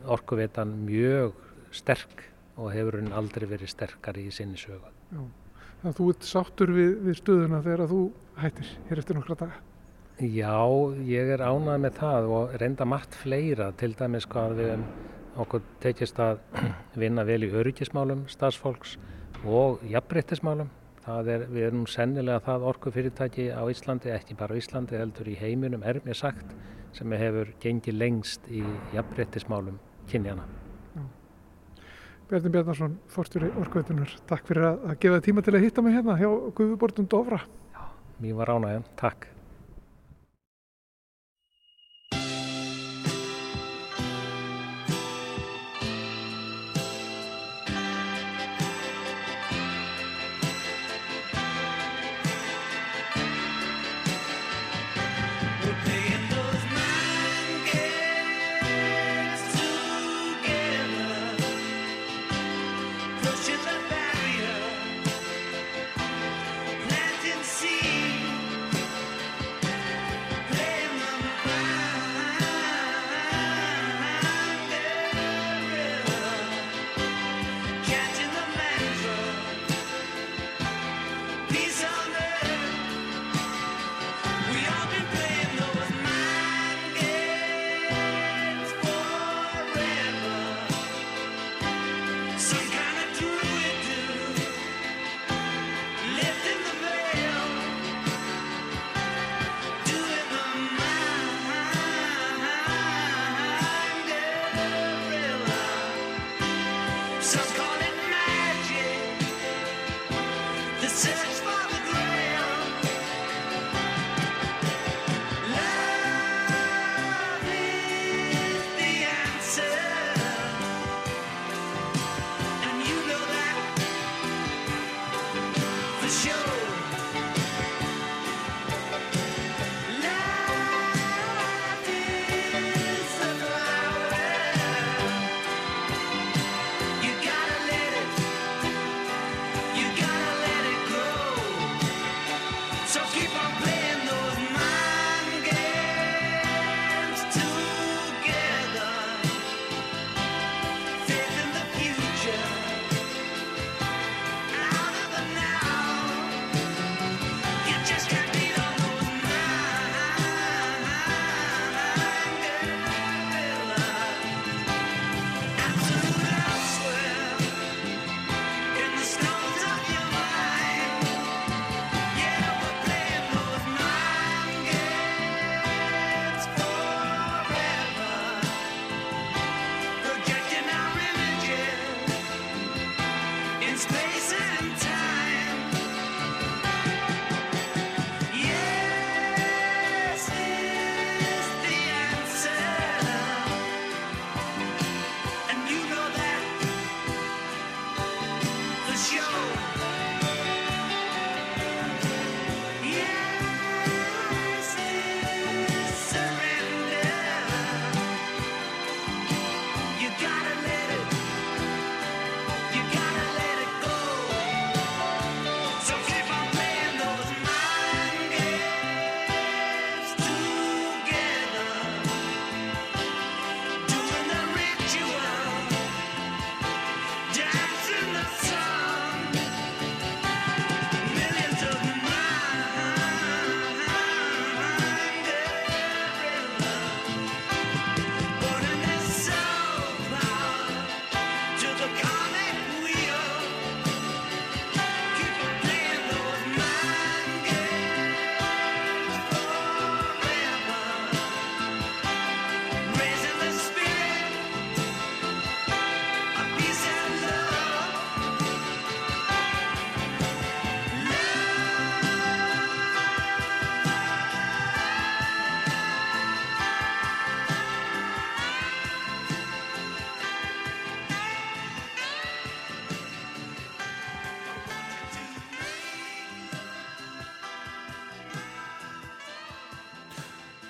orkuvetan 0.09 0.73
mjög 0.87 1.35
sterk 1.75 2.25
og 2.59 2.71
hefur 2.73 2.99
hún 2.99 3.13
aldrei 3.15 3.47
verið 3.47 3.71
sterkari 3.71 4.27
í 4.27 4.33
sinni 4.35 4.59
sögu. 4.59 4.91
Já. 5.11 5.21
Þannig 5.79 5.93
að 5.93 5.99
þú 5.99 6.07
ert 6.11 6.25
sáttur 6.27 6.71
við, 6.75 6.89
við 7.05 7.19
stöðuna 7.21 7.61
þegar 7.63 7.85
þú 7.87 7.99
hættir 8.39 8.71
hér 8.89 9.01
eftir 9.01 9.15
nokkra 9.19 9.37
daga? 9.39 9.59
Já, 10.19 10.59
ég 11.07 11.29
er 11.31 11.43
ánað 11.47 11.77
með 11.85 11.93
það 12.01 12.25
og 12.35 12.55
reynda 12.59 12.87
margt 12.91 13.15
fleira 13.15 13.69
til 13.79 13.93
dæmis 13.95 14.27
hvað 14.27 14.57
við 14.57 14.81
okkur 15.39 15.63
tekist 15.79 16.19
að 16.19 16.41
vinna 16.99 17.23
vel 17.27 17.45
í 17.47 17.51
öryggismálum 17.61 18.25
starfsfólks 18.31 18.97
og 19.45 19.83
jafnbryttismálum. 19.87 20.69
Er, 21.09 21.45
við 21.49 21.63
erum 21.71 21.85
sennilega 21.89 22.41
það 22.45 22.65
orkufyrirtæki 22.69 23.47
á 23.49 23.65
Íslandi, 23.71 24.11
ekki 24.13 24.35
bara 24.37 24.53
á 24.53 24.59
Íslandi, 24.59 24.97
heldur 24.99 25.29
í 25.31 25.37
heiminum 25.39 25.81
er 25.81 26.01
mér 26.05 26.17
sagt, 26.19 26.51
sem 26.93 27.11
hefur 27.17 27.49
gengið 27.63 27.97
lengst 27.97 28.45
í 28.51 28.61
jafnbryttismálum 28.93 29.79
kynjana. 30.11 30.45
Bjarni 32.29 32.51
Bjarnarsson, 32.53 32.99
fórstjóri 33.09 33.49
orkuveitunar, 33.57 34.11
takk 34.29 34.45
fyrir 34.45 34.67
að 34.69 34.99
gefa 35.01 35.23
tíma 35.25 35.41
til 35.41 35.55
að 35.55 35.63
hitta 35.65 35.81
mig 35.81 35.97
hérna 35.97 36.19
hjá 36.19 36.29
Guðubortum 36.59 37.09
Dófra. 37.09 37.41
Já, 37.73 37.81
mér 38.21 38.37
var 38.37 38.53
ánægðan, 38.53 38.85
takk. 39.01 39.25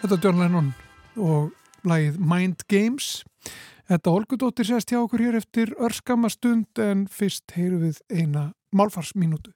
Þetta 0.10 0.18
er 0.18 0.26
John 0.26 0.40
Lennon 0.42 0.70
og 1.22 1.84
lagið 1.86 2.16
Mind 2.18 2.64
Games. 2.66 3.10
Þetta 3.86 4.14
Olgudóttir 4.18 4.66
sést 4.66 4.90
hjá 4.90 4.98
okkur 5.04 5.22
hér 5.22 5.38
eftir 5.38 5.76
örskama 5.78 6.32
stund 6.34 6.82
en 6.82 7.04
fyrst 7.14 7.54
heyru 7.54 7.78
við 7.84 8.00
eina 8.10 8.48
málfarsminútu. 8.74 9.54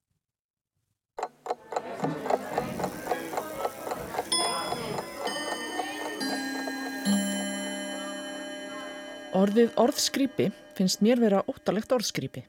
Orðið 9.34 9.74
orðskrýpi 9.74 10.52
finnst 10.78 11.02
mér 11.02 11.26
vera 11.26 11.42
óttalegt 11.50 11.98
orðskrýpi. 11.98 12.46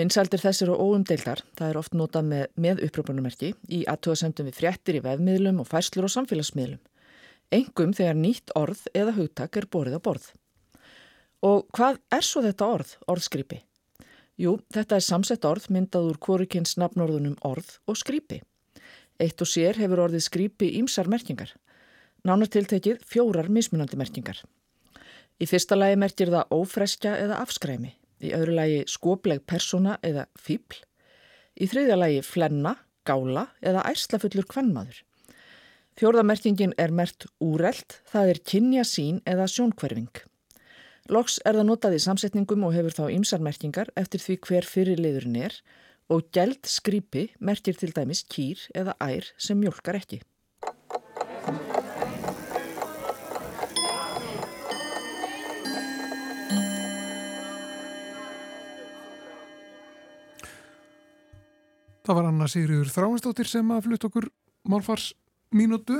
Vinsældir 0.00 0.40
þessir 0.40 0.70
og 0.72 0.80
óumdeildar, 0.80 1.42
það 1.58 1.70
er 1.70 1.76
oft 1.76 1.96
notað 1.98 2.28
með, 2.30 2.44
með 2.56 2.78
uppröpunumerki 2.86 3.50
í 3.68 3.80
aðtöðasendum 3.90 4.46
við 4.48 4.56
fréttir 4.56 4.96
í 4.96 5.02
vefmiðlum 5.04 5.58
og 5.60 5.68
fæslur 5.68 6.06
og 6.08 6.12
samfélagsmiðlum. 6.14 6.80
Engum 7.52 7.92
þegar 7.98 8.16
nýtt 8.16 8.54
orð 8.56 8.86
eða 8.96 9.12
hugtak 9.18 9.58
er 9.60 9.66
borið 9.68 9.98
á 9.98 10.04
borð. 10.06 10.30
Og 11.44 11.66
hvað 11.76 12.00
er 12.16 12.24
svo 12.24 12.40
þetta 12.46 12.70
orð, 12.78 12.94
orðskrýpi? 13.12 13.60
Jú, 14.40 14.56
þetta 14.72 14.96
er 14.96 15.04
samsett 15.04 15.44
orð 15.44 15.68
myndað 15.68 16.08
úr 16.14 16.22
korikins 16.22 16.78
nafnorðunum 16.80 17.36
orð 17.44 17.74
og 17.84 18.00
skrýpi. 18.00 18.40
Eitt 19.20 19.44
og 19.44 19.52
sér 19.52 19.76
hefur 19.82 20.06
orðið 20.06 20.24
skrýpi 20.30 20.72
ímsar 20.80 21.12
merkingar. 21.12 21.52
Nánartiltekið 22.24 23.04
fjórar 23.04 23.52
mismunandi 23.52 24.00
merkingar. 24.00 24.40
Í 25.36 25.44
fyrsta 25.44 25.76
lagi 25.76 26.00
merkir 26.00 26.32
það 26.32 26.56
ófreskja 26.56 27.18
eða 27.20 27.42
afskræmi, 27.44 27.98
í 28.20 28.32
öðru 28.36 28.56
lagi 28.56 28.80
skopleg 28.90 29.42
persóna 29.48 29.98
eða 30.06 30.26
fíbl, 30.38 30.80
í 31.60 31.68
þriðja 31.70 31.98
lagi 31.98 32.24
flenna, 32.24 32.76
gála 33.08 33.48
eða 33.64 33.84
ærslafullur 33.90 34.48
kvennmaður. 34.50 35.02
Fjórðamerkingin 36.00 36.72
er 36.80 36.92
mert 36.96 37.26
úrelt, 37.44 37.98
það 38.08 38.32
er 38.32 38.42
kynja 38.52 38.84
sín 38.88 39.20
eða 39.28 39.48
sjónkverfing. 39.50 40.22
Loks 41.10 41.40
er 41.44 41.58
það 41.58 41.66
notað 41.66 41.96
í 41.96 42.02
samsetningum 42.04 42.64
og 42.68 42.74
hefur 42.76 42.94
þá 42.94 43.04
ymsarmerkingar 43.16 43.90
eftir 43.98 44.22
því 44.22 44.36
hver 44.46 44.68
fyrirliðurinn 44.68 45.40
er 45.48 45.56
og 46.10 46.28
gæld 46.34 46.68
skrýpi 46.70 47.28
merkir 47.38 47.76
til 47.78 47.90
dæmis 47.96 48.22
kýr 48.30 48.62
eða 48.76 48.94
ær 49.02 49.26
sem 49.38 49.58
mjölkar 49.58 49.98
ekki. 49.98 50.20
Það 62.10 62.16
var 62.16 62.26
Anna 62.26 62.46
Sigriður 62.50 62.88
Þráinsdóttir 62.90 63.46
sem 63.46 63.68
að 63.70 63.84
flutt 63.84 64.04
okkur 64.08 64.24
málfars 64.66 65.04
mínútu 65.54 65.94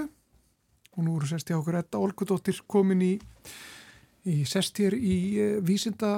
og 0.96 1.04
nú 1.06 1.12
eru 1.20 1.28
sest 1.30 1.46
hjá 1.46 1.54
okkur 1.54 1.76
Edda 1.78 2.00
Olgudóttir 2.02 2.56
komin 2.66 3.04
í, 3.06 3.10
í 4.26 4.40
sest 4.42 4.80
hér 4.82 4.96
í 4.98 5.18
uh, 5.38 5.52
vísinda 5.62 6.10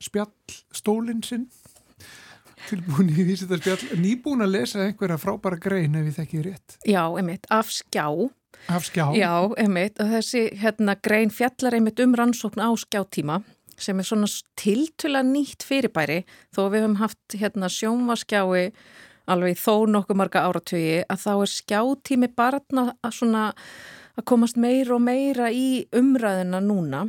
spjall 0.00 0.32
stólinn 0.72 1.20
sinn 1.28 1.44
tilbúin 2.70 3.12
í 3.12 3.26
vísinda 3.28 3.60
spjall 3.60 4.00
nýbúin 4.00 4.46
að 4.46 4.54
lesa 4.54 4.86
einhverja 4.86 5.20
frábæra 5.20 5.60
grein 5.60 6.00
ef 6.00 6.08
ég 6.08 6.16
þekki 6.16 6.42
rétt. 6.46 6.78
Já, 6.88 7.02
einmitt, 7.04 7.44
af 7.52 7.68
skjá. 7.76 8.08
Af 8.72 8.88
skjá? 8.88 9.10
Já, 9.12 9.34
einmitt, 9.60 10.00
og 10.00 10.08
þessi 10.16 10.46
hérna, 10.62 10.96
grein 11.04 11.28
fjallar 11.28 11.76
einmitt 11.76 12.00
um 12.00 12.16
rannsókn 12.16 12.64
á 12.64 12.72
skjátíma 12.80 13.42
sem 13.82 13.98
er 14.00 14.08
svona 14.08 14.28
tiltula 14.58 15.22
nýtt 15.26 15.66
fyrirbæri 15.66 16.22
þó 16.54 16.66
við 16.66 16.82
höfum 16.82 16.96
haft 17.02 17.36
hérna 17.36 17.70
sjónvaskjái 17.72 18.70
alveg 19.26 19.58
þó 19.58 19.86
nokkuð 19.90 20.20
marga 20.20 20.44
áratögi 20.46 21.02
að 21.10 21.22
þá 21.24 21.30
er 21.34 21.52
skjátími 21.52 22.32
barna 22.36 22.88
að 23.02 23.16
svona 23.18 23.44
að 24.16 24.26
komast 24.30 24.58
meira 24.60 24.96
og 24.96 25.02
meira 25.04 25.50
í 25.52 25.86
umræðina 25.94 26.62
núna. 26.64 27.06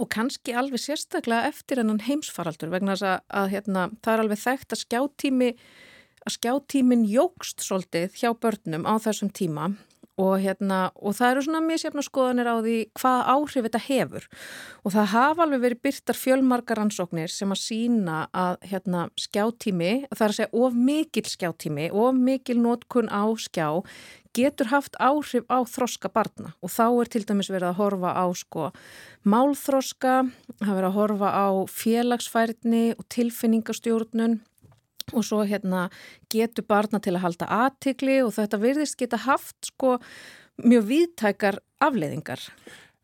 Og 0.00 0.08
kannski 0.12 0.54
alveg 0.56 0.80
sérstaklega 0.82 1.48
eftir 1.50 1.80
enn 1.82 2.00
heimsfaraldur 2.02 2.72
vegna 2.72 2.96
þess 2.96 3.08
að, 3.08 3.24
að 3.40 3.48
hérna, 3.54 3.86
það 4.02 4.14
er 4.14 4.22
alveg 4.24 4.42
þekkt 4.42 4.74
að 4.74 4.82
skjátími 4.82 5.50
að 6.22 6.36
skjátímin 6.36 7.06
jógst 7.10 7.64
svolítið 7.64 8.20
hjá 8.20 8.30
börnum 8.38 8.86
á 8.86 8.94
þessum 9.02 9.32
tíma 9.34 9.72
og, 10.20 10.34
hérna, 10.42 10.90
og 11.00 11.16
það 11.16 11.30
eru 11.30 11.44
svona 11.46 11.62
misjafna 11.64 12.04
skoðanir 12.04 12.50
á 12.52 12.56
því 12.60 12.76
hvað 12.98 13.20
áhrif 13.32 13.66
þetta 13.66 13.82
hefur. 13.86 14.26
Og 14.84 14.94
það 14.94 15.12
hafa 15.14 15.44
alveg 15.46 15.62
verið 15.64 15.82
byrtar 15.86 16.18
fjölmarkar 16.18 16.82
ansóknir 16.82 17.32
sem 17.32 17.54
að 17.54 17.62
sína 17.62 18.18
að 18.36 18.58
hérna, 18.72 19.06
skjáttími, 19.16 19.92
það 20.12 20.26
er 20.26 20.34
að 20.34 20.38
segja 20.40 20.64
of 20.64 20.76
mikil 20.76 21.24
skjáttími, 21.32 21.88
of 21.92 22.18
mikil 22.18 22.58
nótkun 22.60 23.08
á 23.08 23.24
skjá 23.40 23.68
getur 24.32 24.70
haft 24.72 24.96
áhrif 24.96 25.44
á 25.52 25.60
þroska 25.68 26.08
barna. 26.12 26.54
Og 26.64 26.72
þá 26.72 26.86
er 26.88 27.10
til 27.12 27.24
dæmis 27.28 27.50
verið 27.52 27.72
að 27.72 27.80
horfa 27.80 28.12
á 28.16 28.26
sko 28.36 28.70
málþroska, 29.28 30.14
það 30.62 30.76
verið 30.78 30.88
að 30.88 30.96
horfa 30.96 31.32
á 31.36 31.48
félagsfærni 31.68 32.86
og 32.96 33.04
tilfinningastjórnun 33.12 34.40
og 35.12 35.26
svo 35.26 35.42
hérna 35.48 35.88
getur 36.32 36.66
barna 36.68 37.00
til 37.02 37.16
að 37.16 37.24
halda 37.26 37.50
aðtikli 37.64 38.20
og 38.22 38.34
þetta 38.38 38.62
virðist 38.62 38.98
geta 39.00 39.20
haft 39.26 39.72
sko 39.72 39.98
mjög 40.62 40.88
viðtækar 40.90 41.60
afleiðingar. 41.82 42.46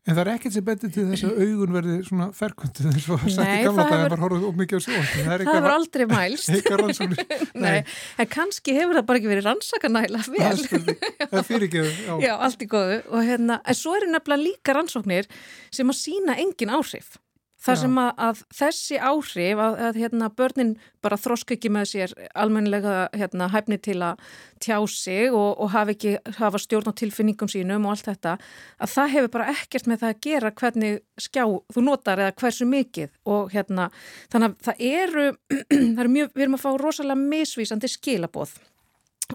En 0.09 0.15
það 0.17 0.21
er 0.23 0.29
ekkert 0.31 0.53
sem 0.55 0.65
betur 0.65 0.91
til 0.93 1.03
þess 1.05 1.25
að 1.27 1.41
augun 1.43 1.73
verði 1.75 1.95
svona 2.07 2.27
ferkvöndu 2.33 2.85
þess 2.87 3.09
að 3.13 3.25
það 3.35 3.41
er 3.43 3.65
gamla 3.67 3.83
dag 3.83 3.91
að 3.99 4.05
bara 4.13 4.21
horfa 4.23 4.47
upp 4.47 4.57
mikið 4.57 4.79
á 4.79 4.81
svo. 4.85 5.01
Það 5.11 5.43
hefur 5.43 5.73
aldrei 5.75 6.03
mælst. 6.09 6.51
Eitthvað 6.55 6.81
rannsóknir. 6.81 7.43
Nei, 7.65 7.75
en 8.23 8.29
kannski 8.31 8.75
hefur 8.79 8.97
það 8.97 9.07
bara 9.11 9.21
ekki 9.21 9.31
verið 9.33 9.49
rannsakanæla 9.49 10.23
vel. 10.31 10.39
Það 10.39 10.89
er 10.89 10.99
það 11.29 11.39
er 11.43 11.47
fyrirgeðu. 11.51 11.91
Já. 12.07 12.13
já, 12.25 12.33
allt 12.47 12.65
í 12.65 12.69
góðu. 12.71 12.99
Og 13.11 13.27
hérna, 13.29 13.59
en 13.61 13.79
svo 13.83 13.93
eru 13.99 14.09
nefnilega 14.09 14.45
líka 14.47 14.77
rannsóknir 14.79 15.29
sem 15.69 15.93
að 15.93 15.99
sína 15.99 16.39
engin 16.41 16.73
áhrif. 16.73 17.19
Það 17.59 17.79
sem 17.81 17.97
að, 17.99 18.09
að 18.23 18.41
þessi 18.55 18.97
áhrif 19.03 19.59
að, 19.59 19.73
að 19.87 19.97
hérna, 19.99 20.29
börnin 20.31 20.69
bara 21.03 21.17
þroska 21.19 21.57
ekki 21.57 21.71
með 21.75 21.89
sér 21.91 22.13
almenlega 22.31 22.93
hérna, 23.11 23.49
hæfni 23.51 23.79
til 23.83 23.97
að 24.05 24.21
tjá 24.63 24.77
sig 24.87 25.27
og, 25.33 25.59
og 25.59 25.73
hafa, 25.73 25.95
ekki, 25.95 26.15
hafa 26.39 26.61
stjórn 26.63 26.91
á 26.91 26.99
tilfinningum 27.01 27.51
sínum 27.51 27.87
og 27.87 27.97
allt 27.97 28.07
þetta, 28.07 28.37
að 28.79 28.93
það 28.95 29.13
hefur 29.15 29.33
bara 29.35 29.49
ekkert 29.51 29.91
með 29.91 30.01
það 30.03 30.13
að 30.13 30.23
gera 30.29 30.53
hvernig 30.63 30.97
skjá 31.19 31.43
þú 31.75 31.85
notar 31.85 32.23
eða 32.23 32.37
hversu 32.39 32.69
mikið 32.69 33.13
og 33.35 33.51
hérna, 33.51 33.91
þannig 34.31 34.49
að 34.55 34.67
það 34.69 34.83
eru, 34.93 35.29
það 35.95 36.03
eru 36.05 36.15
mjög, 36.15 36.33
við 36.35 36.47
erum 36.47 36.59
að 36.59 36.65
fá 36.65 36.71
rosalega 36.79 37.27
misvísandi 37.35 37.91
skilabóð 37.91 38.55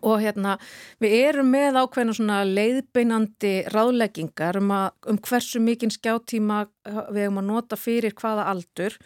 og 0.02 0.20
hérna 0.22 0.56
við 1.02 1.14
erum 1.28 1.50
með 1.54 1.78
ákveðna 1.78 2.16
svona 2.16 2.42
leiðbeinandi 2.48 3.54
ráðleggingar 3.72 4.58
um, 4.58 4.72
að, 4.74 4.92
um 5.10 5.20
hversu 5.22 5.62
mikinn 5.62 5.92
skjáttíma 5.94 6.64
við 6.84 7.26
hefum 7.26 7.42
að 7.42 7.50
nota 7.50 7.78
fyrir 7.78 8.16
hvaða 8.18 8.48
aldur. 8.50 8.98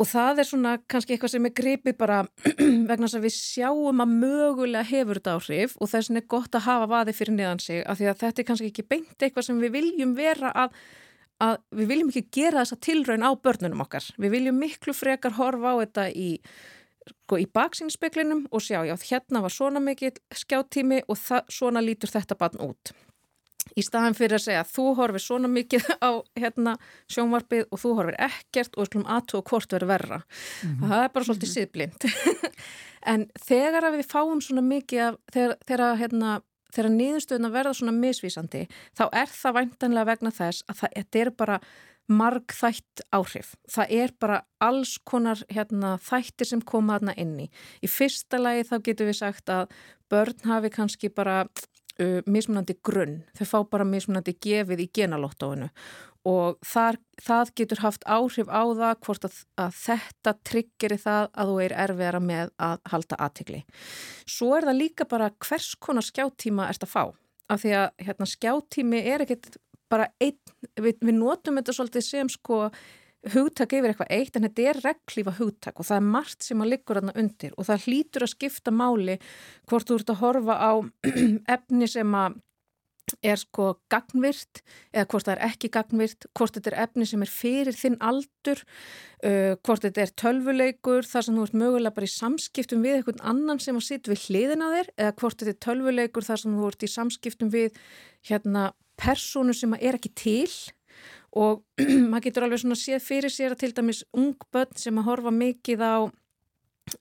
Og 0.00 0.08
það 0.08 0.40
er 0.40 0.48
svona 0.48 0.72
kannski 0.88 1.12
eitthvað 1.12 1.34
sem 1.34 1.48
er 1.48 1.54
gripið 1.56 1.98
bara 1.98 2.22
vegna 2.88 3.04
þess 3.04 3.18
að 3.18 3.26
við 3.26 3.36
sjáum 3.36 4.00
að 4.00 4.16
mögulega 4.22 4.86
hefur 4.88 5.20
þetta 5.20 5.36
áhrif 5.36 5.76
og 5.76 5.92
þess 5.92 6.08
vegna 6.08 6.22
er 6.22 6.30
gott 6.36 6.56
að 6.56 6.66
hafa 6.68 6.88
vaði 6.94 7.16
fyrir 7.18 7.36
niðan 7.36 7.62
sig 7.64 7.84
af 7.84 8.00
því 8.00 8.08
að 8.08 8.24
þetta 8.24 8.42
er 8.42 8.48
kannski 8.48 8.70
ekki 8.70 8.88
beint 8.88 9.26
eitthvað 9.26 9.48
sem 9.50 9.60
við 9.60 9.74
viljum 9.76 10.16
vera 10.16 10.54
að, 10.64 10.80
að 11.44 11.58
við 11.76 11.92
viljum 11.92 12.12
ekki 12.14 12.26
gera 12.38 12.62
þessa 12.62 12.80
tilraun 12.86 13.26
á 13.26 13.30
börnunum 13.34 13.84
okkar. 13.84 14.06
Við 14.16 14.36
viljum 14.38 14.62
miklu 14.62 14.96
frekar 14.96 15.36
horfa 15.36 15.74
á 15.76 15.80
þetta 15.82 16.08
í 16.14 16.30
í 17.38 17.46
baksýnspeglinum 17.46 18.46
og 18.50 18.64
sjá, 18.64 18.82
já, 18.88 18.96
hérna 19.10 19.42
var 19.44 19.54
svona 19.54 19.80
mikið 19.80 20.18
skjáttími 20.42 21.04
og 21.08 21.20
svona 21.48 21.82
lítur 21.84 22.12
þetta 22.12 22.38
barn 22.38 22.60
út. 22.64 22.92
Í 23.78 23.84
staðan 23.84 24.16
fyrir 24.18 24.38
að 24.38 24.46
segja 24.48 24.66
þú 24.66 24.84
horfir 24.98 25.22
svona 25.22 25.48
mikið 25.50 25.86
á 26.08 26.10
hérna 26.38 26.76
sjónvarpið 27.12 27.66
og 27.70 27.82
þú 27.82 27.94
horfir 27.98 28.18
ekkert 28.26 28.76
og 28.76 28.88
skulum 28.88 29.10
aðtú 29.10 29.38
og 29.38 29.50
hvort 29.50 29.72
verður 29.72 29.92
verra. 29.92 30.20
Mm 30.62 30.70
-hmm. 30.70 30.88
Það 30.88 31.04
er 31.04 31.10
bara 31.14 31.24
svolítið 31.24 31.50
síðblind. 31.54 32.00
en 33.12 33.26
þegar 33.46 33.84
að 33.84 33.96
við 33.96 34.06
fáum 34.06 34.40
svona 34.40 34.62
mikið 34.62 35.00
af, 35.00 35.16
þegar, 35.32 35.56
þegar 35.66 35.96
hérna 35.96 36.40
þegar 36.74 36.90
niðurstöðuna 36.90 37.50
verða 37.50 37.74
svona 37.74 37.92
misvísandi 37.92 38.66
þá 38.98 39.04
er 39.12 39.26
það 39.26 39.56
væntanlega 39.58 40.10
vegna 40.10 40.30
þess 40.30 40.64
að 40.68 40.76
það, 40.80 40.90
þetta 40.96 41.22
er 41.22 41.30
bara 41.30 41.60
margþætt 42.10 43.04
áhrif. 43.14 43.54
Það 43.70 43.94
er 44.02 44.14
bara 44.20 44.42
alls 44.62 44.96
konar 45.06 45.40
hérna, 45.52 45.96
þættir 46.02 46.50
sem 46.50 46.62
koma 46.66 46.98
þarna 46.98 47.16
inni. 47.22 47.48
Í 47.82 47.90
fyrsta 47.90 48.40
lagi 48.40 48.66
þá 48.68 48.76
getur 48.88 49.10
við 49.10 49.20
sagt 49.22 49.52
að 49.52 49.70
börn 50.10 50.46
hafi 50.50 50.72
kannski 50.74 51.10
bara 51.14 51.44
uh, 51.46 52.20
mismunandi 52.26 52.76
grunn. 52.82 53.20
Þau 53.38 53.46
fá 53.46 53.58
bara 53.76 53.88
mismunandi 53.88 54.36
gefið 54.42 54.86
í 54.86 54.90
genalóttóinu 55.00 55.70
og 56.28 56.58
þar, 56.66 56.98
það 57.24 57.52
getur 57.56 57.80
haft 57.80 58.02
áhrif 58.04 58.50
á 58.52 58.62
það 58.76 58.98
hvort 59.06 59.24
að, 59.24 59.38
að 59.56 59.78
þetta 59.78 60.34
tryggjeri 60.50 60.98
það 61.00 61.30
að 61.32 61.52
þú 61.52 61.56
er 61.64 61.74
erfiðara 61.86 62.20
með 62.20 62.52
að 62.60 62.82
halda 62.92 63.18
aðtikli. 63.24 63.62
Svo 64.28 64.52
er 64.58 64.68
það 64.68 64.80
líka 64.82 65.08
bara 65.08 65.30
hvers 65.40 65.72
konar 65.80 66.04
skjáttíma 66.04 66.68
ert 66.68 66.84
að 66.84 66.92
fá. 66.92 67.04
Af 67.50 67.64
því 67.64 67.72
að 67.78 67.88
hérna, 68.04 68.28
skjáttími 68.28 69.00
er 69.00 69.24
ekkit 69.24 69.56
bara 69.90 70.08
einn, 70.22 70.38
við, 70.80 70.98
við 71.00 71.16
notum 71.18 71.60
þetta 71.60 71.76
svolítið 71.76 72.06
sem 72.06 72.32
sko 72.32 72.66
hugtak 73.34 73.74
yfir 73.76 73.92
eitthvað 73.92 74.12
eitt 74.16 74.36
en 74.36 74.46
þetta 74.46 74.68
er 74.70 74.78
reglífa 74.86 75.34
hugtak 75.36 75.80
og 75.80 75.88
það 75.88 75.98
er 75.98 76.12
margt 76.14 76.46
sem 76.46 76.62
að 76.62 76.70
liggur 76.72 77.00
aðna 77.00 77.16
undir 77.20 77.56
og 77.56 77.66
það 77.68 77.88
hlýtur 77.88 78.24
að 78.24 78.32
skipta 78.32 78.72
máli 78.72 79.18
hvort 79.68 79.90
þú 79.90 79.98
ert 80.00 80.14
að 80.14 80.22
horfa 80.22 80.56
á 80.56 80.72
efni 81.56 81.90
sem 81.90 82.16
að 82.16 82.38
er 83.26 83.38
sko 83.40 83.72
gagnvirt 83.90 84.60
eða 84.94 85.06
hvort 85.10 85.26
það 85.26 85.34
er 85.34 85.44
ekki 85.48 85.70
gagnvirt, 85.74 86.26
hvort 86.36 86.56
þetta 86.56 86.72
er 86.72 86.76
efni 86.84 87.06
sem 87.08 87.24
er 87.24 87.32
fyrir 87.32 87.76
þinn 87.76 87.96
aldur, 88.06 88.62
uh, 89.24 89.56
hvort 89.66 89.86
þetta 89.86 90.04
er 90.04 90.12
tölvuleikur, 90.22 91.08
þar 91.08 91.26
sem 91.26 91.38
þú 91.38 91.46
ert 91.48 91.58
mögulega 91.62 91.96
bara 91.96 92.10
í 92.10 92.12
samskiptum 92.14 92.84
við 92.86 93.00
einhvern 93.00 93.24
annan 93.32 93.62
sem 93.62 93.78
að 93.78 93.88
sitja 93.88 94.14
við 94.14 94.26
hliðina 94.28 94.70
þér 94.76 94.92
eða 94.96 95.16
hvort 95.22 95.42
þetta 95.42 95.56
er 95.56 95.60
tölvuleikur 95.66 96.28
þar 96.28 96.44
sem 96.44 96.56
þú 96.60 96.70
ert 96.70 96.86
í 96.86 96.92
samskiptum 96.94 97.52
við 97.54 97.82
hérna 98.30 98.70
personu 99.00 99.54
sem 99.56 99.74
er 99.80 99.98
ekki 99.98 100.12
til 100.16 100.52
og 101.36 101.62
maður 102.10 102.26
getur 102.28 102.46
alveg 102.46 102.62
svona 102.62 102.78
séð 102.78 103.04
fyrir 103.04 103.32
sér 103.32 103.54
að 103.54 103.62
til 103.64 103.74
dæmis 103.76 104.04
ung 104.16 104.34
börn 104.52 104.78
sem 104.78 104.98
að 104.98 105.08
horfa 105.10 105.32
mikið 105.34 105.84
á 105.84 105.96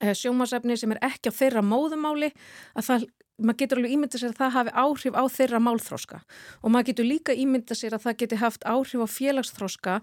eh, 0.02 0.14
sjómasefni 0.14 0.78
sem 0.78 0.94
er 0.96 1.02
ekki 1.10 1.34
á 1.34 1.40
þeirra 1.40 1.64
móðumáli 1.66 2.32
að 2.78 2.90
það, 2.90 3.08
maður 3.40 3.62
getur 3.64 3.82
alveg 3.82 3.96
ímynda 3.96 4.22
sér 4.22 4.34
að 4.34 4.42
það 4.42 4.58
hafi 4.58 4.76
áhrif 4.84 5.18
á 5.18 5.24
þeirra 5.38 5.64
málþróska 5.66 6.20
og 6.62 6.74
maður 6.74 6.92
getur 6.92 7.10
líka 7.10 7.38
ímynda 7.38 7.78
sér 7.78 7.98
að 7.98 8.06
það 8.08 8.20
geti 8.24 8.44
haft 8.44 8.68
áhrif 8.70 9.02
á 9.02 9.08
félagsþróska 9.18 10.02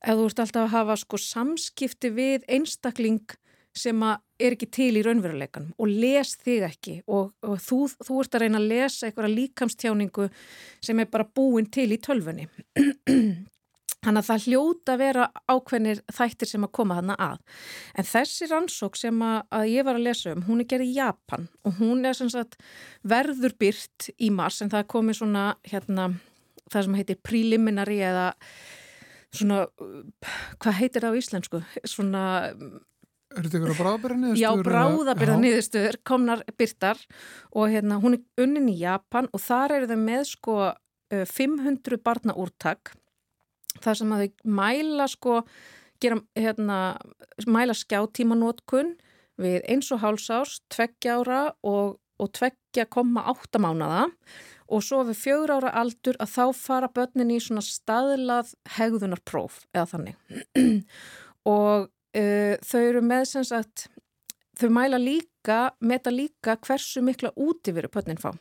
ef 0.00 0.16
þú 0.16 0.26
ert 0.26 0.42
alltaf 0.42 0.66
að 0.66 0.74
hafa 0.74 0.98
sko 0.98 1.20
samskipti 1.20 2.10
við 2.16 2.46
einstakling 2.48 3.36
sem 3.76 4.02
er 4.02 4.56
ekki 4.56 4.68
til 4.72 4.90
í 4.98 5.04
raunveruleikan 5.06 5.70
og 5.78 5.92
les 5.92 6.34
þig 6.40 6.66
ekki 6.66 6.96
og, 7.06 7.30
og 7.46 7.60
þú, 7.62 7.84
þú 8.02 8.18
ert 8.22 8.34
að 8.34 8.44
reyna 8.44 8.60
að 8.60 8.70
lesa 8.72 9.06
einhverja 9.06 9.36
líkamstjáningu 9.36 10.28
sem 10.82 11.00
er 11.00 11.10
bara 11.12 11.28
búin 11.28 11.70
til 11.70 11.90
í 11.94 12.00
tölfunni 12.02 12.48
Þannig 14.00 14.22
að 14.22 14.28
það 14.30 14.44
hljóta 14.46 14.92
að 14.94 15.00
vera 15.02 15.24
ákveðnir 15.52 15.98
þættir 16.16 16.48
sem 16.48 16.62
að 16.64 16.70
koma 16.78 16.96
hana 16.96 17.16
að. 17.20 17.40
En 18.00 18.06
þessi 18.08 18.46
rannsók 18.48 18.96
sem 18.96 19.18
að, 19.20 19.42
að 19.52 19.64
ég 19.74 19.84
var 19.84 19.98
að 19.98 20.06
lesa 20.06 20.32
um, 20.32 20.44
hún 20.46 20.62
er 20.62 20.68
gerð 20.70 20.86
í 20.86 20.94
Japan 20.96 21.44
og 21.68 21.74
hún 21.82 22.08
er 22.08 22.16
sagt 22.16 22.56
verður 23.04 23.58
byrt 23.60 24.08
í 24.16 24.30
mars 24.32 24.62
en 24.64 24.72
það 24.72 24.88
komið 24.94 25.20
svona 25.20 25.44
hérna 25.68 26.08
það 26.72 26.86
sem 26.86 26.96
heitir 26.96 27.20
preliminary 27.28 27.98
eða 28.08 28.30
svona, 29.36 29.66
hvað 30.62 30.78
heitir 30.80 31.04
það 31.04 31.12
á 31.12 31.20
íslensku? 31.20 31.62
Svona... 31.84 32.24
Er 33.30 33.46
þetta 33.46 33.58
ykkur 33.60 33.74
á 33.74 33.80
bráðabyrða 33.80 34.30
Já, 34.38 34.48
bráðabyrða 34.58 35.36
niðurstöður 35.42 35.98
komnar 36.06 36.44
byrtar 36.58 36.98
og 37.54 37.70
hérna 37.70 38.00
hún 38.02 38.18
er 38.18 38.44
unnin 38.44 38.70
í 38.72 38.80
Japan 38.80 39.30
og 39.30 39.42
þar 39.44 39.76
eru 39.78 39.90
þau 39.92 40.00
með 40.02 40.24
sko 40.32 40.56
500 41.10 42.02
barna 42.06 42.34
úrtak 42.38 42.92
það 43.78 44.00
sem 44.00 44.14
að 44.14 44.22
þau 44.24 44.52
mæla 44.58 45.06
sko, 45.10 45.38
gera, 46.02 46.20
hérna, 46.38 46.78
mæla 47.46 47.76
skjáttímanótkun 47.78 48.96
við 49.40 49.60
eins 49.70 49.90
og 49.94 50.02
hálsárs, 50.02 50.60
tveggja 50.72 51.20
ára 51.20 51.42
og, 51.66 52.00
og 52.20 52.32
tveggja 52.36 52.88
koma 52.90 53.24
átta 53.30 53.60
mánada 53.62 54.08
og 54.70 54.84
svo 54.86 55.02
við 55.08 55.22
fjögur 55.22 55.54
ára 55.58 55.72
aldur 55.80 56.18
að 56.22 56.34
þá 56.34 56.44
fara 56.58 56.90
börnin 56.94 57.32
í 57.34 57.40
svona 57.42 57.64
staðlað 57.64 58.52
hegðunarpróf 58.76 59.64
eða 59.74 59.88
þannig. 59.94 60.20
Og 61.50 61.88
uh, 62.16 62.54
þau 62.66 62.80
eru 62.80 63.02
með 63.04 63.26
sem 63.32 63.46
sagt, 63.46 63.88
þau 64.58 64.70
mæla 64.76 65.00
líka, 65.00 65.70
meta 65.80 66.12
líka 66.12 66.56
hversu 66.60 67.02
mikla 67.04 67.32
útiveru 67.36 67.90
börnin 67.92 68.20
fá. 68.20 68.32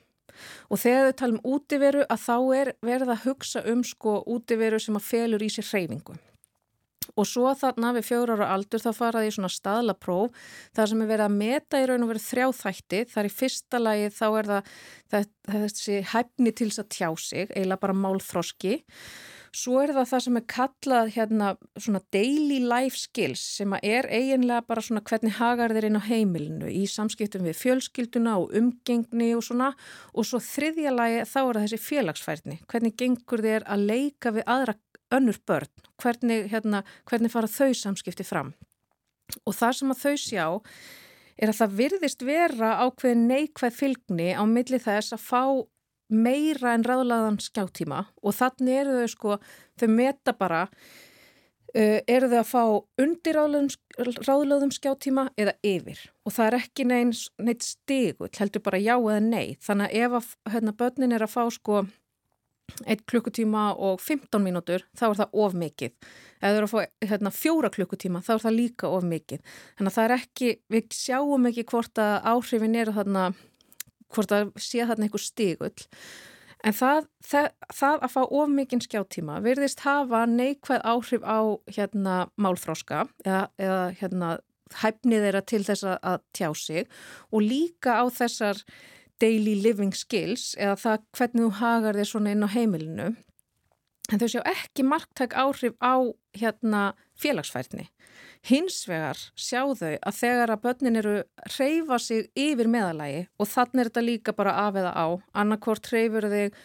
Og 0.72 0.80
þegar 0.80 1.10
þau 1.10 1.20
tala 1.20 1.36
um 1.36 1.54
útiveru 1.56 2.08
að 2.08 2.24
þá 2.24 2.36
er 2.56 2.74
verið 2.86 3.14
að 3.14 3.24
hugsa 3.28 3.64
um 3.68 3.84
sko 3.84 4.20
útiveru 4.30 4.80
sem 4.80 4.98
að 5.00 5.08
felur 5.10 5.44
í 5.44 5.52
sér 5.52 5.68
hreyfingu. 5.74 6.16
Og 7.18 7.26
svo 7.28 7.50
þarna 7.58 7.92
við 7.98 8.06
fjóra 8.10 8.36
ára 8.38 8.52
aldur 8.54 8.84
þá 8.84 8.90
faraði 8.96 9.32
í 9.32 9.34
svona 9.36 9.50
staðlapróf 9.52 10.52
þar 10.78 10.92
sem 10.92 11.02
er 11.04 11.10
verið 11.10 11.26
að 11.26 11.38
meta 11.40 11.82
í 11.82 11.88
raun 11.90 12.06
og 12.06 12.12
verið 12.14 12.28
þrjá 12.28 12.48
þætti. 12.60 13.02
Þar 13.14 13.30
í 13.30 13.34
fyrsta 13.34 13.82
lagi 13.82 14.12
þá 14.16 14.26
er 14.30 14.52
það, 14.52 14.70
það, 15.12 15.28
það 15.50 15.66
þessi 15.66 15.98
hæfni 16.14 16.54
til 16.54 16.70
þess 16.70 16.84
að 16.84 16.92
tjá 16.96 17.10
sig 17.26 17.52
eiginlega 17.56 17.84
bara 17.84 18.00
málþroski 18.06 18.76
Svo 19.56 19.80
er 19.82 19.94
það 19.96 20.10
það 20.12 20.24
sem 20.26 20.38
er 20.38 20.46
kallað 20.54 21.12
hérna 21.16 21.48
svona 21.74 22.02
daily 22.14 22.60
life 22.62 23.00
skills 23.00 23.42
sem 23.58 23.74
er 23.80 24.06
eiginlega 24.14 24.66
bara 24.68 24.84
svona 24.86 25.02
hvernig 25.10 25.38
hagar 25.40 25.74
þeir 25.74 25.88
inn 25.90 25.98
á 25.98 26.04
heimilinu 26.06 26.70
í 26.70 26.84
samskiptum 26.90 27.48
við 27.48 27.58
fjölskylduna 27.64 28.36
og 28.42 28.54
umgengni 28.60 29.32
og 29.38 29.46
svona. 29.48 29.72
Og 30.14 30.28
svo 30.30 30.42
þriðja 30.44 30.94
lagi 30.94 31.24
þá 31.26 31.40
er 31.42 31.50
það 31.50 31.66
þessi 31.66 31.82
félagsfærni, 31.88 32.60
hvernig 32.70 32.96
gengur 33.00 33.46
þeir 33.46 33.66
að 33.66 33.86
leika 33.90 34.34
við 34.36 34.46
aðra 34.46 34.78
önnur 35.18 35.42
börn, 35.50 35.90
hvernig, 36.02 36.50
hérna, 36.52 36.84
hvernig 37.10 37.34
fara 37.34 37.50
þau 37.50 37.74
samskipti 37.74 38.26
fram? 38.28 38.54
Og 39.46 39.56
það 39.58 39.78
sem 39.80 39.94
að 39.94 40.04
þau 40.04 40.16
sjá 40.22 40.46
er 41.40 41.52
að 41.52 41.60
það 41.62 41.76
virðist 41.80 42.24
vera 42.28 42.72
ákveð 42.84 43.20
neikvæð 43.24 43.76
fylgni 43.78 44.32
á 44.36 44.44
milli 44.50 44.80
þess 44.82 45.16
að 45.16 45.26
fá 45.26 45.44
meira 46.10 46.74
en 46.74 46.86
ráðlaðan 46.88 47.40
skjáttíma 47.44 48.04
og 48.24 48.36
þannig 48.36 48.82
eru 48.82 48.98
þau 49.00 49.14
sko, 49.14 49.38
þau 49.80 49.88
meta 49.94 50.34
bara 50.38 50.66
uh, 51.76 52.00
eru 52.08 52.30
þau 52.32 52.40
að 52.42 52.50
fá 52.50 52.64
undir 53.06 53.40
ráðlaðum 54.28 54.74
skjáttíma 54.74 55.30
eða 55.40 55.56
yfir? 55.66 56.02
Og 56.26 56.36
það 56.36 56.50
er 56.52 56.60
ekki 56.60 56.88
neins, 56.90 57.24
neitt 57.42 57.66
stigull, 57.66 58.32
heldur 58.38 58.66
bara 58.66 58.82
já 58.82 58.96
eða 58.98 59.22
nei. 59.24 59.58
Þannig 59.64 59.90
að 59.90 60.04
ef 60.04 60.20
að 60.20 60.54
hérna, 60.54 60.78
börnin 60.82 61.18
er 61.18 61.26
að 61.26 61.36
fá 61.36 61.44
sko 61.54 61.84
1 62.86 63.06
klukkutíma 63.10 63.72
og 63.82 64.02
15 64.02 64.44
mínútur 64.44 64.84
þá 64.98 65.06
er 65.10 65.20
það 65.24 65.38
of 65.44 65.56
mikið. 65.58 65.94
Ef 66.40 66.44
þau 66.44 66.58
eru 66.58 66.68
að 66.68 66.74
fá 66.74 67.10
hérna, 67.12 67.32
fjóra 67.34 67.72
klukkutíma 67.74 68.22
þá 68.26 68.34
er 68.36 68.44
það 68.46 68.58
líka 68.58 68.92
of 68.94 69.08
mikið. 69.10 69.42
Þannig 69.78 69.92
að 69.92 69.98
það 69.98 70.08
er 70.08 70.16
ekki, 70.18 70.52
við 70.70 70.92
sjáum 70.96 71.50
ekki 71.50 71.66
hvort 71.72 72.02
að 72.04 72.16
áhrifin 72.34 72.78
eru 72.80 72.96
þarna 72.96 73.26
hvort 74.14 74.34
það 74.34 74.52
sé 74.58 74.84
þarna 74.84 75.08
einhver 75.08 75.24
stígull 75.24 75.88
en 76.66 76.76
það, 76.76 77.08
það, 77.24 77.50
það 77.72 78.04
að 78.06 78.14
fá 78.16 78.22
of 78.26 78.52
mikinn 78.52 78.84
skjáttíma 78.84 79.40
verðist 79.46 79.84
hafa 79.86 80.26
neikvæð 80.30 80.86
áhrif 80.92 81.26
á 81.26 81.40
hérna 81.72 82.16
málfráska 82.40 83.06
eða, 83.26 83.44
eða 83.62 83.82
hérna 84.02 84.32
hæfnið 84.80 85.26
þeirra 85.26 85.44
til 85.50 85.62
þess 85.66 85.88
að 85.96 86.24
tjá 86.36 86.50
sig 86.58 86.90
og 87.32 87.46
líka 87.46 88.00
á 88.02 88.06
þessar 88.14 88.62
daily 89.20 89.56
living 89.60 89.96
skills 89.96 90.54
eða 90.60 90.78
það 90.80 91.08
hvernig 91.18 91.46
þú 91.46 91.52
hagar 91.60 92.00
þér 92.00 92.10
svona 92.12 92.34
inn 92.36 92.46
á 92.46 92.50
heimilinu. 92.54 93.08
En 94.10 94.22
þau 94.22 94.30
séu 94.32 94.44
ekki 94.48 94.86
marktæk 94.88 95.36
áhrif 95.38 95.76
á 95.84 96.02
hérna 96.38 96.84
félagsfærni 97.20 97.90
Hins 98.48 98.86
vegar 98.88 99.20
sjá 99.36 99.66
þau 99.76 99.96
að 99.98 100.16
þegar 100.16 100.54
að 100.54 100.62
börnin 100.64 101.00
eru 101.02 101.16
reyfa 101.58 101.98
sig 102.00 102.30
yfir 102.40 102.70
meðalagi 102.72 103.26
og 103.38 103.50
þannig 103.52 103.82
er 103.82 103.90
þetta 103.90 104.04
líka 104.06 104.36
bara 104.38 104.54
af 104.68 104.78
eða 104.80 104.94
á. 104.96 105.08
Annarkort 105.36 105.90
reyfur 105.92 106.30
þig 106.32 106.56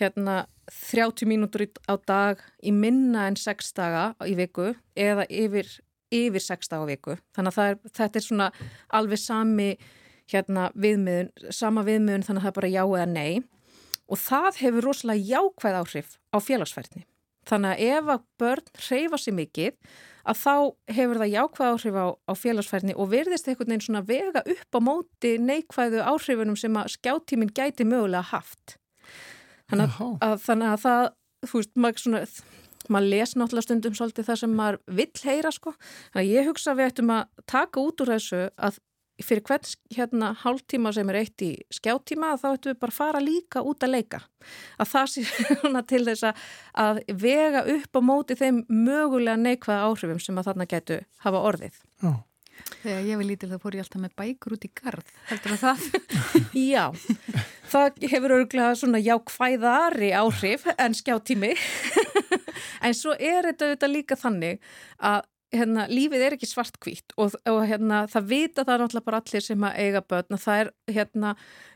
hérna 0.00 0.44
30 0.68 1.28
mínútur 1.30 1.66
á 1.88 1.94
dag 2.06 2.44
í 2.62 2.72
minna 2.74 3.28
en 3.30 3.38
6 3.40 3.72
daga 3.76 4.04
í 4.26 4.34
viku 4.36 4.72
eða 4.96 5.24
yfir, 5.30 5.68
yfir 6.12 6.44
6 6.44 6.72
daga 6.72 6.84
á 6.84 6.90
viku. 6.92 7.16
Þannig 7.36 7.58
að 7.58 7.72
er, 7.72 7.80
þetta 8.00 8.20
er 8.20 8.26
svona 8.26 8.50
alveg 8.92 9.22
sami 9.22 9.70
hérna, 10.30 10.70
viðmiðun, 10.76 11.32
sama 11.52 11.84
viðmiðun 11.86 12.24
þannig 12.26 12.40
að 12.40 12.46
það 12.46 12.52
er 12.52 12.60
bara 12.60 12.72
já 12.74 12.82
eða 12.84 13.08
nei. 13.12 13.42
Og 14.04 14.20
það 14.20 14.60
hefur 14.60 14.88
rosalega 14.90 15.28
jákvæð 15.32 15.80
áhrif 15.80 16.16
á 16.28 16.38
félagsfærni. 16.44 17.06
Þannig 17.48 17.74
að 17.74 17.94
ef 17.94 18.10
að 18.14 18.26
börn 18.40 18.74
reyfa 18.88 19.20
sig 19.20 19.36
mikið 19.36 19.94
að 20.24 20.40
þá 20.40 20.54
hefur 20.96 21.20
það 21.20 21.34
jákvæð 21.34 21.70
áhrif 21.70 21.98
á, 22.00 22.06
á 22.16 22.32
félagsfærni 22.40 22.96
og 22.96 23.10
verðist 23.12 23.48
einhvern 23.50 23.74
veginn 23.74 23.84
svona 23.84 24.04
vega 24.08 24.42
upp 24.54 24.78
á 24.78 24.80
móti 24.80 25.34
neikvæðu 25.42 26.00
áhrifunum 26.00 26.56
sem 26.56 26.80
að 26.80 26.94
skjáttíminn 26.96 27.52
gæti 27.52 27.84
mögulega 27.88 28.24
haft. 28.30 28.78
Þannig 29.68 29.98
að, 29.98 30.16
að, 30.24 30.36
þannig 30.46 30.70
að 30.70 30.82
það, 30.84 31.04
þú 31.44 31.60
veist, 31.60 31.74
maður 31.76 32.02
svona, 32.04 32.22
maður 32.88 33.10
les 33.12 33.36
náttúrulega 33.36 33.66
stundum 33.68 33.98
svolítið 33.98 34.28
það 34.30 34.40
sem 34.40 34.56
maður 34.60 34.80
vill 35.00 35.28
heyra 35.28 35.52
sko. 35.54 35.74
Þannig 36.14 36.24
að 36.24 36.32
ég 36.32 36.50
hugsa 36.50 36.76
við 36.78 36.90
ættum 36.90 37.14
að 37.14 37.44
taka 37.50 37.84
út 37.84 38.04
úr 38.04 38.14
þessu 38.14 38.42
að 38.56 38.80
fyrir 39.22 39.44
hvern 39.46 39.68
hérna 39.94 40.32
hálftíma 40.42 40.92
sem 40.94 41.10
er 41.12 41.20
eitt 41.20 41.44
í 41.44 41.52
skjáttíma 41.74 42.34
þá 42.40 42.46
ættum 42.50 42.72
við 42.72 42.80
bara 42.82 42.94
að 42.94 42.98
fara 42.98 43.22
líka 43.22 43.62
út 43.62 43.86
að 43.86 43.94
leika 43.94 44.20
að 44.82 44.90
það 44.90 45.10
sé 45.12 45.24
til 45.92 46.02
þess 46.08 46.46
að 46.84 47.02
vega 47.22 47.64
upp 47.76 47.98
á 47.98 48.00
móti 48.02 48.38
þeim 48.38 48.64
mögulega 48.68 49.38
neikvæða 49.40 49.88
áhrifum 49.90 50.22
sem 50.22 50.38
að 50.40 50.50
þarna 50.50 50.70
getu 50.70 51.02
hafa 51.26 51.44
orðið 51.50 51.82
Já. 52.02 52.14
Þegar 52.84 53.06
ég 53.08 53.18
vil 53.18 53.26
lítil 53.28 53.50
þá 53.50 53.56
fór 53.62 53.74
ég 53.76 53.84
alltaf 53.84 54.02
með 54.02 54.12
bækur 54.18 54.54
út 54.54 54.66
í 54.66 54.70
gard 54.78 55.08
heldur 55.30 55.56
það 55.58 55.62
það? 55.64 55.86
Já, 56.74 56.84
það 57.72 58.04
hefur 58.12 58.34
örgulega 58.38 58.78
svona 58.78 59.00
jákvæðari 59.02 60.10
áhrif 60.14 60.66
en 60.74 60.94
skjáttími 60.96 61.54
en 62.86 62.96
svo 62.96 63.14
er 63.18 63.50
þetta 63.54 63.90
líka 63.90 64.18
þannig 64.20 64.62
að 65.02 65.24
hérna, 65.54 65.84
lífið 65.90 66.24
er 66.26 66.34
ekki 66.36 66.48
svartkvít 66.48 67.14
og, 67.20 67.34
og 67.50 67.60
hérna, 67.68 68.04
það 68.10 68.26
vita 68.30 68.64
það 68.66 68.82
náttúrulega 68.82 69.06
bara 69.08 69.20
allir 69.22 69.44
sem 69.44 69.66
að 69.66 69.78
eiga 69.84 70.02
börn 70.12 70.40
það 70.40 70.62
er, 70.62 70.70
hérna, 70.96 71.34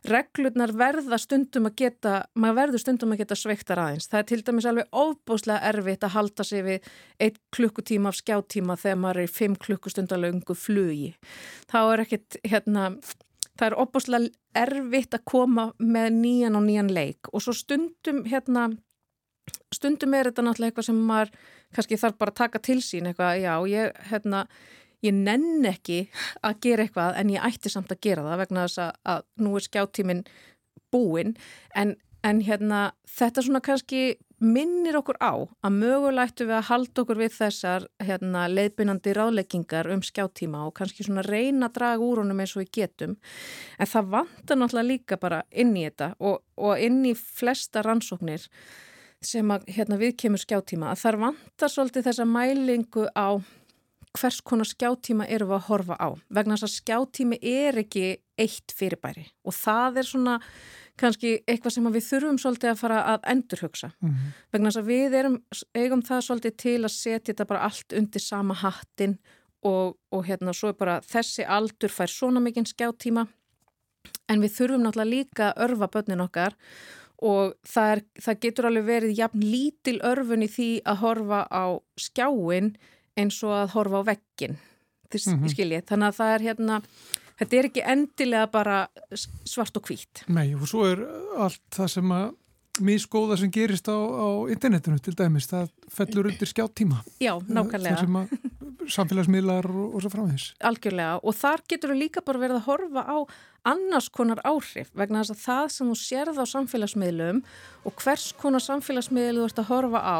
reglurnar 0.09 0.75
verða 0.79 1.21
stundum 1.23 1.69
að 1.71 1.77
geta, 1.83 2.15
maður 2.39 2.59
verður 2.61 2.85
stundum 2.85 3.15
að 3.15 3.23
geta 3.23 3.39
sveiktar 3.39 3.83
aðeins. 3.83 4.09
Það 4.11 4.21
er 4.21 4.29
til 4.31 4.41
dæmis 4.49 4.69
alveg 4.71 4.99
ofbúslega 5.05 5.73
erfitt 5.73 6.09
að 6.09 6.15
halda 6.17 6.49
sig 6.49 6.67
við 6.67 6.91
einn 7.25 7.39
klukkutíma 7.57 8.13
af 8.13 8.19
skjáttíma 8.21 8.79
þegar 8.81 9.01
maður 9.05 9.23
er 9.23 9.31
í 9.31 9.37
fimm 9.39 9.57
klukkustundalöngu 9.67 10.59
flugi. 10.59 11.15
Þá 11.71 11.81
er 11.85 12.05
ekkit, 12.07 12.43
hérna, 12.49 12.91
það 13.55 13.71
er 13.71 13.79
opbúslega 13.85 14.35
erfitt 14.59 15.15
að 15.15 15.27
koma 15.29 15.71
með 15.79 16.13
nýjan 16.19 16.59
og 16.59 16.67
nýjan 16.67 16.93
leik 16.95 17.31
og 17.33 17.45
svo 17.45 17.55
stundum 17.55 18.25
hérna 18.27 18.71
stundum 19.75 20.15
er 20.17 20.29
þetta 20.29 20.45
náttúrulega 20.45 20.73
eitthvað 20.73 20.89
sem 20.89 21.01
maður 21.09 21.33
kannski 21.75 21.99
þarf 22.01 22.19
bara 22.21 22.35
að 22.35 22.41
taka 22.43 22.63
til 22.65 22.81
sín 22.85 23.11
eitthvað, 23.11 23.41
já, 23.43 23.55
ég, 23.71 24.03
hérna, 24.11 24.45
ég 25.05 25.17
nenn 25.17 25.67
ekki 25.69 26.05
að 26.43 26.61
gera 26.67 26.87
eitthvað 26.87 27.19
en 27.21 27.33
ég 27.35 27.49
ætti 27.49 27.73
samt 27.73 27.93
að 27.95 28.03
gera 28.09 28.27
það 28.27 28.45
vegna 28.45 28.67
þess 28.67 28.85
að, 28.85 29.03
að 29.15 29.27
nú 29.45 29.57
er 29.59 29.67
skjáttíminn 29.67 30.25
búinn. 30.93 31.37
En, 31.77 31.95
en 32.27 32.41
hérna, 32.45 32.89
þetta 33.19 33.45
svona 33.45 33.63
kannski 33.65 34.17
minnir 34.39 34.97
okkur 35.01 35.19
á 35.19 35.35
að 35.35 35.75
mögulega 35.75 36.31
ættu 36.31 36.47
við 36.47 36.57
að 36.61 36.69
halda 36.69 37.03
okkur 37.03 37.19
við 37.19 37.33
þessar 37.35 37.87
hérna, 38.07 38.45
leiðbynandi 38.53 39.15
ráðleggingar 39.17 39.91
um 39.91 40.03
skjáttíma 40.07 40.63
og 40.69 40.77
kannski 40.79 41.07
svona 41.07 41.25
reyna 41.27 41.67
að 41.67 41.79
draga 41.81 42.07
úr 42.07 42.23
honum 42.23 42.43
eins 42.43 42.55
og 42.55 42.63
við 42.63 42.71
getum. 42.79 43.17
En 43.79 43.91
það 43.91 44.13
vantar 44.15 44.61
náttúrulega 44.61 44.91
líka 44.93 45.19
bara 45.19 45.43
inn 45.51 45.75
í 45.77 45.89
þetta 45.89 46.13
og, 46.23 46.45
og 46.55 46.85
inn 46.87 47.03
í 47.11 47.17
flesta 47.19 47.83
rannsóknir 47.87 48.47
sem 49.25 49.51
að 49.51 49.67
hérna, 49.75 49.99
við 49.99 50.17
kemur 50.23 50.43
skjáttíma 50.43 50.93
að 50.93 51.01
þar 51.03 51.21
vantar 51.25 51.73
svolítið 51.73 52.09
þessa 52.09 52.27
mælingu 52.29 53.07
á 53.19 53.43
hvers 54.19 54.41
konar 54.47 54.69
skjáttíma 54.69 55.27
eru 55.29 55.49
við 55.51 55.59
að 55.59 55.69
horfa 55.69 55.97
á 55.99 56.09
vegna 56.33 56.57
þess 56.57 56.69
að 56.69 56.77
skjáttími 56.77 57.39
er 57.43 57.81
ekki 57.83 58.05
eitt 58.39 58.75
fyrirbæri 58.75 59.27
og 59.45 59.57
það 59.57 60.01
er 60.01 60.09
svona 60.09 60.37
kannski 60.99 61.33
eitthvað 61.47 61.75
sem 61.75 61.89
við 61.95 62.07
þurfum 62.09 62.39
svolítið 62.43 62.73
að 62.73 62.81
fara 62.81 63.01
að 63.15 63.27
endurhugsa 63.35 63.91
mm 63.91 64.09
-hmm. 64.09 64.37
vegna 64.53 64.71
þess 64.71 64.81
að 64.83 64.91
við 64.93 65.19
erum, 65.21 65.37
eigum 65.75 66.03
það 66.03 66.25
svolítið 66.27 66.57
til 66.57 66.79
að 66.85 66.95
setja 66.95 67.33
þetta 67.33 67.49
bara 67.53 67.65
allt 67.69 67.93
undir 67.93 68.21
sama 68.23 68.55
hattin 68.55 69.19
og, 69.63 69.97
og 70.11 70.27
hérna 70.27 70.55
svo 70.55 70.69
er 70.69 70.79
bara 70.79 71.01
þessi 71.01 71.47
aldur 71.47 71.91
fær 71.91 72.11
svona 72.11 72.41
mikinn 72.41 72.67
skjáttíma 72.67 73.27
en 74.29 74.41
við 74.41 74.55
þurfum 74.57 74.83
náttúrulega 74.83 75.11
líka 75.11 75.53
að 75.53 75.63
örfa 75.69 75.89
börnin 75.89 76.25
okkar 76.25 76.55
og 77.19 77.55
það, 77.67 77.93
er, 77.93 78.03
það 78.23 78.41
getur 78.45 78.69
alveg 78.69 78.85
verið 78.87 79.19
jafn 79.19 79.43
lítil 79.43 79.99
örfun 80.07 80.47
í 80.47 80.51
því 80.53 80.71
að 80.87 81.01
horfa 81.03 81.41
á 81.51 81.65
skjáin 81.99 82.75
eins 83.19 83.41
og 83.43 83.55
að 83.57 83.73
horfa 83.75 84.03
á 84.03 84.09
vekkin 84.13 84.59
þess 85.09 85.27
mm 85.33 85.41
-hmm. 85.43 85.87
þannig 85.89 86.09
að 86.09 86.19
það 86.21 86.35
er 86.35 86.45
hérna 86.47 86.83
þetta 87.39 87.57
er 87.57 87.69
ekki 87.71 87.87
endilega 87.87 88.51
bara 88.51 88.89
svart 89.47 89.77
og 89.79 89.89
hvít. 89.89 90.25
Nei, 90.29 90.55
og 90.55 90.69
svo 90.69 90.87
er 90.89 91.03
allt 91.39 91.63
það 91.75 91.91
sem 91.95 92.15
að 92.15 92.29
mískóða 92.79 93.39
sem 93.41 93.51
gerist 93.51 93.89
á, 93.91 93.99
á 93.99 94.29
internetinu 94.53 94.99
til 95.03 95.15
dæmis, 95.19 95.49
það 95.51 95.71
fellur 95.91 96.31
undir 96.31 96.51
skjáttíma. 96.51 97.03
Já, 97.23 97.35
nákvæmlega. 97.47 97.97
Það 97.97 98.05
sem 98.05 98.21
að 98.21 98.29
samfélagsmiðlar 98.95 99.69
og, 99.71 99.95
og 99.95 100.05
svo 100.05 100.13
framvegis. 100.13 100.51
Algjörlega, 100.65 101.21
og 101.23 101.37
þar 101.39 101.65
getur 101.71 101.95
við 101.95 102.03
líka 102.05 102.25
bara 102.25 102.43
verið 102.43 102.61
að 102.61 102.69
horfa 102.69 103.05
á 103.05 103.19
annars 103.69 104.09
konar 104.15 104.41
áhrif 104.47 104.93
vegna 104.97 105.23
þess 105.23 105.35
að 105.35 105.43
það 105.45 105.73
sem 105.75 105.91
þú 105.91 105.97
sérð 106.03 106.39
á 106.41 106.45
samfélagsmiðlum 106.53 107.43
og 107.85 107.99
hvers 108.03 108.31
konar 108.39 108.65
samfélagsmiðlu 108.65 109.43
þú 109.43 109.51
ert 109.51 109.63
að 109.63 109.71
horfa 109.73 110.03
á 110.05 110.19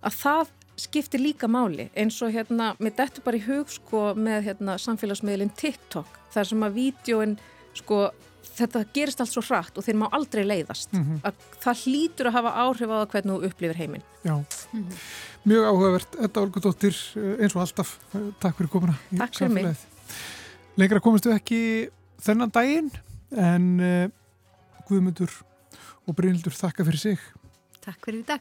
að 0.00 0.16
það 0.16 0.56
skiptir 0.80 1.20
líka 1.20 1.48
máli 1.50 1.90
eins 1.98 2.16
og 2.24 2.32
hérna, 2.32 2.72
mér 2.80 2.96
dettur 2.96 3.24
bara 3.26 3.38
í 3.38 3.44
hug 3.44 3.68
sko 3.72 4.10
með 4.16 4.48
hérna 4.48 4.78
samfélagsmiðlinn 4.80 5.52
TikTok 5.60 6.18
þar 6.32 6.50
sem 6.50 6.64
að 6.66 6.76
vídjóin 6.78 7.36
sko 7.76 8.08
þetta 8.56 8.82
gerist 8.94 9.20
allt 9.22 9.32
svo 9.32 9.42
hratt 9.44 9.78
og 9.78 9.86
þeir 9.86 9.98
má 10.00 10.06
aldrei 10.16 10.42
leiðast. 10.44 10.92
Mm 10.92 11.04
-hmm. 11.04 11.20
að 11.24 11.34
það 11.64 11.82
hlýtur 11.84 12.30
að 12.30 12.36
hafa 12.38 12.54
áhrif 12.64 12.90
á 12.90 12.96
það 12.96 13.10
hvernig 13.12 13.32
þú 13.32 13.50
upplifir 13.50 13.76
heiminn. 13.76 14.04
Já, 14.24 14.34
mm 14.34 14.44
-hmm. 14.84 14.96
mjög 15.44 15.64
áhugavert 15.70 16.16
Edda 16.20 16.40
Olgudóttir, 16.40 16.96
eins 17.40 17.56
og 17.56 17.60
alltaf 17.60 17.98
Takk 18.40 18.56
fyrir 18.56 18.70
komuna 18.70 18.94
Takk 19.16 19.34
fyrir 19.34 19.50
mig. 19.50 19.76
Lengra 20.76 21.00
komistu 21.00 21.30
ekki 21.32 21.90
þennan 22.20 22.50
daginn 22.50 22.90
en 23.36 23.80
uh, 23.80 24.08
Guðmundur 24.88 25.30
og 26.06 26.16
Brynildur 26.16 26.52
þakka 26.52 26.84
fyrir 26.84 26.98
sig. 26.98 27.18
Takk 27.80 28.04
fyrir 28.04 28.20
í 28.20 28.26
dag 28.26 28.40